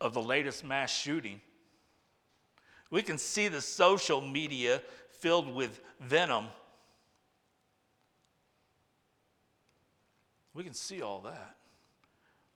of 0.00 0.14
the 0.14 0.22
latest 0.22 0.64
mass 0.64 0.90
shooting. 0.94 1.40
We 2.90 3.02
can 3.02 3.18
see 3.18 3.48
the 3.48 3.60
social 3.60 4.20
media 4.20 4.82
filled 5.10 5.52
with 5.52 5.80
venom. 6.00 6.46
We 10.54 10.64
can 10.64 10.74
see 10.74 11.02
all 11.02 11.20
that. 11.20 11.56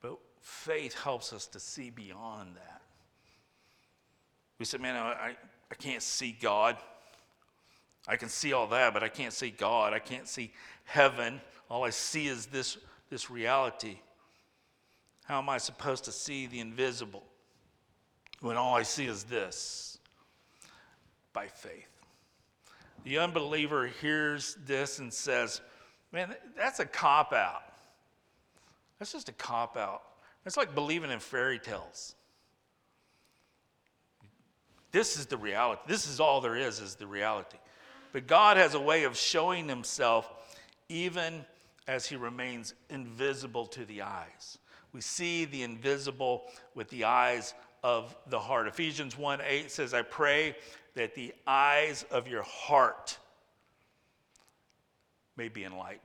But 0.03 0.19
faith 0.41 0.95
helps 0.95 1.33
us 1.33 1.47
to 1.49 1.61
see 1.61 1.91
beyond 1.91 2.57
that. 2.57 2.83
We 4.59 4.65
say, 4.65 4.79
man, 4.79 4.97
I, 4.97 5.37
I 5.71 5.75
can't 5.75 6.03
see 6.03 6.37
God. 6.41 6.77
I 8.09 8.17
can 8.17 8.29
see 8.29 8.53
all 8.53 8.67
that, 8.69 8.95
but 8.95 9.03
I 9.03 9.09
can't 9.09 9.33
see 9.33 9.51
God. 9.51 9.93
I 9.93 9.99
can't 9.99 10.29
see 10.29 10.53
heaven. 10.85 11.41
All 11.69 11.85
I 11.85 11.91
see 11.91 12.29
is 12.29 12.47
this, 12.47 12.79
this 13.11 13.31
reality. 13.31 13.99
How 15.25 15.39
am 15.39 15.49
I 15.49 15.59
supposed 15.59 16.05
to 16.05 16.13
see 16.13 16.47
the 16.47 16.61
invisible 16.61 17.25
when 18.41 18.57
all 18.57 18.77
I 18.77 18.83
see 18.83 19.07
is 19.07 19.25
this? 19.25 19.99
By 21.33 21.49
faith. 21.49 21.89
The 23.05 23.19
unbeliever 23.19 23.89
hears 23.89 24.57
this 24.67 24.99
and 25.01 25.13
says, 25.13 25.61
Man, 26.13 26.35
that's 26.57 26.81
a 26.81 26.87
cop 26.87 27.33
out. 27.33 27.63
That's 28.99 29.13
just 29.13 29.29
a 29.29 29.33
cop 29.33 29.77
out. 29.77 30.03
That's 30.45 30.57
like 30.57 30.75
believing 30.75 31.11
in 31.11 31.19
fairy 31.19 31.59
tales. 31.59 32.15
This 34.93 35.19
is 35.19 35.27
the 35.27 35.37
reality. 35.37 35.83
This 35.87 36.09
is 36.09 36.21
all 36.21 36.41
there 36.41 36.57
is, 36.57 36.81
is 36.81 36.95
the 36.95 37.07
reality. 37.07 37.59
But 38.13 38.27
God 38.27 38.57
has 38.57 38.75
a 38.75 38.81
way 38.81 39.05
of 39.05 39.17
showing 39.17 39.69
himself 39.69 40.33
even 40.89 41.45
as 41.89 42.07
he 42.07 42.17
remains 42.17 42.75
invisible 42.89 43.67
to 43.67 43.85
the 43.85 44.03
eyes. 44.03 44.59
We 44.93 45.01
see 45.01 45.45
the 45.45 45.63
invisible 45.63 46.45
with 46.75 46.89
the 46.89 47.05
eyes 47.05 47.55
of 47.83 48.17
the 48.29 48.39
heart. 48.39 48.67
Ephesians 48.67 49.19
1 49.19 49.41
8 49.47 49.71
says, 49.71 49.93
I 49.93 50.03
pray 50.03 50.57
that 50.95 51.15
the 51.15 51.35
eyes 51.47 52.05
of 52.11 52.27
your 52.27 52.43
heart 52.43 53.19
may 55.37 55.49
be 55.49 55.65
enlightened, 55.65 56.01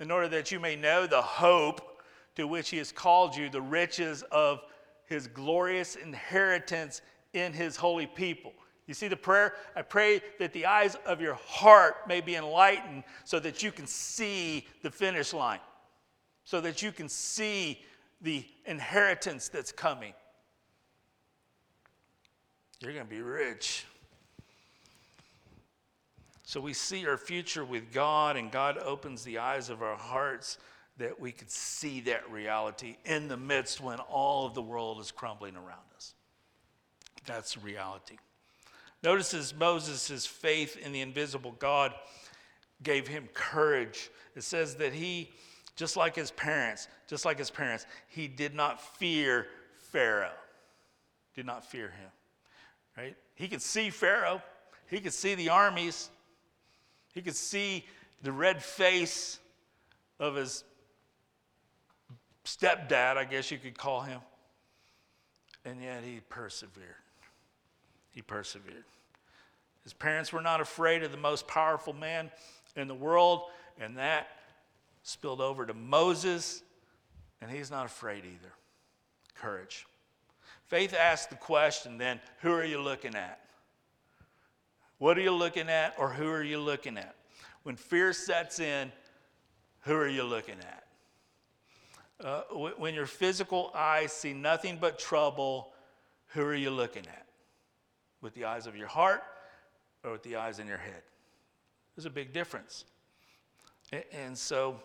in 0.00 0.10
order 0.10 0.28
that 0.28 0.50
you 0.50 0.58
may 0.58 0.74
know 0.74 1.06
the 1.06 1.20
hope 1.20 1.97
to 2.38 2.46
which 2.46 2.70
he 2.70 2.78
has 2.78 2.92
called 2.92 3.36
you, 3.36 3.50
the 3.50 3.60
riches 3.60 4.22
of 4.30 4.62
his 5.06 5.26
glorious 5.26 5.96
inheritance 5.96 7.02
in 7.32 7.52
his 7.52 7.74
holy 7.74 8.06
people. 8.06 8.52
You 8.86 8.94
see 8.94 9.08
the 9.08 9.16
prayer? 9.16 9.54
I 9.74 9.82
pray 9.82 10.22
that 10.38 10.52
the 10.52 10.64
eyes 10.64 10.96
of 11.04 11.20
your 11.20 11.34
heart 11.34 12.06
may 12.06 12.20
be 12.20 12.36
enlightened 12.36 13.02
so 13.24 13.40
that 13.40 13.62
you 13.62 13.72
can 13.72 13.88
see 13.88 14.66
the 14.82 14.90
finish 14.90 15.32
line, 15.34 15.58
so 16.44 16.60
that 16.60 16.80
you 16.80 16.92
can 16.92 17.08
see 17.08 17.82
the 18.20 18.44
inheritance 18.66 19.48
that's 19.48 19.72
coming. 19.72 20.14
You're 22.80 22.92
going 22.92 23.04
to 23.04 23.10
be 23.10 23.20
rich. 23.20 23.84
So 26.44 26.60
we 26.60 26.72
see 26.72 27.04
our 27.04 27.18
future 27.18 27.64
with 27.64 27.92
God, 27.92 28.36
and 28.36 28.52
God 28.52 28.78
opens 28.78 29.24
the 29.24 29.38
eyes 29.38 29.70
of 29.70 29.82
our 29.82 29.96
hearts 29.96 30.58
that 30.98 31.20
we 31.20 31.32
could 31.32 31.50
see 31.50 32.00
that 32.00 32.30
reality 32.30 32.96
in 33.04 33.28
the 33.28 33.36
midst 33.36 33.80
when 33.80 33.98
all 34.00 34.46
of 34.46 34.54
the 34.54 34.62
world 34.62 35.00
is 35.00 35.10
crumbling 35.10 35.56
around 35.56 35.86
us. 35.96 36.14
That's 37.26 37.56
reality. 37.56 38.16
Notice 39.02 39.32
as 39.32 39.54
Moses' 39.54 40.26
faith 40.26 40.76
in 40.76 40.92
the 40.92 41.00
invisible 41.00 41.54
God 41.58 41.94
gave 42.82 43.06
him 43.06 43.28
courage. 43.32 44.10
It 44.34 44.42
says 44.42 44.74
that 44.76 44.92
he, 44.92 45.30
just 45.76 45.96
like 45.96 46.16
his 46.16 46.32
parents, 46.32 46.88
just 47.06 47.24
like 47.24 47.38
his 47.38 47.50
parents, 47.50 47.86
he 48.08 48.26
did 48.26 48.54
not 48.54 48.80
fear 48.98 49.46
Pharaoh. 49.76 50.30
Did 51.34 51.46
not 51.46 51.64
fear 51.64 51.88
him. 51.88 52.10
Right? 52.96 53.16
He 53.36 53.46
could 53.46 53.62
see 53.62 53.90
Pharaoh. 53.90 54.42
He 54.88 54.98
could 55.00 55.12
see 55.12 55.36
the 55.36 55.50
armies. 55.50 56.10
He 57.14 57.22
could 57.22 57.36
see 57.36 57.84
the 58.22 58.32
red 58.32 58.60
face 58.60 59.38
of 60.18 60.34
his 60.34 60.64
stepdad, 62.48 63.16
I 63.16 63.24
guess 63.24 63.50
you 63.50 63.58
could 63.58 63.76
call 63.76 64.00
him. 64.00 64.20
And 65.64 65.82
yet 65.82 66.02
he 66.02 66.20
persevered. 66.28 66.84
He 68.10 68.22
persevered. 68.22 68.84
His 69.84 69.92
parents 69.92 70.32
were 70.32 70.40
not 70.40 70.60
afraid 70.60 71.02
of 71.02 71.12
the 71.12 71.18
most 71.18 71.46
powerful 71.46 71.92
man 71.92 72.30
in 72.76 72.88
the 72.88 72.94
world, 72.94 73.42
and 73.78 73.96
that 73.98 74.28
spilled 75.02 75.40
over 75.40 75.66
to 75.66 75.74
Moses, 75.74 76.62
and 77.40 77.50
he's 77.50 77.70
not 77.70 77.86
afraid 77.86 78.24
either. 78.24 78.52
Courage. 79.34 79.86
Faith 80.66 80.94
asks 80.94 81.26
the 81.26 81.36
question 81.36 81.96
then 81.96 82.20
who 82.40 82.52
are 82.52 82.64
you 82.64 82.80
looking 82.80 83.14
at? 83.14 83.40
What 84.98 85.16
are 85.16 85.22
you 85.22 85.32
looking 85.32 85.68
at, 85.68 85.94
or 85.98 86.10
who 86.10 86.28
are 86.28 86.42
you 86.42 86.58
looking 86.58 86.98
at? 86.98 87.14
When 87.62 87.76
fear 87.76 88.12
sets 88.12 88.58
in, 88.58 88.90
who 89.82 89.94
are 89.94 90.08
you 90.08 90.24
looking 90.24 90.58
at? 90.58 90.87
Uh, 92.22 92.40
when 92.76 92.94
your 92.94 93.06
physical 93.06 93.70
eyes 93.74 94.12
see 94.12 94.32
nothing 94.32 94.76
but 94.80 94.98
trouble, 94.98 95.72
who 96.28 96.42
are 96.42 96.54
you 96.54 96.70
looking 96.70 97.06
at? 97.06 97.26
With 98.20 98.34
the 98.34 98.44
eyes 98.44 98.66
of 98.66 98.76
your 98.76 98.88
heart 98.88 99.22
or 100.02 100.12
with 100.12 100.24
the 100.24 100.36
eyes 100.36 100.58
in 100.58 100.66
your 100.66 100.78
head? 100.78 101.02
There's 101.94 102.06
a 102.06 102.10
big 102.10 102.32
difference. 102.32 102.84
And 104.12 104.36
so, 104.36 104.80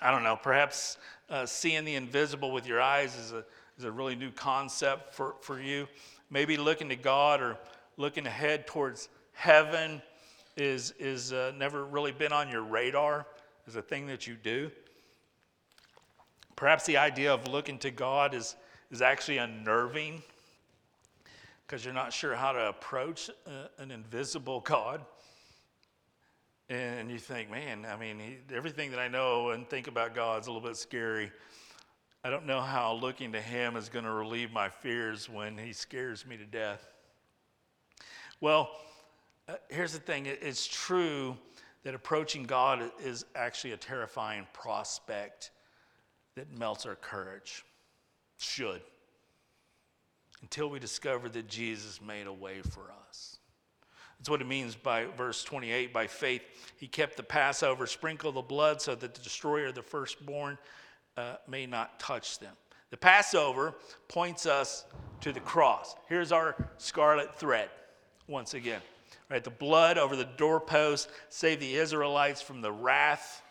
I 0.00 0.10
don't 0.10 0.22
know, 0.22 0.36
perhaps 0.36 0.98
uh, 1.30 1.46
seeing 1.46 1.84
the 1.84 1.94
invisible 1.94 2.52
with 2.52 2.66
your 2.66 2.80
eyes 2.80 3.16
is 3.16 3.32
a, 3.32 3.44
is 3.78 3.84
a 3.84 3.90
really 3.90 4.14
new 4.14 4.30
concept 4.30 5.14
for, 5.14 5.36
for 5.40 5.60
you. 5.60 5.88
Maybe 6.30 6.56
looking 6.56 6.88
to 6.90 6.96
God 6.96 7.40
or 7.40 7.58
looking 7.96 8.26
ahead 8.26 8.66
towards 8.66 9.08
heaven 9.32 10.02
is, 10.56 10.92
is 10.98 11.32
uh, 11.32 11.52
never 11.56 11.84
really 11.84 12.12
been 12.12 12.32
on 12.32 12.50
your 12.50 12.62
radar 12.62 13.26
as 13.66 13.76
a 13.76 13.82
thing 13.82 14.06
that 14.08 14.26
you 14.26 14.34
do. 14.34 14.70
Perhaps 16.56 16.86
the 16.86 16.96
idea 16.96 17.32
of 17.32 17.48
looking 17.48 17.78
to 17.78 17.90
God 17.90 18.34
is, 18.34 18.56
is 18.90 19.02
actually 19.02 19.38
unnerving 19.38 20.22
because 21.66 21.84
you're 21.84 21.94
not 21.94 22.12
sure 22.12 22.34
how 22.34 22.52
to 22.52 22.68
approach 22.68 23.30
a, 23.46 23.50
uh, 23.50 23.68
an 23.78 23.90
invisible 23.90 24.60
God. 24.60 25.00
And 26.68 27.10
you 27.10 27.18
think, 27.18 27.50
man, 27.50 27.86
I 27.90 27.96
mean, 27.96 28.18
he, 28.18 28.54
everything 28.54 28.90
that 28.92 29.00
I 29.00 29.08
know 29.08 29.50
and 29.50 29.68
think 29.68 29.88
about 29.88 30.14
God 30.14 30.42
is 30.42 30.46
a 30.46 30.52
little 30.52 30.66
bit 30.66 30.76
scary. 30.76 31.30
I 32.24 32.30
don't 32.30 32.46
know 32.46 32.60
how 32.60 32.94
looking 32.94 33.32
to 33.32 33.40
Him 33.40 33.76
is 33.76 33.88
going 33.88 34.04
to 34.04 34.12
relieve 34.12 34.52
my 34.52 34.68
fears 34.68 35.28
when 35.28 35.58
He 35.58 35.72
scares 35.72 36.26
me 36.26 36.36
to 36.36 36.44
death. 36.44 36.86
Well, 38.40 38.70
uh, 39.48 39.54
here's 39.68 39.92
the 39.92 39.98
thing 39.98 40.26
it's 40.26 40.66
true 40.66 41.36
that 41.84 41.94
approaching 41.94 42.44
God 42.44 42.90
is 43.04 43.24
actually 43.34 43.72
a 43.72 43.76
terrifying 43.76 44.46
prospect 44.52 45.50
that 46.36 46.56
melts 46.58 46.86
our 46.86 46.94
courage. 46.94 47.64
Should. 48.38 48.82
Until 50.40 50.68
we 50.68 50.78
discover 50.78 51.28
that 51.28 51.48
Jesus 51.48 52.00
made 52.00 52.26
a 52.26 52.32
way 52.32 52.60
for 52.62 52.92
us. 53.08 53.38
That's 54.18 54.30
what 54.30 54.40
it 54.40 54.46
means 54.46 54.74
by 54.74 55.06
verse 55.16 55.42
28. 55.44 55.92
By 55.92 56.06
faith, 56.06 56.42
he 56.76 56.86
kept 56.86 57.16
the 57.16 57.22
Passover, 57.22 57.86
sprinkled 57.86 58.36
the 58.36 58.42
blood 58.42 58.80
so 58.80 58.94
that 58.94 59.14
the 59.14 59.20
destroyer 59.20 59.66
of 59.66 59.74
the 59.74 59.82
firstborn 59.82 60.58
uh, 61.16 61.34
may 61.48 61.66
not 61.66 61.98
touch 61.98 62.38
them. 62.38 62.54
The 62.90 62.96
Passover 62.96 63.74
points 64.08 64.46
us 64.46 64.84
to 65.22 65.32
the 65.32 65.40
cross. 65.40 65.96
Here's 66.08 66.30
our 66.30 66.54
scarlet 66.78 67.36
thread 67.36 67.70
once 68.28 68.54
again. 68.54 68.80
Right, 69.30 69.42
the 69.42 69.50
blood 69.50 69.98
over 69.98 70.14
the 70.14 70.28
doorpost 70.36 71.08
saved 71.28 71.62
the 71.62 71.76
Israelites 71.76 72.42
from 72.42 72.60
the 72.60 72.70
wrath 72.70 73.41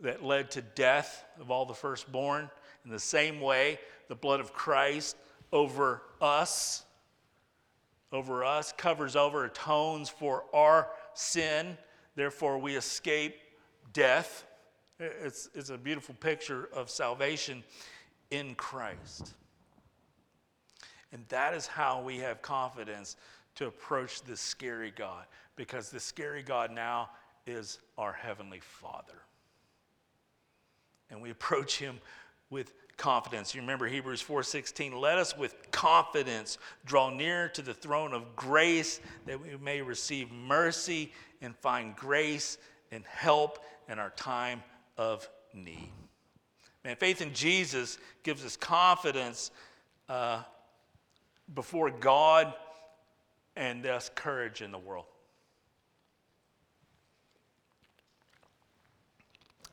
that 0.00 0.24
led 0.24 0.50
to 0.52 0.62
death 0.62 1.24
of 1.40 1.50
all 1.50 1.66
the 1.66 1.74
firstborn. 1.74 2.50
In 2.84 2.90
the 2.90 2.98
same 2.98 3.40
way, 3.40 3.78
the 4.08 4.14
blood 4.14 4.40
of 4.40 4.52
Christ 4.52 5.16
over 5.52 6.02
us 6.20 6.84
over 8.12 8.44
us, 8.44 8.72
covers 8.76 9.16
over, 9.16 9.44
atones 9.44 10.08
for 10.08 10.44
our 10.52 10.88
sin. 11.14 11.76
Therefore, 12.16 12.58
we 12.58 12.76
escape 12.76 13.36
death. 13.92 14.44
It's, 14.98 15.48
it's 15.54 15.70
a 15.70 15.78
beautiful 15.78 16.14
picture 16.16 16.68
of 16.72 16.90
salvation 16.90 17.62
in 18.30 18.54
Christ. 18.54 19.34
And 21.12 21.24
that 21.28 21.54
is 21.54 21.66
how 21.66 22.02
we 22.02 22.18
have 22.18 22.42
confidence 22.42 23.16
to 23.56 23.66
approach 23.66 24.22
this 24.22 24.40
scary 24.40 24.92
God, 24.94 25.26
because 25.56 25.90
the 25.90 26.00
scary 26.00 26.42
God 26.42 26.70
now 26.70 27.10
is 27.46 27.78
our 27.98 28.12
Heavenly 28.12 28.60
Father. 28.60 29.22
And 31.10 31.20
we 31.20 31.30
approach 31.30 31.78
Him 31.78 32.00
with 32.50 32.72
confidence. 32.96 33.54
You 33.54 33.62
remember 33.62 33.86
Hebrews 33.86 34.22
4:16, 34.22 35.00
let 35.00 35.16
us 35.16 35.36
with 35.36 35.70
confidence 35.70 36.58
draw 36.84 37.08
near 37.08 37.48
to 37.50 37.62
the 37.62 37.72
throne 37.72 38.12
of 38.12 38.36
grace 38.36 39.00
that 39.24 39.40
we 39.40 39.56
may 39.56 39.80
receive 39.80 40.30
mercy 40.30 41.12
and 41.40 41.56
find 41.56 41.96
grace 41.96 42.58
and 42.90 43.04
help 43.06 43.64
in 43.88 43.98
our 43.98 44.10
time 44.10 44.62
of 44.98 45.26
need. 45.54 45.90
Man, 46.84 46.96
faith 46.96 47.22
in 47.22 47.32
Jesus 47.32 47.98
gives 48.22 48.44
us 48.44 48.56
confidence 48.56 49.50
uh, 50.08 50.42
before 51.54 51.90
God 51.90 52.52
and 53.56 53.82
thus 53.82 54.10
courage 54.14 54.60
in 54.60 54.72
the 54.72 54.78
world. 54.78 55.06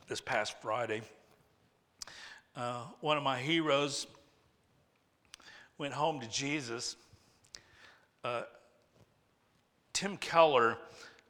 This 0.08 0.22
past 0.22 0.56
Friday, 0.62 1.02
uh, 2.58 2.82
one 3.02 3.18
of 3.18 3.24
my 3.24 3.38
heroes 3.38 4.08
went 5.78 5.94
home 5.94 6.20
to 6.20 6.28
Jesus. 6.28 6.96
Uh, 8.24 8.42
Tim 9.94 10.18
Keller 10.18 10.78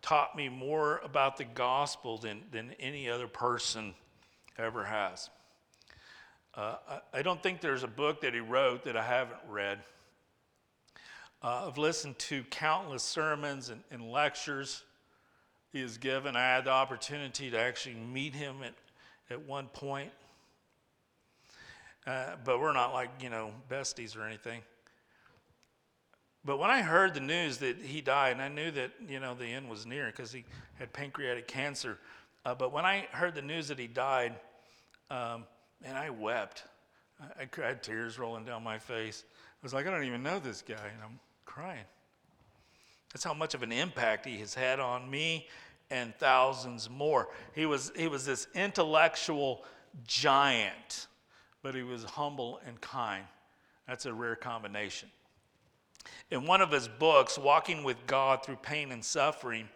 taught 0.02 0.38
me 0.38 0.48
more 0.48 1.02
about 1.04 1.36
the 1.36 1.44
gospel 1.44 2.18
than, 2.18 2.44
than 2.52 2.72
any 2.80 3.10
other 3.10 3.28
person 3.28 3.94
ever 4.58 4.86
has. 4.86 5.30
Uh, 6.56 6.76
I, 6.90 7.20
I, 7.20 7.22
don't 7.24 7.44
think 7.44 7.60
there's 7.60 7.84
a 7.84 7.90
book 7.90 8.22
that 8.22 8.34
he 8.34 8.40
wrote 8.40 8.86
that 8.86 8.96
I 8.96 9.04
haven't 9.04 9.42
read. 9.50 9.80
Uh, 11.44 11.68
I've 11.68 11.78
listened 11.78 12.18
to 12.20 12.44
countless 12.46 13.04
sermons 13.04 13.68
and, 13.68 13.84
and, 13.92 14.02
lectures 14.12 14.84
he 15.74 15.82
has 15.82 15.98
given. 15.98 16.38
I 16.38 16.56
had 16.56 16.64
the 16.64 16.72
opportunity 16.72 17.52
to 17.52 17.60
actually 17.60 17.96
meet 17.96 18.34
him 18.34 18.64
at, 18.64 18.74
at 19.30 19.46
one 19.46 19.68
point. 19.68 20.12
Uh, 22.08 22.38
but 22.45 22.62
we're 22.62 22.72
not 22.72 22.93
like, 22.93 23.10
you 23.22 23.30
know, 23.30 23.51
besties 23.70 24.18
or 24.18 24.24
anything. 24.24 24.62
But 26.45 26.58
when 26.58 26.70
I 26.70 26.82
heard 26.82 27.14
the 27.14 27.20
news 27.20 27.58
that 27.58 27.82
he 27.82 27.99
died, 27.99 28.32
and 28.32 28.41
I 28.41 28.47
knew 28.47 28.72
that, 28.72 28.91
you 29.10 29.20
know, 29.20 29.36
the 29.36 29.45
end 29.45 29.70
was 29.70 29.86
near 29.86 30.05
because 30.05 30.32
he 30.32 30.45
had 30.76 30.93
pancreatic 30.93 31.47
cancer. 31.47 31.97
Uh, 32.45 32.55
but 32.55 32.72
when 32.72 32.86
I 32.86 33.08
heard 33.12 33.36
the 33.36 33.41
news 33.41 33.68
that 33.68 33.78
he 33.78 33.88
died, 33.88 34.36
um, 35.12 35.43
and 35.84 35.97
I 35.97 36.10
wept. 36.10 36.64
I, 37.38 37.43
I 37.62 37.68
had 37.68 37.84
tears 37.84 38.18
rolling 38.18 38.45
down 38.45 38.64
my 38.64 38.80
face. 38.80 39.26
I 39.30 39.60
was 39.62 39.74
like, 39.74 39.86
I 39.86 39.91
don't 39.91 40.05
even 40.05 40.24
know 40.24 40.39
this 40.39 40.62
guy, 40.62 40.76
and 40.76 41.03
I'm 41.03 41.20
crying. 41.45 41.84
That's 43.12 43.26
how 43.26 43.34
much 43.34 43.53
of 43.53 43.64
an 43.64 43.74
impact 43.74 44.26
he 44.26 44.38
has 44.38 44.53
had 44.53 44.80
on 44.80 45.10
me 45.10 45.47
and 45.89 46.16
thousands 46.16 46.89
more. 46.89 47.28
He 47.53 47.66
was, 47.66 47.91
he 47.97 48.08
was 48.08 48.26
this 48.26 48.47
intellectual 48.55 49.66
giant 50.05 51.08
but 51.68 51.76
he 51.76 51.84
was 51.84 52.05
humble 52.05 52.61
and 52.65 52.80
kind. 52.80 53.26
That's 53.89 54.05
a 54.05 54.13
rare 54.13 54.38
combination. 54.38 55.09
In 56.32 56.47
one 56.47 56.61
of 56.61 56.72
his 56.72 56.88
books, 56.88 57.38
Walking 57.38 57.84
with 57.84 57.97
God 58.07 58.41
Through 58.41 58.55
Pain 58.61 58.93
and 58.93 59.03
Suffering, 59.03 59.68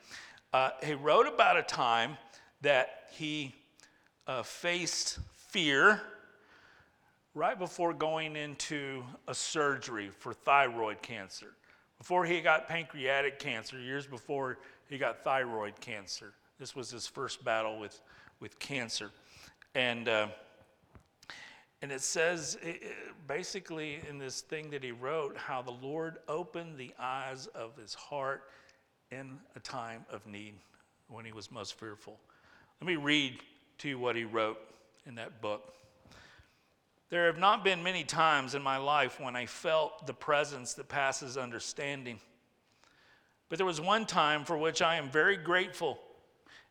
uh, 0.53 0.69
he 0.81 0.93
wrote 0.93 1.27
about 1.27 1.57
a 1.57 1.63
time 1.63 2.17
that 2.61 3.09
he 3.11 3.53
uh, 4.25 4.41
faced 4.41 5.19
fear 5.35 6.01
right 7.35 7.59
before 7.59 7.93
going 7.93 8.37
into 8.37 9.03
a 9.27 9.35
surgery 9.35 10.11
for 10.17 10.33
thyroid 10.33 11.01
cancer. 11.01 11.47
Before 11.97 12.23
he 12.23 12.39
got 12.39 12.69
pancreatic 12.69 13.37
cancer, 13.37 13.77
years 13.77 14.07
before 14.07 14.59
he 14.89 14.97
got 14.97 15.25
thyroid 15.25 15.77
cancer. 15.81 16.31
This 16.57 16.73
was 16.73 16.89
his 16.89 17.05
first 17.05 17.43
battle 17.43 17.81
with, 17.81 17.99
with 18.39 18.57
cancer. 18.59 19.11
And 19.75 20.07
uh, 20.07 20.27
and 21.81 21.91
it 21.91 22.01
says 22.01 22.57
basically 23.27 23.99
in 24.07 24.19
this 24.19 24.41
thing 24.41 24.69
that 24.69 24.83
he 24.83 24.91
wrote 24.91 25.37
how 25.37 25.61
the 25.61 25.71
Lord 25.71 26.17
opened 26.27 26.77
the 26.77 26.93
eyes 26.99 27.47
of 27.47 27.75
his 27.75 27.93
heart 27.93 28.43
in 29.11 29.39
a 29.55 29.59
time 29.59 30.05
of 30.11 30.25
need 30.27 30.53
when 31.09 31.25
he 31.25 31.31
was 31.31 31.51
most 31.51 31.79
fearful. 31.79 32.19
Let 32.79 32.87
me 32.87 32.95
read 32.95 33.39
to 33.79 33.89
you 33.89 33.99
what 33.99 34.15
he 34.15 34.23
wrote 34.23 34.59
in 35.05 35.15
that 35.15 35.41
book. 35.41 35.73
There 37.09 37.25
have 37.25 37.37
not 37.37 37.63
been 37.63 37.83
many 37.83 38.03
times 38.03 38.55
in 38.55 38.61
my 38.61 38.77
life 38.77 39.19
when 39.19 39.35
I 39.35 39.45
felt 39.45 40.07
the 40.07 40.13
presence 40.13 40.75
that 40.75 40.87
passes 40.87 41.35
understanding. 41.35 42.19
But 43.49 43.57
there 43.57 43.65
was 43.65 43.81
one 43.81 44.05
time 44.05 44.45
for 44.45 44.57
which 44.57 44.81
I 44.81 44.95
am 44.95 45.09
very 45.09 45.35
grateful. 45.35 45.99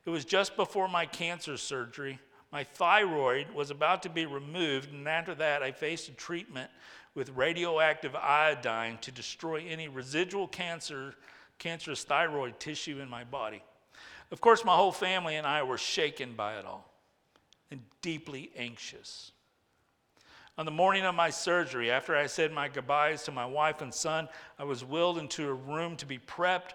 It 0.07 0.11
was 0.11 0.25
just 0.25 0.57
before 0.57 0.89
my 0.89 1.05
cancer 1.05 1.59
surgery. 1.59 2.19
My 2.53 2.65
thyroid 2.65 3.51
was 3.53 3.71
about 3.71 4.03
to 4.03 4.09
be 4.09 4.27
removed, 4.27 4.93
and 4.93 5.07
after 5.09 5.35
that, 5.37 5.63
I 5.63 5.71
faced 5.71 6.09
a 6.09 6.13
treatment 6.13 6.71
with 7.15 7.31
radioactive 7.31 8.15
iodine 8.15 8.99
to 8.99 9.13
destroy 9.13 9.65
any 9.69 9.89
residual 9.89 10.49
cancer, 10.49 11.15
cancerous 11.59 12.05
thyroid 12.05 12.59
tissue 12.59 13.01
in 13.01 13.09
my 13.09 13.25
body. 13.25 13.63
Of 14.33 14.41
course, 14.41 14.65
my 14.65 14.77
whole 14.77 14.93
family 14.93 15.37
and 15.37 15.47
I 15.47 15.63
were 15.63 15.79
shaken 15.79 16.35
by 16.35 16.59
it 16.59 16.65
all 16.65 16.93
and 17.71 17.81
deeply 18.03 18.51
anxious. 18.57 19.33
On 20.59 20.65
the 20.67 20.73
morning 20.73 21.05
of 21.05 21.15
my 21.15 21.31
surgery, 21.31 21.91
after 21.91 22.17
I 22.17 22.27
said 22.27 22.53
my 22.53 22.69
goodbyes 22.69 23.23
to 23.25 23.33
my 23.33 23.47
wife 23.47 23.81
and 23.81 23.95
son, 23.95 24.29
I 24.59 24.65
was 24.65 24.85
wheeled 24.85 25.19
into 25.19 25.49
a 25.49 25.55
room 25.55 25.97
to 25.97 26.07
be 26.07 26.19
prepped, 26.19 26.75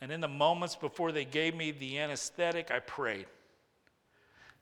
and 0.00 0.10
in 0.10 0.20
the 0.20 0.28
moments 0.28 0.76
before 0.76 1.12
they 1.12 1.26
gave 1.26 1.54
me 1.54 1.70
the 1.70 1.98
anesthetic, 1.98 2.70
I 2.70 2.80
prayed. 2.80 3.26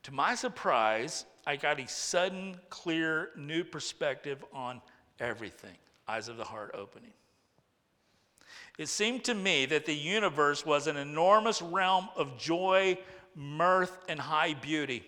To 0.04 0.12
my 0.12 0.34
surprise, 0.34 1.24
I 1.46 1.56
got 1.56 1.80
a 1.80 1.88
sudden, 1.88 2.56
clear, 2.70 3.30
new 3.36 3.64
perspective 3.64 4.44
on 4.52 4.80
everything. 5.20 5.76
Eyes 6.06 6.28
of 6.28 6.36
the 6.36 6.44
heart 6.44 6.70
opening. 6.74 7.12
It 8.78 8.88
seemed 8.88 9.24
to 9.24 9.34
me 9.34 9.66
that 9.66 9.86
the 9.86 9.94
universe 9.94 10.64
was 10.64 10.86
an 10.86 10.96
enormous 10.96 11.60
realm 11.60 12.08
of 12.16 12.38
joy, 12.38 12.96
mirth, 13.34 13.98
and 14.08 14.20
high 14.20 14.54
beauty. 14.54 15.04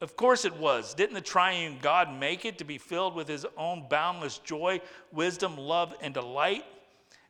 Of 0.00 0.16
course 0.16 0.44
it 0.44 0.56
was. 0.56 0.94
Didn't 0.94 1.14
the 1.14 1.20
triune 1.20 1.78
God 1.80 2.12
make 2.12 2.44
it 2.44 2.58
to 2.58 2.64
be 2.64 2.76
filled 2.76 3.14
with 3.14 3.28
his 3.28 3.46
own 3.56 3.86
boundless 3.88 4.38
joy, 4.38 4.80
wisdom, 5.12 5.56
love, 5.56 5.94
and 6.00 6.12
delight? 6.12 6.64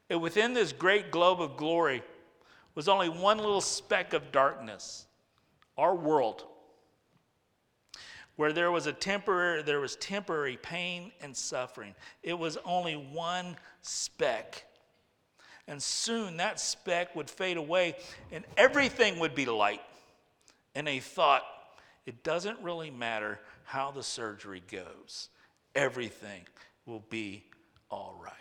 And 0.08 0.22
within 0.22 0.54
this 0.54 0.72
great 0.72 1.10
globe 1.10 1.42
of 1.42 1.58
glory 1.58 2.02
was 2.74 2.88
only 2.88 3.10
one 3.10 3.36
little 3.36 3.60
speck 3.60 4.14
of 4.14 4.32
darkness 4.32 5.06
our 5.76 5.94
world 5.94 6.44
where 8.36 8.52
there 8.52 8.70
was 8.70 8.86
a 8.86 8.92
temporary 8.92 9.62
there 9.62 9.80
was 9.80 9.96
temporary 9.96 10.56
pain 10.56 11.12
and 11.20 11.36
suffering. 11.36 11.94
It 12.22 12.38
was 12.38 12.58
only 12.64 12.94
one 12.94 13.56
speck. 13.82 14.64
And 15.68 15.80
soon 15.80 16.38
that 16.38 16.58
speck 16.58 17.14
would 17.14 17.30
fade 17.30 17.56
away 17.56 17.96
and 18.30 18.44
everything 18.56 19.18
would 19.18 19.34
be 19.34 19.46
light. 19.46 19.80
And 20.74 20.86
they 20.86 20.98
thought 20.98 21.42
it 22.06 22.24
doesn't 22.24 22.58
really 22.60 22.90
matter 22.90 23.38
how 23.64 23.90
the 23.90 24.02
surgery 24.02 24.62
goes. 24.70 25.28
Everything 25.74 26.42
will 26.86 27.04
be 27.10 27.44
all 27.90 28.18
right. 28.22 28.34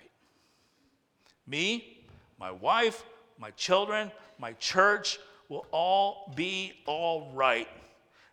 Me 1.45 2.05
my 2.39 2.51
wife 2.51 3.03
my 3.37 3.51
children 3.51 4.11
my 4.39 4.53
church 4.53 5.19
will 5.51 5.67
all 5.71 6.31
be 6.33 6.71
all 6.85 7.29
right. 7.33 7.67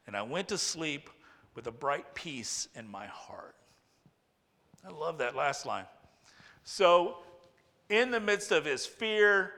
And 0.07 0.16
I 0.16 0.23
went 0.23 0.49
to 0.49 0.57
sleep 0.57 1.11
with 1.57 1.66
a 1.66 1.73
bright 1.73 2.14
peace 2.14 2.69
in 2.77 2.89
my 2.89 3.07
heart. 3.07 3.57
I 4.87 4.93
love 4.93 5.19
that 5.19 5.35
last 5.35 5.66
line. 5.66 5.87
So, 6.62 7.16
in 7.91 8.12
the 8.12 8.21
midst 8.21 8.53
of 8.53 8.64
his 8.64 8.87
fear, 8.87 9.53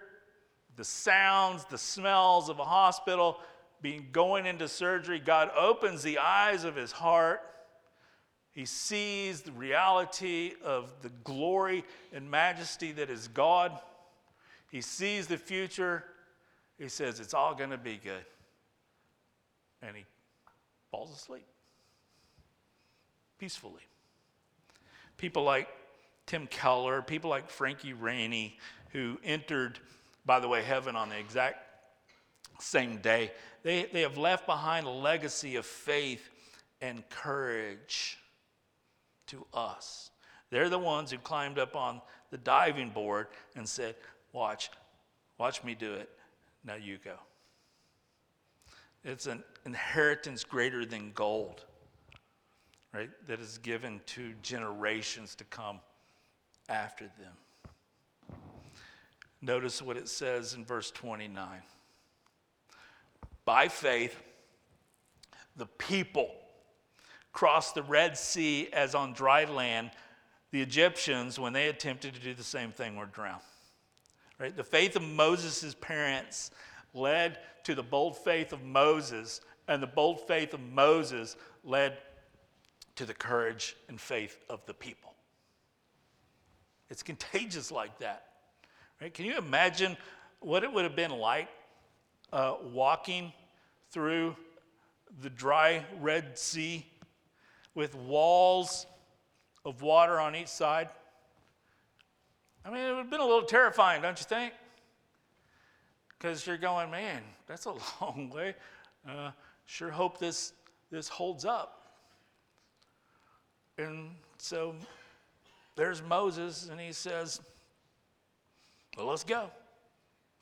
the 0.77 0.85
sounds, 0.85 1.67
the 1.67 1.77
smells 1.77 2.49
of 2.49 2.61
a 2.61 2.65
hospital, 2.65 3.37
being 3.83 4.07
going 4.11 4.47
into 4.47 4.67
surgery, 4.67 5.19
God 5.19 5.51
opens 5.55 6.03
the 6.03 6.19
eyes 6.19 6.65
of 6.65 6.75
his 6.75 6.93
heart. 6.93 7.43
He 8.53 8.65
sees 8.65 9.43
the 9.43 9.53
reality 9.53 10.53
of 10.65 10.95
the 11.03 11.11
glory 11.25 11.85
and 12.11 12.31
majesty 12.31 12.93
that 12.93 13.11
is 13.11 13.29
God. 13.29 13.79
He 14.71 14.81
sees 14.81 15.27
the 15.27 15.37
future 15.37 16.05
he 16.81 16.89
says, 16.89 17.21
It's 17.21 17.35
all 17.35 17.55
going 17.55 17.71
to 17.71 17.79
be 17.79 18.01
good. 18.03 18.25
And 19.83 19.97
he 19.97 20.05
falls 20.91 21.13
asleep 21.15 21.47
peacefully. 23.39 23.83
People 25.17 25.45
like 25.45 25.69
Tim 26.27 26.47
Keller, 26.47 27.03
people 27.03 27.31
like 27.31 27.49
Frankie 27.49 27.93
Rainey, 27.93 28.59
who 28.93 29.19
entered, 29.25 29.79
by 30.27 30.41
the 30.41 30.49
way, 30.49 30.63
heaven 30.63 30.97
on 30.97 31.09
the 31.09 31.19
exact 31.19 31.59
same 32.61 32.99
day, 32.99 33.33
they, 33.63 33.87
they 33.93 34.03
have 34.03 34.19
left 34.19 34.47
behind 34.47 34.87
a 34.87 34.91
legacy 34.91 35.57
of 35.57 35.65
faith 35.65 36.29
and 36.81 37.09
courage 37.09 38.19
to 39.27 39.47
us. 39.55 40.11
They're 40.51 40.69
the 40.69 40.79
ones 40.79 41.11
who 41.11 41.19
climbed 41.19 41.59
up 41.59 41.77
on 41.77 42.01
the 42.31 42.39
diving 42.39 42.91
board 42.91 43.29
and 43.57 43.69
said, 43.69 43.95
Watch, 44.33 44.71
watch 45.39 45.65
me 45.65 45.75
do 45.75 45.95
it. 45.95 46.11
Now 46.65 46.75
you 46.75 46.99
go. 47.03 47.17
It's 49.05 49.27
an 49.27 49.43
inheritance 49.65 50.45
greater 50.45 50.85
than 50.85 51.13
gold, 51.13 51.65
right? 52.93 53.09
That 53.27 53.41
is 53.41 53.59
given 53.59 54.01
to 54.07 54.35
generations 54.43 55.35
to 55.37 55.45
come 55.45 55.81
after 56.69 57.05
them. 57.19 58.37
Notice 59.43 59.81
what 59.81 59.97
it 59.97 60.09
says 60.09 60.53
in 60.53 60.65
verse 60.67 60.91
29. 60.91 61.63
By 63.47 63.69
faith, 63.69 64.23
the 65.57 65.67
people 65.67 66.31
crossed 67.33 67.75
the 67.75 67.83
Red 67.83 68.19
Sea 68.19 68.69
as 68.73 68.95
on 68.95 69.15
dry 69.15 69.45
land. 69.45 69.93
The 70.51 70.61
Egyptians, 70.61 71.39
when 71.39 71.55
they 71.55 71.69
attempted 71.69 72.15
to 72.15 72.21
do 72.21 72.35
the 72.35 72.45
same 72.45 72.71
thing, 72.71 72.97
were 72.97 73.07
drowned. 73.07 73.41
Right? 74.41 74.57
The 74.57 74.65
faith 74.65 74.97
of 74.97 75.03
Moses' 75.03 75.77
parents 75.83 76.51
led 76.95 77.39
to 77.65 77.75
the 77.75 77.83
bold 77.83 78.17
faith 78.17 78.55
of 78.55 78.63
Moses, 78.65 79.43
and 79.69 79.83
the 79.83 79.87
bold 79.87 80.27
faith 80.27 80.55
of 80.55 80.61
Moses 80.61 81.37
led 81.63 81.99
to 82.97 83.05
the 83.05 83.13
courage 83.13 83.77
and 83.89 84.01
faith 84.01 84.39
of 84.49 84.65
the 84.65 84.73
people. 84.73 85.13
It's 86.89 87.03
contagious 87.03 87.71
like 87.71 87.99
that. 87.99 88.25
Right? 89.01 89.13
Can 89.13 89.27
you 89.27 89.37
imagine 89.37 89.97
what 90.41 90.65
it 90.65 90.73
would 90.73 90.85
have 90.85 90.97
been 90.97 91.13
like 91.13 91.49
uh, 92.33 92.55
walking 92.73 93.35
through 93.91 94.37
the 95.21 95.31
dry 95.31 95.85
Red 96.01 96.39
Sea 96.39 96.87
with 97.75 97.95
walls 97.95 98.87
of 99.67 99.83
water 99.83 100.19
on 100.19 100.35
each 100.35 100.49
side? 100.49 100.89
I 102.65 102.71
mean, 102.71 102.81
it 102.81 102.91
would 102.91 102.99
have 102.99 103.11
been 103.11 103.21
a 103.21 103.27
little 103.27 103.43
terrifying, 103.43 104.03
don't 104.03 104.19
you 104.19 104.27
think? 104.27 104.53
Because 106.11 106.47
you're 106.47 106.59
going, 106.59 106.91
man, 106.91 107.23
that's 107.47 107.67
a 107.67 107.75
long 108.01 108.31
way. 108.35 108.55
Uh, 109.09 109.31
sure 109.65 109.91
hope 109.91 110.19
this, 110.19 110.53
this 110.91 111.09
holds 111.09 111.45
up. 111.45 111.95
And 113.79 114.11
so 114.39 114.75
there's 115.75 116.03
Moses, 116.03 116.69
and 116.71 116.79
he 116.79 116.93
says, 116.93 117.41
Well, 118.97 119.07
let's 119.07 119.25
go. 119.25 119.51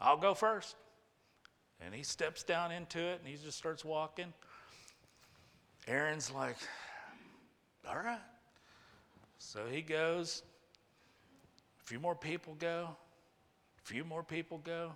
I'll 0.01 0.17
go 0.17 0.35
first. 0.35 0.75
And 1.81 1.95
he 1.95 2.03
steps 2.03 2.43
down 2.43 2.73
into 2.73 2.99
it 2.99 3.21
and 3.21 3.29
he 3.29 3.37
just 3.37 3.57
starts 3.57 3.85
walking. 3.85 4.33
Aaron's 5.87 6.33
like, 6.33 6.57
All 7.89 7.99
right. 7.99 8.19
So 9.39 9.61
he 9.71 9.83
goes 9.83 10.43
few 11.89 11.99
more 11.99 12.15
people 12.15 12.55
go, 12.59 12.87
a 13.83 13.89
few 13.89 14.05
more 14.05 14.23
people 14.23 14.59
go. 14.59 14.93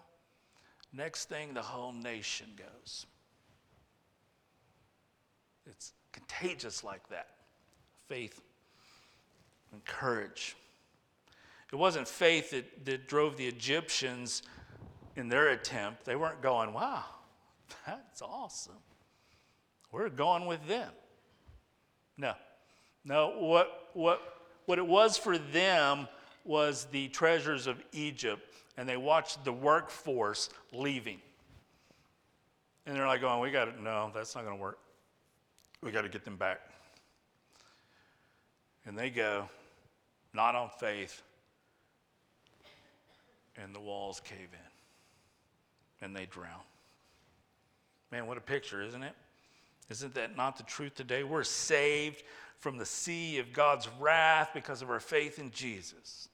Next 0.93 1.31
thing, 1.31 1.55
the 1.55 1.63
whole 1.63 1.95
nation 1.95 2.49
goes. 2.55 3.07
It's 5.65 5.95
contagious 6.13 6.85
like 6.85 7.09
that 7.09 7.29
faith 8.09 8.43
and 9.73 9.83
courage. 9.87 10.55
It 11.73 11.77
wasn't 11.77 12.07
faith 12.07 12.51
that, 12.51 12.85
that 12.85 13.09
drove 13.09 13.39
the 13.39 13.47
Egyptians 13.47 14.43
in 15.17 15.31
their 15.31 15.49
attempt. 15.49 16.05
They 16.05 16.15
weren't 16.15 16.43
going, 16.43 16.75
wow, 16.75 17.05
that's 17.87 18.21
awesome. 18.21 18.75
We're 19.93 20.11
going 20.11 20.45
with 20.45 20.69
them. 20.69 20.91
No. 22.19 22.35
No, 23.03 23.33
what, 23.39 23.89
what, 23.95 24.21
what 24.67 24.79
it 24.79 24.87
was 24.87 25.17
for 25.17 25.39
them 25.39 26.07
was 26.45 26.87
the 26.91 27.09
treasures 27.09 27.67
of 27.67 27.83
Egypt, 27.93 28.43
and 28.77 28.89
they 28.89 28.97
watched 28.97 29.45
the 29.45 29.53
workforce 29.53 30.49
leaving. 30.73 31.21
And 32.87 32.97
they're 32.97 33.07
like, 33.07 33.21
going, 33.21 33.41
we 33.41 33.51
got 33.51 33.67
to, 33.67 33.83
no, 33.83 34.11
that's 34.15 34.35
not 34.35 34.45
going 34.45 34.57
to 34.57 34.63
work. 34.63 34.79
We 35.83 35.91
got 35.91 36.03
to 36.03 36.09
get 36.09 36.25
them 36.25 36.37
back. 36.37 36.61
And 38.87 38.99
they 38.99 39.11
go, 39.11 39.49
not 40.35 40.55
on 40.55 40.71
faith, 40.81 41.23
and 43.57 43.75
the 43.75 43.81
walls 43.81 44.21
cave 44.25 44.49
in, 44.53 46.07
and 46.07 46.17
they 46.17 46.27
drown. 46.27 46.61
Man, 48.11 48.27
what 48.27 48.37
a 48.37 48.41
picture, 48.41 48.83
isn't 48.83 49.03
it? 49.03 49.15
Isn't 49.91 50.15
that 50.15 50.37
not 50.37 50.57
the 50.57 50.63
truth 50.65 50.95
today? 50.95 51.23
We're 51.23 51.45
saved 51.45 52.23
from 52.59 52.79
the 52.79 52.87
sea 52.87 53.39
of 53.39 53.53
God's 53.53 53.89
wrath 54.01 54.51
because 54.55 54.83
of 54.83 54.91
our 54.91 55.01
faith 55.01 55.39
in 55.39 55.51
Jesus. 55.51 56.29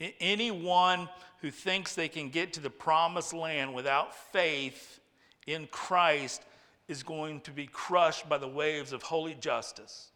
Anyone 0.00 1.08
who 1.40 1.50
thinks 1.50 1.94
they 1.94 2.08
can 2.08 2.28
get 2.28 2.52
to 2.54 2.60
the 2.60 2.70
promised 2.70 3.32
land 3.32 3.74
without 3.74 4.14
faith 4.14 5.00
in 5.46 5.66
Christ 5.68 6.42
is 6.88 7.02
going 7.02 7.40
to 7.42 7.50
be 7.50 7.66
crushed 7.66 8.28
by 8.28 8.38
the 8.38 8.48
waves 8.48 8.92
of 8.92 9.02
holy 9.02 9.34
justice. 9.34 10.10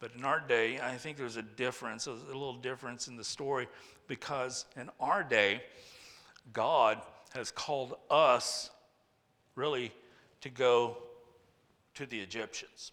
But 0.00 0.12
in 0.16 0.24
our 0.24 0.40
day, 0.40 0.80
I 0.80 0.96
think 0.96 1.16
there's 1.16 1.36
a 1.36 1.42
difference, 1.42 2.06
a 2.06 2.12
little 2.12 2.54
difference 2.54 3.08
in 3.08 3.16
the 3.16 3.24
story, 3.24 3.68
because 4.06 4.66
in 4.76 4.90
our 5.00 5.22
day, 5.22 5.62
God 6.52 7.00
has 7.34 7.50
called 7.50 7.96
us 8.10 8.70
really 9.54 9.92
to 10.42 10.50
go 10.50 10.98
to 11.94 12.06
the 12.06 12.20
Egyptians 12.20 12.92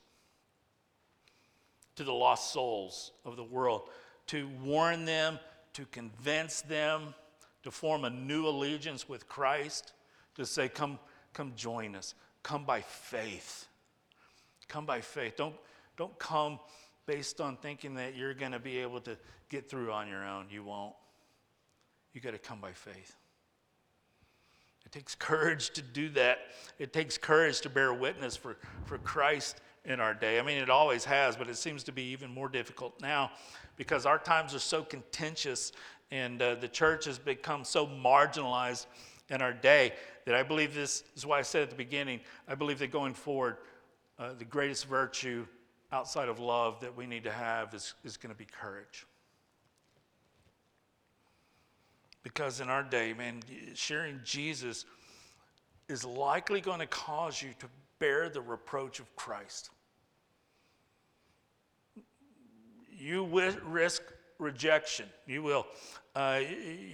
to 1.96 2.04
the 2.04 2.14
lost 2.14 2.52
souls 2.52 3.12
of 3.26 3.36
the 3.36 3.44
world, 3.44 3.89
to 4.28 4.48
warn 4.64 5.06
them, 5.06 5.39
to 5.74 5.86
convince 5.86 6.62
them, 6.62 7.14
to 7.64 7.72
form 7.72 8.06
a 8.06 8.10
new 8.10 8.48
allegiance 8.48 9.08
with 9.08 9.28
Christ, 9.28 9.94
to 10.36 10.46
say, 10.46 10.70
Come, 10.70 11.00
come 11.34 11.54
join 11.56 11.96
us. 11.96 12.16
Come 12.44 12.66
by 12.66 12.82
faith. 12.82 13.68
Come 14.68 14.86
by 14.86 15.02
faith. 15.02 15.36
Don't, 15.36 15.56
don't 15.98 16.18
come 16.18 16.60
based 17.06 17.42
on 17.42 17.58
thinking 17.58 17.96
that 17.96 18.16
you're 18.16 18.34
going 18.34 18.54
to 18.54 18.60
be 18.60 18.80
able 18.80 19.02
to 19.02 19.18
get 19.50 19.70
through 19.70 19.92
on 19.92 20.08
your 20.08 20.26
own. 20.26 20.48
You 20.50 20.64
won't. 20.64 20.96
You 22.14 22.22
got 22.22 22.32
to 22.32 22.39
come 22.39 22.60
by 22.60 22.72
faith. 22.72 23.16
It 24.86 24.92
takes 24.92 25.16
courage 25.16 25.72
to 25.72 25.82
do 25.82 26.10
that. 26.10 26.39
It 26.80 26.94
takes 26.94 27.18
courage 27.18 27.62
to 27.62 27.70
bear 27.70 27.94
witness 27.94 28.36
for, 28.36 28.58
for 28.86 28.98
Christ 28.98 29.62
in 29.86 29.99
our 29.99 30.13
day. 30.13 30.39
I 30.39 30.43
mean, 30.43 30.57
it 30.57 30.69
always 30.69 31.03
has, 31.05 31.36
but 31.36 31.49
it 31.49 31.57
seems 31.57 31.84
to 31.84 31.91
be 31.91 32.03
even 32.03 32.32
more 32.32 32.49
difficult 32.49 32.99
now 33.01 33.32
because 33.77 34.05
our 34.05 34.19
times 34.19 34.53
are 34.53 34.59
so 34.59 34.84
contentious 34.84 35.71
and 36.11 36.41
uh, 36.41 36.55
the 36.55 36.67
church 36.67 37.05
has 37.05 37.17
become 37.17 37.63
so 37.63 37.88
marginalized 37.88 38.86
in 39.29 39.41
our 39.41 39.53
day 39.53 39.93
that 40.25 40.36
I 40.36 40.43
believe 40.43 40.73
this 40.73 41.03
is 41.15 41.25
why 41.25 41.39
I 41.39 41.41
said 41.41 41.63
at 41.63 41.69
the 41.69 41.75
beginning, 41.75 42.19
I 42.47 42.55
believe 42.55 42.79
that 42.79 42.91
going 42.91 43.13
forward, 43.13 43.57
uh, 44.19 44.34
the 44.38 44.45
greatest 44.45 44.86
virtue 44.86 45.47
outside 45.91 46.29
of 46.29 46.39
love 46.39 46.79
that 46.82 46.95
we 46.95 47.07
need 47.07 47.23
to 47.23 47.32
have 47.32 47.73
is, 47.73 47.95
is 48.03 48.17
going 48.17 48.34
to 48.34 48.38
be 48.38 48.45
courage. 48.45 49.05
Because 52.23 52.61
in 52.61 52.69
our 52.69 52.84
day, 52.84 53.13
man, 53.13 53.41
sharing 53.73 54.19
Jesus 54.23 54.86
is 55.89 56.05
likely 56.05 56.61
going 56.61 56.79
to 56.79 56.86
cause 56.86 57.41
you 57.41 57.49
to 57.59 57.65
bear 58.02 58.28
the 58.30 58.41
reproach 58.41 58.99
of 58.99 59.16
Christ. 59.16 59.70
You 62.89 63.24
risk 63.66 64.02
rejection. 64.39 65.06
You 65.28 65.43
will. 65.43 65.68
Uh, 66.16 66.41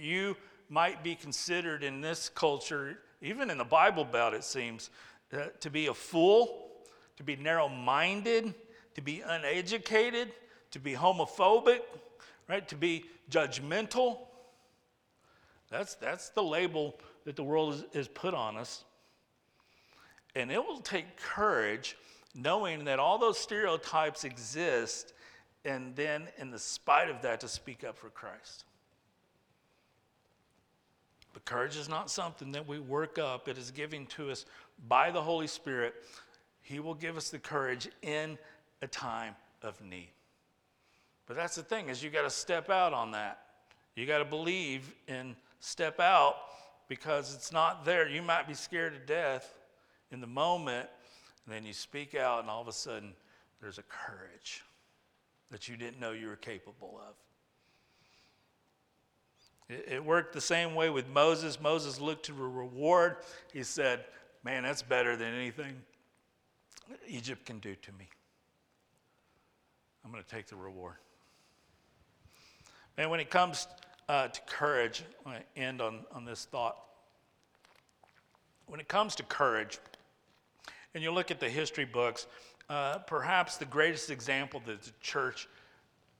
you 0.00 0.36
might 0.68 1.02
be 1.02 1.14
considered 1.14 1.82
in 1.82 2.02
this 2.02 2.28
culture, 2.28 2.98
even 3.22 3.50
in 3.50 3.56
the 3.56 3.64
Bible 3.64 4.04
Belt, 4.04 4.34
it 4.34 4.44
seems, 4.44 4.90
uh, 5.32 5.46
to 5.60 5.70
be 5.70 5.86
a 5.86 5.94
fool, 5.94 6.68
to 7.16 7.22
be 7.22 7.36
narrow 7.36 7.70
minded, 7.70 8.54
to 8.94 9.00
be 9.00 9.22
uneducated, 9.22 10.30
to 10.72 10.78
be 10.78 10.92
homophobic, 10.92 11.80
right? 12.48 12.68
To 12.68 12.76
be 12.76 13.06
judgmental. 13.30 14.18
That's, 15.70 15.94
that's 15.94 16.28
the 16.28 16.42
label 16.42 16.98
that 17.24 17.34
the 17.34 17.44
world 17.44 17.74
is, 17.74 17.84
is 17.94 18.08
put 18.08 18.34
on 18.34 18.58
us. 18.58 18.84
And 20.38 20.52
it 20.52 20.64
will 20.64 20.78
take 20.78 21.16
courage 21.16 21.96
knowing 22.32 22.84
that 22.84 23.00
all 23.00 23.18
those 23.18 23.36
stereotypes 23.36 24.22
exist, 24.22 25.12
and 25.64 25.96
then, 25.96 26.28
in 26.38 26.52
the 26.52 26.58
spite 26.60 27.10
of 27.10 27.20
that, 27.22 27.40
to 27.40 27.48
speak 27.48 27.82
up 27.82 27.98
for 27.98 28.08
Christ. 28.10 28.64
But 31.32 31.44
courage 31.44 31.76
is 31.76 31.88
not 31.88 32.08
something 32.08 32.52
that 32.52 32.68
we 32.68 32.78
work 32.78 33.18
up, 33.18 33.48
it 33.48 33.58
is 33.58 33.72
given 33.72 34.06
to 34.06 34.30
us 34.30 34.46
by 34.86 35.10
the 35.10 35.20
Holy 35.20 35.48
Spirit. 35.48 35.94
He 36.62 36.78
will 36.78 36.94
give 36.94 37.16
us 37.16 37.30
the 37.30 37.40
courage 37.40 37.88
in 38.02 38.38
a 38.80 38.86
time 38.86 39.34
of 39.62 39.82
need. 39.82 40.10
But 41.26 41.34
that's 41.34 41.56
the 41.56 41.64
thing 41.64 41.88
is 41.88 42.00
you 42.00 42.10
got 42.10 42.22
to 42.22 42.30
step 42.30 42.70
out 42.70 42.92
on 42.92 43.10
that. 43.10 43.40
You 43.96 44.06
got 44.06 44.18
to 44.18 44.24
believe 44.24 44.94
and 45.08 45.34
step 45.58 45.98
out 45.98 46.36
because 46.86 47.34
it's 47.34 47.50
not 47.50 47.84
there. 47.84 48.08
You 48.08 48.22
might 48.22 48.46
be 48.46 48.54
scared 48.54 48.92
to 48.92 49.00
death 49.00 49.57
in 50.10 50.20
the 50.20 50.26
moment, 50.26 50.88
and 51.44 51.54
then 51.54 51.64
you 51.64 51.72
speak 51.72 52.14
out, 52.14 52.40
and 52.40 52.50
all 52.50 52.60
of 52.60 52.68
a 52.68 52.72
sudden 52.72 53.12
there's 53.60 53.78
a 53.78 53.82
courage 53.82 54.62
that 55.50 55.68
you 55.68 55.76
didn't 55.76 56.00
know 56.00 56.12
you 56.12 56.28
were 56.28 56.36
capable 56.36 57.00
of. 57.08 57.14
It, 59.68 60.02
worked 60.02 60.32
the 60.32 60.40
same 60.40 60.74
way 60.74 60.88
with 60.88 61.08
Moses. 61.08 61.60
Moses 61.60 62.00
looked 62.00 62.24
to 62.26 62.32
a 62.32 62.48
reward. 62.48 63.16
He 63.52 63.62
said, 63.62 64.04
Man, 64.42 64.62
that's 64.62 64.82
better 64.82 65.14
than 65.14 65.34
anything 65.34 65.74
Egypt 67.06 67.44
can 67.44 67.58
do 67.58 67.74
to 67.74 67.92
me. 67.92 68.08
I'm 70.04 70.10
going 70.10 70.22
to 70.22 70.30
take 70.30 70.46
the 70.46 70.56
reward. 70.56 70.94
And 72.96 73.10
when 73.10 73.20
it 73.20 73.30
comes 73.30 73.68
uh, 74.08 74.28
to 74.28 74.40
courage, 74.42 75.04
I 75.26 75.40
end 75.56 75.82
on, 75.82 76.00
on 76.12 76.24
this 76.24 76.46
thought. 76.46 76.78
When 78.66 78.80
it 78.80 78.88
comes 78.88 79.14
to 79.16 79.22
courage, 79.22 79.78
and 80.94 81.02
you 81.02 81.10
look 81.10 81.30
at 81.30 81.40
the 81.40 81.48
history 81.48 81.84
books, 81.84 82.26
uh, 82.68 82.98
perhaps 82.98 83.56
the 83.56 83.64
greatest 83.64 84.10
example 84.10 84.62
that 84.66 84.82
the 84.82 84.92
church 85.00 85.48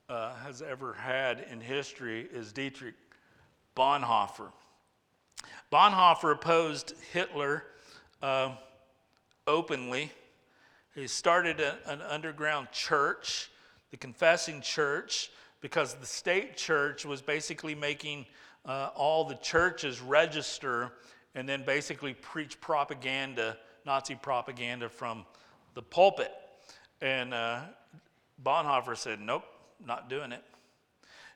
uh, 0.09 0.35
has 0.37 0.63
ever 0.63 0.95
had 0.95 1.45
in 1.51 1.61
history 1.61 2.29
is 2.33 2.53
Dietrich 2.53 2.95
Bonhoeffer. 3.77 4.51
Bonhoeffer 5.71 6.33
opposed 6.33 6.95
Hitler 7.13 7.65
uh, 8.23 8.55
openly. 9.47 10.11
He 10.95 11.07
started 11.07 11.61
a, 11.61 11.77
an 11.87 12.01
underground 12.03 12.69
church 12.73 13.51
the 13.91 13.97
confessing 13.97 14.61
church 14.61 15.31
because 15.61 15.95
the 15.95 16.07
state 16.07 16.57
church 16.57 17.05
was 17.05 17.23
basically 17.23 17.75
making 17.75 18.27
uh, 18.65 18.91
all 18.95 19.25
the 19.25 19.35
churches 19.37 20.01
register 20.01 20.93
and 21.35 21.49
then 21.49 21.65
basically 21.65 22.15
preach 22.15 22.61
propaganda, 22.61 23.57
Nazi 23.89 24.15
propaganda 24.15 24.91
from 24.91 25.25
the 25.73 25.81
pulpit. 25.81 26.31
And 27.01 27.33
uh, 27.33 27.61
Bonhoeffer 28.45 28.95
said, 28.95 29.19
Nope, 29.19 29.45
not 29.85 30.11
doing 30.11 30.31
it. 30.31 30.45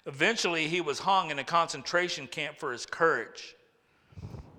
Eventually, 0.04 0.68
he 0.68 0.82
was 0.82 0.98
hung 0.98 1.30
in 1.30 1.38
a 1.38 1.44
concentration 1.44 2.26
camp 2.26 2.58
for 2.58 2.70
his 2.70 2.84
courage. 2.84 3.56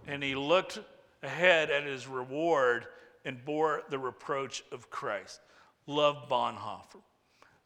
And 0.07 0.23
he 0.23 0.33
looked 0.33 0.79
ahead 1.21 1.69
at 1.69 1.83
his 1.83 2.07
reward 2.07 2.87
and 3.25 3.45
bore 3.45 3.83
the 3.89 3.99
reproach 3.99 4.63
of 4.71 4.89
Christ. 4.89 5.39
Love 5.85 6.27
Bonhoeffer. 6.27 6.99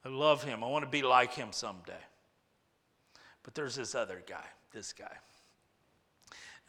I 0.03 0.09
love 0.09 0.43
him. 0.43 0.61
I 0.61 0.67
want 0.67 0.83
to 0.83 0.91
be 0.91 1.03
like 1.03 1.35
him 1.35 1.53
someday. 1.53 1.93
But 3.43 3.55
there's 3.55 3.75
this 3.75 3.95
other 3.95 4.21
guy, 4.27 4.45
this 4.73 4.91
guy. 4.91 5.15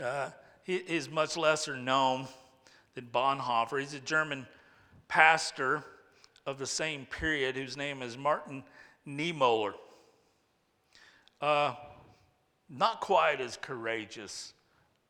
Uh, 0.00 0.30
he 0.62 0.76
is 0.76 1.10
much 1.10 1.36
lesser 1.36 1.76
known 1.76 2.28
than 2.98 3.08
Bonhoeffer. 3.12 3.78
He's 3.78 3.94
a 3.94 4.00
German 4.00 4.44
pastor 5.06 5.84
of 6.46 6.58
the 6.58 6.66
same 6.66 7.06
period 7.06 7.54
whose 7.54 7.76
name 7.76 8.02
is 8.02 8.16
Martin 8.16 8.64
Niemöller. 9.06 9.74
Uh, 11.40 11.74
not 12.68 13.00
quite 13.00 13.40
as 13.40 13.56
courageous 13.56 14.52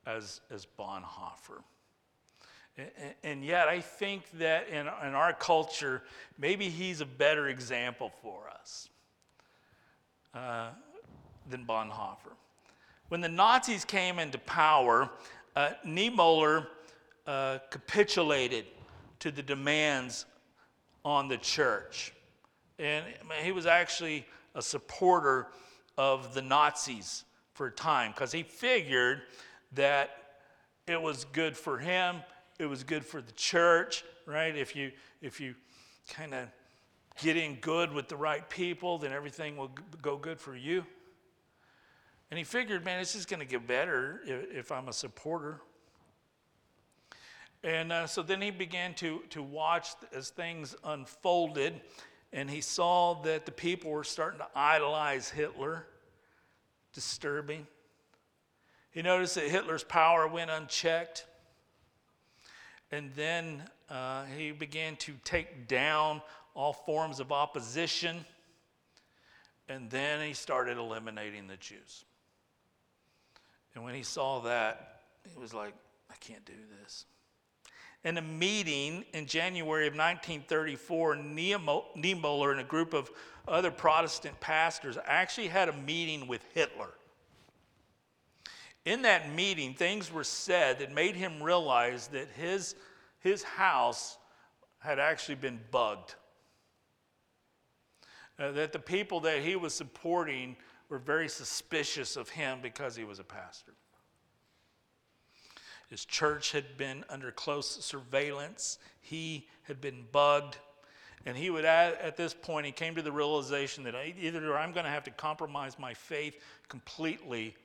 as, 0.05 0.43
as 0.51 0.66
Bonhoeffer. 0.78 1.62
And 3.24 3.43
yet, 3.43 3.68
I 3.68 3.80
think 3.80 4.24
that 4.39 4.68
in, 4.68 4.80
in 4.80 5.14
our 5.14 5.32
culture, 5.32 6.03
maybe 6.39 6.68
he's 6.68 7.01
a 7.01 7.07
better 7.07 7.49
example 7.49 8.12
for 8.22 8.51
us 8.61 8.91
uh, 10.34 10.68
than 11.49 11.64
Bonhoeffer. 11.64 12.34
When 13.09 13.22
the 13.22 13.30
Nazis 13.30 13.86
came 13.86 14.18
into 14.18 14.36
power, 14.36 15.09
uh, 15.57 15.70
Niemöller 15.86 16.66
uh, 17.28 17.58
capitulated 17.70 18.64
to 19.20 19.30
the 19.30 19.42
demands 19.42 20.26
on 21.04 21.28
the 21.28 21.36
church. 21.36 22.12
And 22.80 23.04
he 23.42 23.52
was 23.52 23.66
actually 23.66 24.26
a 24.56 24.62
supporter 24.62 25.46
of 25.96 26.34
the 26.34 26.42
Nazis 26.42 27.24
for 27.54 27.66
a 27.66 27.72
time 27.72 28.10
because 28.10 28.32
he 28.32 28.42
figured 28.42 29.22
that 29.74 30.10
it 30.88 31.00
was 31.00 31.24
good 31.26 31.56
for 31.56 31.78
him 31.78 32.16
it 32.58 32.66
was 32.66 32.82
good 32.82 33.04
for 33.04 33.22
the 33.22 33.32
church, 33.32 34.04
right? 34.26 34.54
If 34.56 34.74
you 34.74 34.90
if 35.22 35.40
you 35.40 35.54
kind 36.10 36.34
of 36.34 36.48
get 37.20 37.36
in 37.36 37.54
good 37.56 37.92
with 37.92 38.08
the 38.08 38.16
right 38.16 38.48
people, 38.48 38.98
then 38.98 39.12
everything 39.12 39.56
will 39.56 39.70
go 40.02 40.16
good 40.16 40.40
for 40.40 40.56
you. 40.56 40.84
And 42.30 42.38
he 42.38 42.44
figured, 42.44 42.84
man, 42.84 43.00
it's 43.00 43.14
just 43.14 43.28
going 43.28 43.40
to 43.40 43.46
get 43.46 43.66
better 43.66 44.20
if, 44.26 44.56
if, 44.56 44.72
I'm 44.72 44.88
a 44.88 44.92
supporter. 44.92 45.60
And 47.64 47.92
uh, 47.92 48.06
so 48.06 48.22
then 48.22 48.40
he 48.40 48.50
began 48.50 48.94
to, 48.94 49.22
to 49.30 49.42
watch 49.42 49.88
as 50.12 50.30
things 50.30 50.76
unfolded, 50.84 51.80
and 52.32 52.48
he 52.48 52.61
saw 52.61 53.14
that 53.22 53.46
the 53.46 53.52
people 53.52 53.90
were 53.90 54.04
starting 54.04 54.38
to 54.38 54.46
idolize 54.54 55.28
Hitler. 55.28 55.86
Disturbing. 56.94 57.66
He 58.90 59.02
noticed 59.02 59.34
that 59.36 59.44
Hitler's 59.44 59.84
power 59.84 60.26
went 60.26 60.50
unchecked. 60.50 61.26
And 62.90 63.12
then 63.14 63.62
uh, 63.90 64.24
he 64.36 64.50
began 64.50 64.96
to 64.96 65.12
take 65.22 65.68
down 65.68 66.22
all 66.54 66.72
forms 66.72 67.20
of 67.20 67.30
opposition. 67.30 68.24
And 69.68 69.90
then 69.90 70.26
he 70.26 70.32
started 70.32 70.78
eliminating 70.78 71.46
the 71.46 71.59
Jews. 71.59 72.04
And 73.74 73.84
when 73.84 73.94
he 73.94 74.02
saw 74.02 74.40
that, 74.40 75.02
he 75.28 75.38
was 75.38 75.52
like, 75.52 75.74
I 76.11 76.14
can't 76.20 76.44
do 76.44 76.54
this. 76.82 77.04
In 78.05 78.16
a 78.16 78.22
meeting 78.22 79.05
in 79.12 79.26
January 79.26 79.86
of 79.86 79.94
1934, 79.94 81.16
Niemöller 81.16 82.51
and 82.53 82.61
a 82.61 82.64
group 82.64 82.94
of 82.94 83.11
other 83.46 83.70
Protestant 83.70 84.38
pastors 84.40 84.96
actually 85.05 85.49
had 85.49 85.68
a 85.68 85.72
meeting 85.72 86.28
with 86.28 86.44
Hitler. 86.55 86.94
in 88.84 89.03
that 89.03 89.32
meeting, 89.34 89.74
things 89.74 90.11
were 90.11 90.24
said 90.24 90.78
that 90.78 90.92
made 90.92 91.14
him 91.14 91.42
realize 91.42 92.07
that 92.09 92.28
his, 92.36 92.74
his 93.20 93.42
house 93.42 94.16
had 94.78 94.99
actually 94.99 95.34
been 95.34 95.61
bugged. 95.70 96.14
Uh, 98.38 98.53
that 98.53 98.72
the 98.72 98.78
people 98.78 99.20
that 99.20 99.42
he 99.42 99.57
was 99.57 99.74
supporting 99.74 100.57
were 100.88 100.99
very 100.99 101.28
suspicious 101.28 102.16
of 102.16 102.28
him 102.28 102.61
because 102.62 102.94
he 102.96 103.05
was 103.05 103.18
a 103.18 103.24
pastor. 103.24 103.72
His 105.89 106.05
church 106.05 106.53
had 106.53 106.76
been 106.76 107.05
under 107.09 107.30
close 107.30 107.84
surveillance. 107.84 108.78
He 109.01 109.49
had 109.62 109.80
been 109.80 110.05
bugged. 110.12 110.59
And 111.26 111.36
he 111.36 111.51
would, 111.51 111.64
add, 111.64 111.95
at 112.01 112.16
this 112.16 112.32
point, 112.32 112.66
he 112.66 112.72
came 112.72 112.95
to 112.95 113.03
the 113.03 113.12
realization 113.12 113.84
that 113.84 113.95
either 113.95 114.57
I'm 114.57 114.72
going 114.72 114.84
to 114.84 114.91
have 114.91 115.05
to 115.05 115.11
compromise 115.11 115.78
my 115.78 115.95
faith 115.95 116.36
completely 116.68 117.57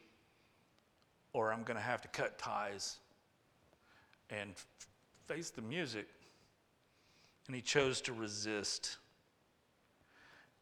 or 1.33 1.51
I'm 1.51 1.63
going 1.63 1.77
to 1.77 1.83
have 1.83 2.01
to 2.01 2.07
cut 2.07 2.37
ties 2.37 2.97
and 4.29 4.53
face 5.27 5.49
the 5.49 5.61
music. 5.61 6.07
And 7.47 7.55
he 7.55 7.61
chose 7.61 7.99
to 8.01 8.13
resist. 8.13 8.97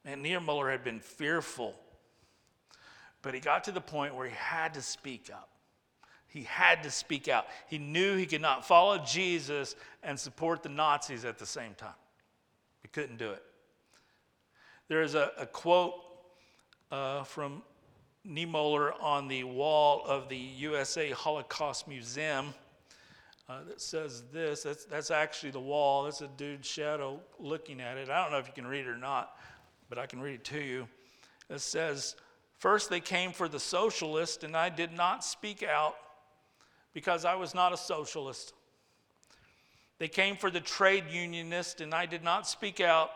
And 0.03 0.25
Niemöller 0.25 0.71
had 0.71 0.83
been 0.83 0.99
fearful, 0.99 1.75
but 3.21 3.33
he 3.35 3.39
got 3.39 3.63
to 3.65 3.71
the 3.71 3.81
point 3.81 4.15
where 4.15 4.27
he 4.27 4.35
had 4.35 4.73
to 4.73 4.81
speak 4.81 5.29
up. 5.31 5.50
He 6.31 6.43
had 6.43 6.83
to 6.83 6.91
speak 6.91 7.27
out. 7.27 7.47
He 7.67 7.77
knew 7.77 8.15
he 8.15 8.25
could 8.25 8.41
not 8.41 8.65
follow 8.65 8.97
Jesus 8.99 9.75
and 10.01 10.17
support 10.17 10.63
the 10.63 10.69
Nazis 10.69 11.25
at 11.25 11.37
the 11.37 11.45
same 11.45 11.73
time. 11.75 11.89
He 12.81 12.87
couldn't 12.87 13.17
do 13.17 13.31
it. 13.31 13.43
There 14.87 15.01
is 15.01 15.13
a, 15.13 15.31
a 15.37 15.45
quote 15.45 15.93
uh, 16.89 17.23
from 17.23 17.61
Niemöller 18.25 18.93
on 19.01 19.27
the 19.27 19.43
wall 19.43 20.03
of 20.05 20.29
the 20.29 20.37
USA 20.37 21.11
Holocaust 21.11 21.89
Museum 21.89 22.53
uh, 23.49 23.65
that 23.67 23.81
says 23.81 24.23
this. 24.31 24.63
That's, 24.63 24.85
that's 24.85 25.11
actually 25.11 25.51
the 25.51 25.59
wall. 25.59 26.05
That's 26.05 26.21
a 26.21 26.29
dude's 26.37 26.67
shadow 26.67 27.19
looking 27.39 27.81
at 27.81 27.97
it. 27.97 28.09
I 28.09 28.23
don't 28.23 28.31
know 28.31 28.37
if 28.37 28.47
you 28.47 28.53
can 28.53 28.67
read 28.67 28.85
it 28.85 28.87
or 28.87 28.97
not, 28.97 29.37
but 29.89 29.97
I 29.97 30.05
can 30.05 30.21
read 30.21 30.35
it 30.35 30.45
to 30.45 30.61
you. 30.61 30.87
It 31.49 31.59
says, 31.59 32.15
First 32.57 32.89
they 32.89 33.01
came 33.01 33.33
for 33.33 33.49
the 33.49 33.59
socialist, 33.59 34.45
and 34.45 34.55
I 34.55 34.69
did 34.69 34.93
not 34.93 35.25
speak 35.25 35.61
out 35.61 35.95
because 36.93 37.25
I 37.25 37.35
was 37.35 37.53
not 37.53 37.73
a 37.73 37.77
socialist. 37.77 38.53
They 39.99 40.07
came 40.07 40.35
for 40.35 40.49
the 40.49 40.59
trade 40.59 41.05
unionist, 41.11 41.81
and 41.81 41.93
I 41.93 42.05
did 42.05 42.23
not 42.23 42.47
speak 42.47 42.79
out 42.79 43.11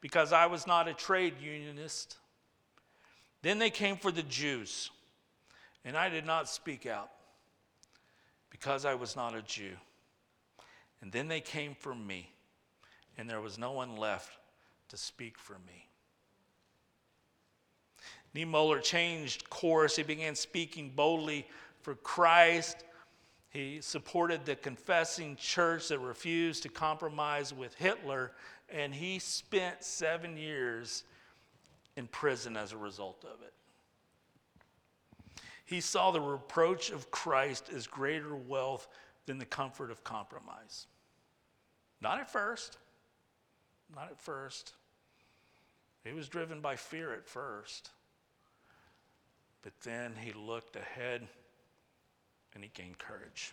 because 0.00 0.32
I 0.32 0.46
was 0.46 0.66
not 0.66 0.88
a 0.88 0.94
trade 0.94 1.34
unionist. 1.40 2.16
Then 3.42 3.58
they 3.58 3.70
came 3.70 3.96
for 3.96 4.10
the 4.10 4.24
Jews, 4.24 4.90
and 5.84 5.96
I 5.96 6.08
did 6.08 6.26
not 6.26 6.48
speak 6.48 6.84
out 6.86 7.10
because 8.50 8.84
I 8.84 8.94
was 8.94 9.14
not 9.14 9.34
a 9.34 9.42
Jew. 9.42 9.72
And 11.00 11.12
then 11.12 11.28
they 11.28 11.40
came 11.40 11.76
for 11.78 11.94
me, 11.94 12.30
and 13.16 13.30
there 13.30 13.40
was 13.40 13.58
no 13.58 13.72
one 13.72 13.96
left 13.96 14.30
to 14.88 14.96
speak 14.96 15.38
for 15.38 15.56
me. 15.66 15.86
Niemöller 18.34 18.82
changed 18.82 19.48
course. 19.48 19.96
He 19.96 20.02
began 20.02 20.34
speaking 20.34 20.92
boldly 20.94 21.46
for 21.82 21.94
Christ 21.94 22.84
he 23.56 23.80
supported 23.80 24.44
the 24.44 24.54
confessing 24.54 25.34
church 25.36 25.88
that 25.88 25.98
refused 25.98 26.62
to 26.64 26.68
compromise 26.68 27.54
with 27.54 27.74
Hitler, 27.74 28.32
and 28.68 28.94
he 28.94 29.18
spent 29.18 29.82
seven 29.82 30.36
years 30.36 31.04
in 31.96 32.06
prison 32.06 32.54
as 32.54 32.72
a 32.72 32.76
result 32.76 33.24
of 33.24 33.40
it. 33.42 33.54
He 35.64 35.80
saw 35.80 36.10
the 36.10 36.20
reproach 36.20 36.90
of 36.90 37.10
Christ 37.10 37.70
as 37.74 37.86
greater 37.86 38.36
wealth 38.36 38.88
than 39.24 39.38
the 39.38 39.46
comfort 39.46 39.90
of 39.90 40.04
compromise. 40.04 40.86
Not 42.02 42.20
at 42.20 42.30
first. 42.30 42.76
Not 43.94 44.10
at 44.10 44.20
first. 44.20 44.74
He 46.04 46.12
was 46.12 46.28
driven 46.28 46.60
by 46.60 46.76
fear 46.76 47.14
at 47.14 47.26
first. 47.26 47.88
But 49.62 49.72
then 49.80 50.12
he 50.20 50.32
looked 50.32 50.76
ahead 50.76 51.26
and 52.56 52.64
he 52.64 52.70
gained 52.74 52.98
courage. 52.98 53.52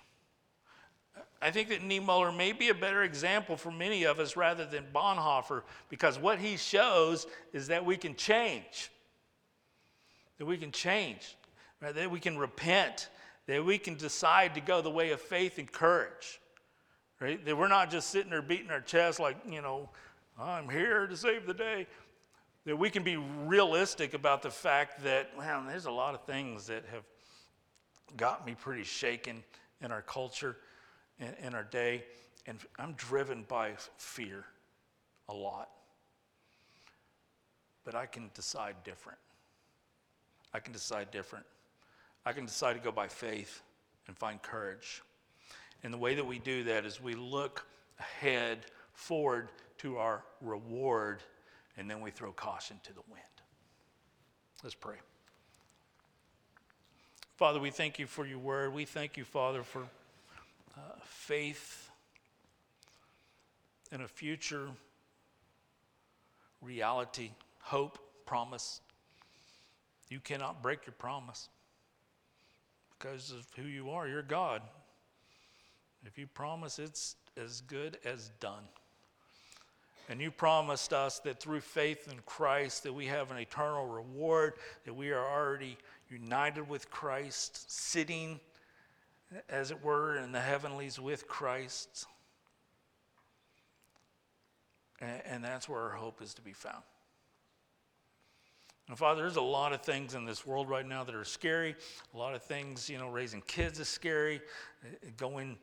I 1.42 1.52
think 1.52 1.68
that 1.70 1.82
Niemöller 1.82 2.36
may 2.36 2.54
be 2.54 2.70
a 2.70 2.74
better 2.74 3.04
example 3.04 3.58
for 3.58 3.70
many 3.70 4.06
of 4.06 4.18
us 4.18 4.38
rather 4.38 4.66
than 4.66 4.86
Bonhoeffer 4.96 5.64
because 5.90 6.18
what 6.18 6.40
he 6.40 6.56
shows 6.56 7.28
is 7.52 7.68
that 7.68 7.86
we 7.86 7.98
can 7.98 8.16
change. 8.16 8.90
That 10.40 10.46
we 10.46 10.58
can 10.58 10.72
change, 10.72 11.36
right? 11.82 11.94
that 11.94 12.10
we 12.10 12.20
can 12.20 12.38
repent, 12.38 13.10
that 13.46 13.64
we 13.64 13.78
can 13.78 13.96
decide 13.96 14.56
to 14.56 14.62
go 14.62 14.82
the 14.82 14.90
way 14.90 15.12
of 15.12 15.22
faith 15.22 15.60
and 15.60 15.70
courage. 15.70 16.40
Right? 17.20 17.44
That 17.46 17.58
we're 17.58 17.68
not 17.68 17.92
just 17.92 18.10
sitting 18.10 18.32
there 18.32 18.42
beating 18.42 18.72
our 18.72 18.82
chest 18.82 19.20
like, 19.20 19.36
you 19.48 19.62
know, 19.62 19.90
I'm 20.40 20.70
here 20.70 21.08
to 21.08 21.18
save 21.18 21.46
the 21.46 21.54
day. 21.54 21.88
That 22.66 22.78
we 22.78 22.90
can 22.90 23.04
be 23.04 23.18
realistic 23.18 24.14
about 24.14 24.42
the 24.42 24.50
fact 24.50 25.04
that, 25.04 25.30
well, 25.38 25.66
there's 25.68 25.86
a 25.86 25.92
lot 25.92 26.16
of 26.16 26.24
things 26.24 26.68
that 26.68 26.86
have 26.92 27.04
got 28.18 28.46
me 28.46 28.56
pretty 28.60 28.84
shaken 28.84 29.44
in 29.82 29.92
our 29.92 30.02
culture, 30.02 30.58
in, 31.20 31.34
in 31.46 31.56
our 31.56 31.64
day, 31.64 32.04
and 32.46 32.58
I'm 32.78 32.94
driven 32.94 33.46
by 33.48 33.74
fear 33.98 34.46
a 35.30 35.34
lot. 35.34 35.70
But 37.84 37.96
I 37.96 38.06
can 38.06 38.30
decide 38.34 38.76
different. 38.84 39.20
I 40.54 40.60
can 40.60 40.74
decide 40.74 41.12
different. 41.12 41.46
I 42.26 42.34
can 42.34 42.46
decide 42.46 42.74
to 42.74 42.80
go 42.80 42.92
by 42.92 43.08
faith 43.08 43.62
and 44.08 44.18
find 44.18 44.42
courage. 44.42 45.02
And 45.84 45.94
the 45.94 45.98
way 45.98 46.16
that 46.16 46.26
we 46.26 46.40
do 46.40 46.64
that 46.64 46.86
is 46.86 47.02
we 47.02 47.16
look 47.16 47.66
ahead, 48.00 48.60
forward 48.94 49.50
to 49.80 49.98
our 49.98 50.24
reward, 50.42 51.22
and 51.78 51.90
then 51.90 52.00
we 52.00 52.12
throw 52.12 52.32
caution 52.32 52.80
to 52.84 52.94
the 52.94 53.02
wind. 53.10 53.24
Let's 54.64 54.76
pray. 54.76 54.96
Father, 57.36 57.60
we 57.60 57.72
thank 57.72 57.98
you 57.98 58.06
for 58.06 58.28
your 58.28 58.38
word. 58.38 58.74
We 58.74 58.86
thank 58.86 59.18
you, 59.18 59.24
Father, 59.24 59.64
for 59.64 59.82
uh, 60.78 60.82
faith 61.04 61.90
in 63.92 64.02
a 64.02 64.08
future 64.08 64.68
reality, 66.62 67.32
hope, 67.60 67.98
promise. 68.28 68.82
You 70.10 70.20
cannot 70.20 70.62
break 70.62 70.86
your 70.86 70.94
promise 70.94 71.50
because 72.98 73.32
of 73.32 73.48
who 73.56 73.68
you 73.68 73.90
are. 73.90 74.08
You're 74.08 74.22
God. 74.22 74.62
If 76.06 76.20
you 76.20 76.28
promise, 76.28 76.78
it's 76.78 77.16
as 77.36 77.62
good 77.62 77.98
as 78.06 78.30
done. 78.40 78.64
And 80.10 80.20
you 80.20 80.32
promised 80.32 80.92
us 80.92 81.20
that 81.20 81.40
through 81.40 81.62
faith 81.62 82.08
in 82.12 82.20
Christ 82.26 82.84
that 82.84 82.94
we 82.94 83.06
have 83.06 83.32
an 83.32 83.38
eternal 83.38 83.88
reward, 83.88 84.54
that 84.86 84.94
we 84.94 85.12
are 85.12 85.26
already 85.26 85.78
united 86.10 86.68
with 86.68 86.92
Christ, 86.92 87.72
sitting, 87.72 88.40
as 89.50 89.72
it 89.72 89.84
were, 89.84 90.18
in 90.18 90.32
the 90.32 90.42
heavenlies 90.42 91.00
with 91.00 91.28
Christ. 91.28 92.06
And, 95.00 95.22
and 95.26 95.44
that's 95.44 95.70
where 95.70 95.80
our 95.80 95.92
hope 95.92 96.22
is 96.22 96.34
to 96.36 96.42
be 96.42 96.54
found. 96.54 96.84
And 98.90 98.98
Father, 98.98 99.22
there's 99.22 99.38
a 99.38 99.42
lot 99.42 99.72
of 99.72 99.82
things 99.82 100.14
in 100.14 100.26
this 100.26 100.46
world 100.46 100.70
right 100.70 100.86
now 100.86 101.06
that 101.06 101.16
are 101.16 101.24
scary. 101.24 101.76
A 102.14 102.18
lot 102.18 102.36
of 102.36 102.44
things, 102.44 102.90
you 102.90 102.98
know, 102.98 103.10
raising 103.10 103.42
kids 103.48 103.80
is 103.80 103.88
scary. 103.88 104.42
Going 105.16 105.58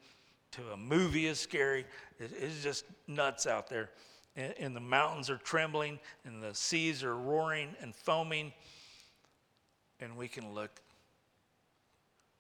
to 0.53 0.63
a 0.73 0.77
movie 0.77 1.27
is 1.27 1.39
scary. 1.39 1.85
It's 2.19 2.63
just 2.63 2.87
nuts 3.07 3.47
out 3.47 3.69
there. 3.69 3.91
And 4.37 4.75
the 4.75 4.81
mountains 4.81 5.29
are 5.29 5.39
trembling, 5.39 5.99
and 6.25 6.43
the 6.43 6.55
seas 6.55 7.03
are 7.03 7.17
roaring 7.17 7.75
and 7.81 7.95
foaming 7.95 8.53
and 10.01 10.17
we 10.17 10.29
can 10.29 10.55
look 10.55 10.81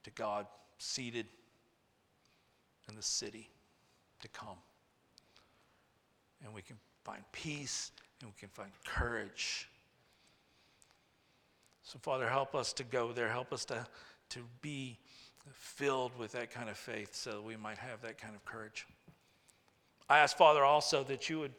to 0.04 0.10
God 0.10 0.46
seated 0.78 1.26
in 2.88 2.96
the 2.96 3.02
city 3.02 3.50
to 4.20 4.28
come. 4.28 4.56
And 6.44 6.54
we 6.54 6.62
can 6.62 6.76
find 7.04 7.22
peace 7.32 7.92
and 8.20 8.30
we 8.30 8.38
can 8.38 8.48
find 8.48 8.70
courage. 8.84 9.68
So, 11.82 11.98
Father, 12.00 12.28
help 12.28 12.54
us 12.54 12.72
to 12.74 12.84
go 12.84 13.12
there. 13.12 13.28
Help 13.28 13.52
us 13.52 13.64
to, 13.66 13.86
to 14.30 14.40
be 14.62 14.98
filled 15.52 16.16
with 16.18 16.32
that 16.32 16.50
kind 16.50 16.70
of 16.70 16.76
faith 16.76 17.14
so 17.14 17.32
that 17.32 17.42
we 17.42 17.56
might 17.56 17.78
have 17.78 18.00
that 18.02 18.16
kind 18.16 18.34
of 18.34 18.44
courage. 18.44 18.86
I 20.08 20.18
ask, 20.18 20.36
Father, 20.36 20.64
also 20.64 21.04
that 21.04 21.28
you 21.28 21.40
would 21.40 21.52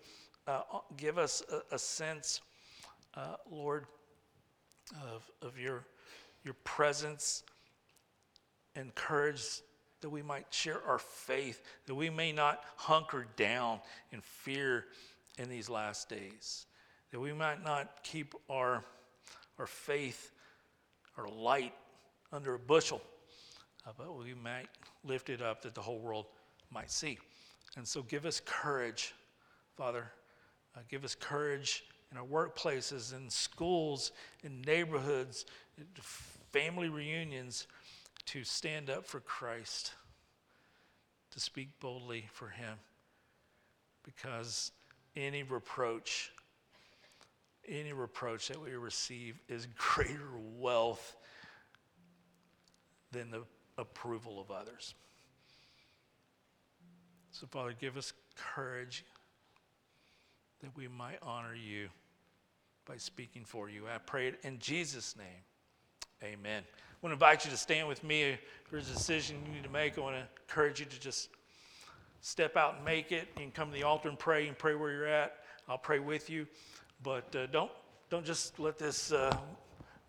uh, 0.48 0.62
give 0.98 1.18
us 1.18 1.44
a, 1.52 1.76
a 1.76 1.80
sense, 1.80 2.42
uh, 3.16 3.36
Lord, 3.50 3.86
of, 5.14 5.30
of 5.42 5.58
your, 5.58 5.86
your 6.44 6.56
presence 6.64 7.44
and 8.76 8.94
courage 8.96 9.62
that 10.02 10.10
we 10.10 10.22
might 10.22 10.48
share 10.50 10.82
our 10.88 10.98
faith, 10.98 11.62
that 11.86 11.96
we 11.96 12.10
may 12.10 12.32
not 12.32 12.64
hunker 12.76 13.28
down 13.36 13.80
in 14.12 14.22
fear 14.22 14.86
in 15.38 15.48
these 15.50 15.70
last 15.70 16.10
days, 16.10 16.66
that 17.12 17.20
we 17.20 17.34
might 17.34 17.64
not 17.64 18.04
keep 18.04 18.34
our, 18.50 18.84
our 19.60 19.68
faith, 19.68 20.32
our 21.18 21.28
light 21.28 21.74
under 22.32 22.56
a 22.56 22.60
bushel, 22.60 23.02
uh, 23.86 23.92
but 23.98 24.18
we 24.18 24.34
might 24.34 24.68
lift 25.04 25.30
it 25.30 25.42
up 25.42 25.62
that 25.62 25.76
the 25.76 25.82
whole 25.82 26.00
world 26.00 26.26
might 26.72 26.90
see. 26.90 27.18
And 27.78 27.88
so 27.88 28.02
give 28.02 28.26
us 28.26 28.42
courage, 28.44 29.14
Father. 29.78 30.12
Uh, 30.76 30.80
give 30.90 31.04
us 31.04 31.16
courage 31.16 31.84
in 32.12 32.18
our 32.18 32.26
workplaces, 32.26 33.16
in 33.16 33.30
schools, 33.30 34.12
in 34.44 34.62
neighborhoods, 34.62 35.46
family 36.52 36.90
reunions 36.90 37.68
to 38.26 38.44
stand 38.44 38.90
up 38.90 39.06
for 39.06 39.20
Christ, 39.22 39.94
to 41.32 41.40
speak 41.40 41.70
boldly 41.80 42.28
for 42.32 42.50
Him. 42.50 42.76
Because 44.04 44.72
any 45.16 45.44
reproach, 45.44 46.32
any 47.68 47.94
reproach 47.94 48.48
that 48.48 48.62
we 48.62 48.72
receive 48.72 49.40
is 49.48 49.68
greater 49.78 50.32
wealth 50.58 51.16
than 53.12 53.32
the 53.32 53.44
approval 53.78 54.40
of 54.40 54.52
others. 54.52 54.94
So, 57.32 57.48
Father, 57.48 57.74
give 57.80 57.98
us 57.98 58.14
courage 58.36 59.06
that 60.62 60.76
we 60.76 60.88
might 60.88 61.18
honor 61.22 61.56
you 61.56 61.90
by 62.86 62.98
speaking 62.98 63.44
for 63.46 63.70
you. 63.70 63.88
I 63.88 63.98
pray 63.98 64.28
it 64.28 64.40
in 64.44 64.60
Jesus' 64.60 65.16
name. 65.18 65.44
Amen. 66.24 66.64
I 66.64 66.96
want 67.02 67.12
to 67.12 67.14
invite 67.14 67.46
you 67.46 67.52
to 67.52 67.58
stand 67.58 67.88
with 67.88 68.04
me. 68.04 68.24
If 68.24 68.40
there's 68.70 68.90
a 68.90 68.94
decision 68.94 69.38
you 69.48 69.54
need 69.54 69.64
to 69.64 69.70
make, 69.70 69.98
I 69.98 70.02
want 70.02 70.16
to 70.16 70.24
encourage 70.48 70.80
you 70.80 70.86
to 70.86 71.00
just 71.00 71.30
step 72.22 72.56
out 72.56 72.76
and 72.76 72.86
make 72.86 73.12
it. 73.12 73.28
You 73.36 73.44
can 73.44 73.52
come 73.52 73.70
to 73.70 73.74
the 73.74 73.84
altar 73.84 74.10
and 74.10 74.20
pray 74.20 74.48
and 74.48 74.58
pray 74.58 74.76
where 74.76 74.92
you're 74.92 75.08
at. 75.08 75.38
I'll 75.68 75.78
pray 75.78 76.00
with 76.00 76.30
you. 76.30 76.46
But 77.02 77.36
uh, 77.36 77.48
don't, 77.48 77.72
don't 78.10 78.26
just 78.26 78.60
let 78.60 78.78
this 78.78 79.12
uh, 79.12 79.36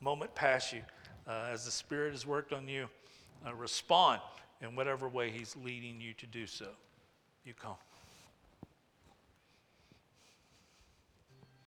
moment 0.00 0.34
pass 0.34 0.72
you. 0.72 0.82
Uh, 1.26 1.48
as 1.50 1.64
the 1.64 1.70
Spirit 1.70 2.12
has 2.12 2.26
worked 2.26 2.52
on 2.52 2.68
you, 2.68 2.88
uh, 3.46 3.54
respond 3.54 4.20
in 4.60 4.76
whatever 4.76 5.08
way 5.08 5.30
He's 5.30 5.56
leading 5.56 6.00
you 6.00 6.12
to 6.14 6.26
do 6.26 6.46
so. 6.46 6.66
You 7.44 7.54
come. 7.54 7.76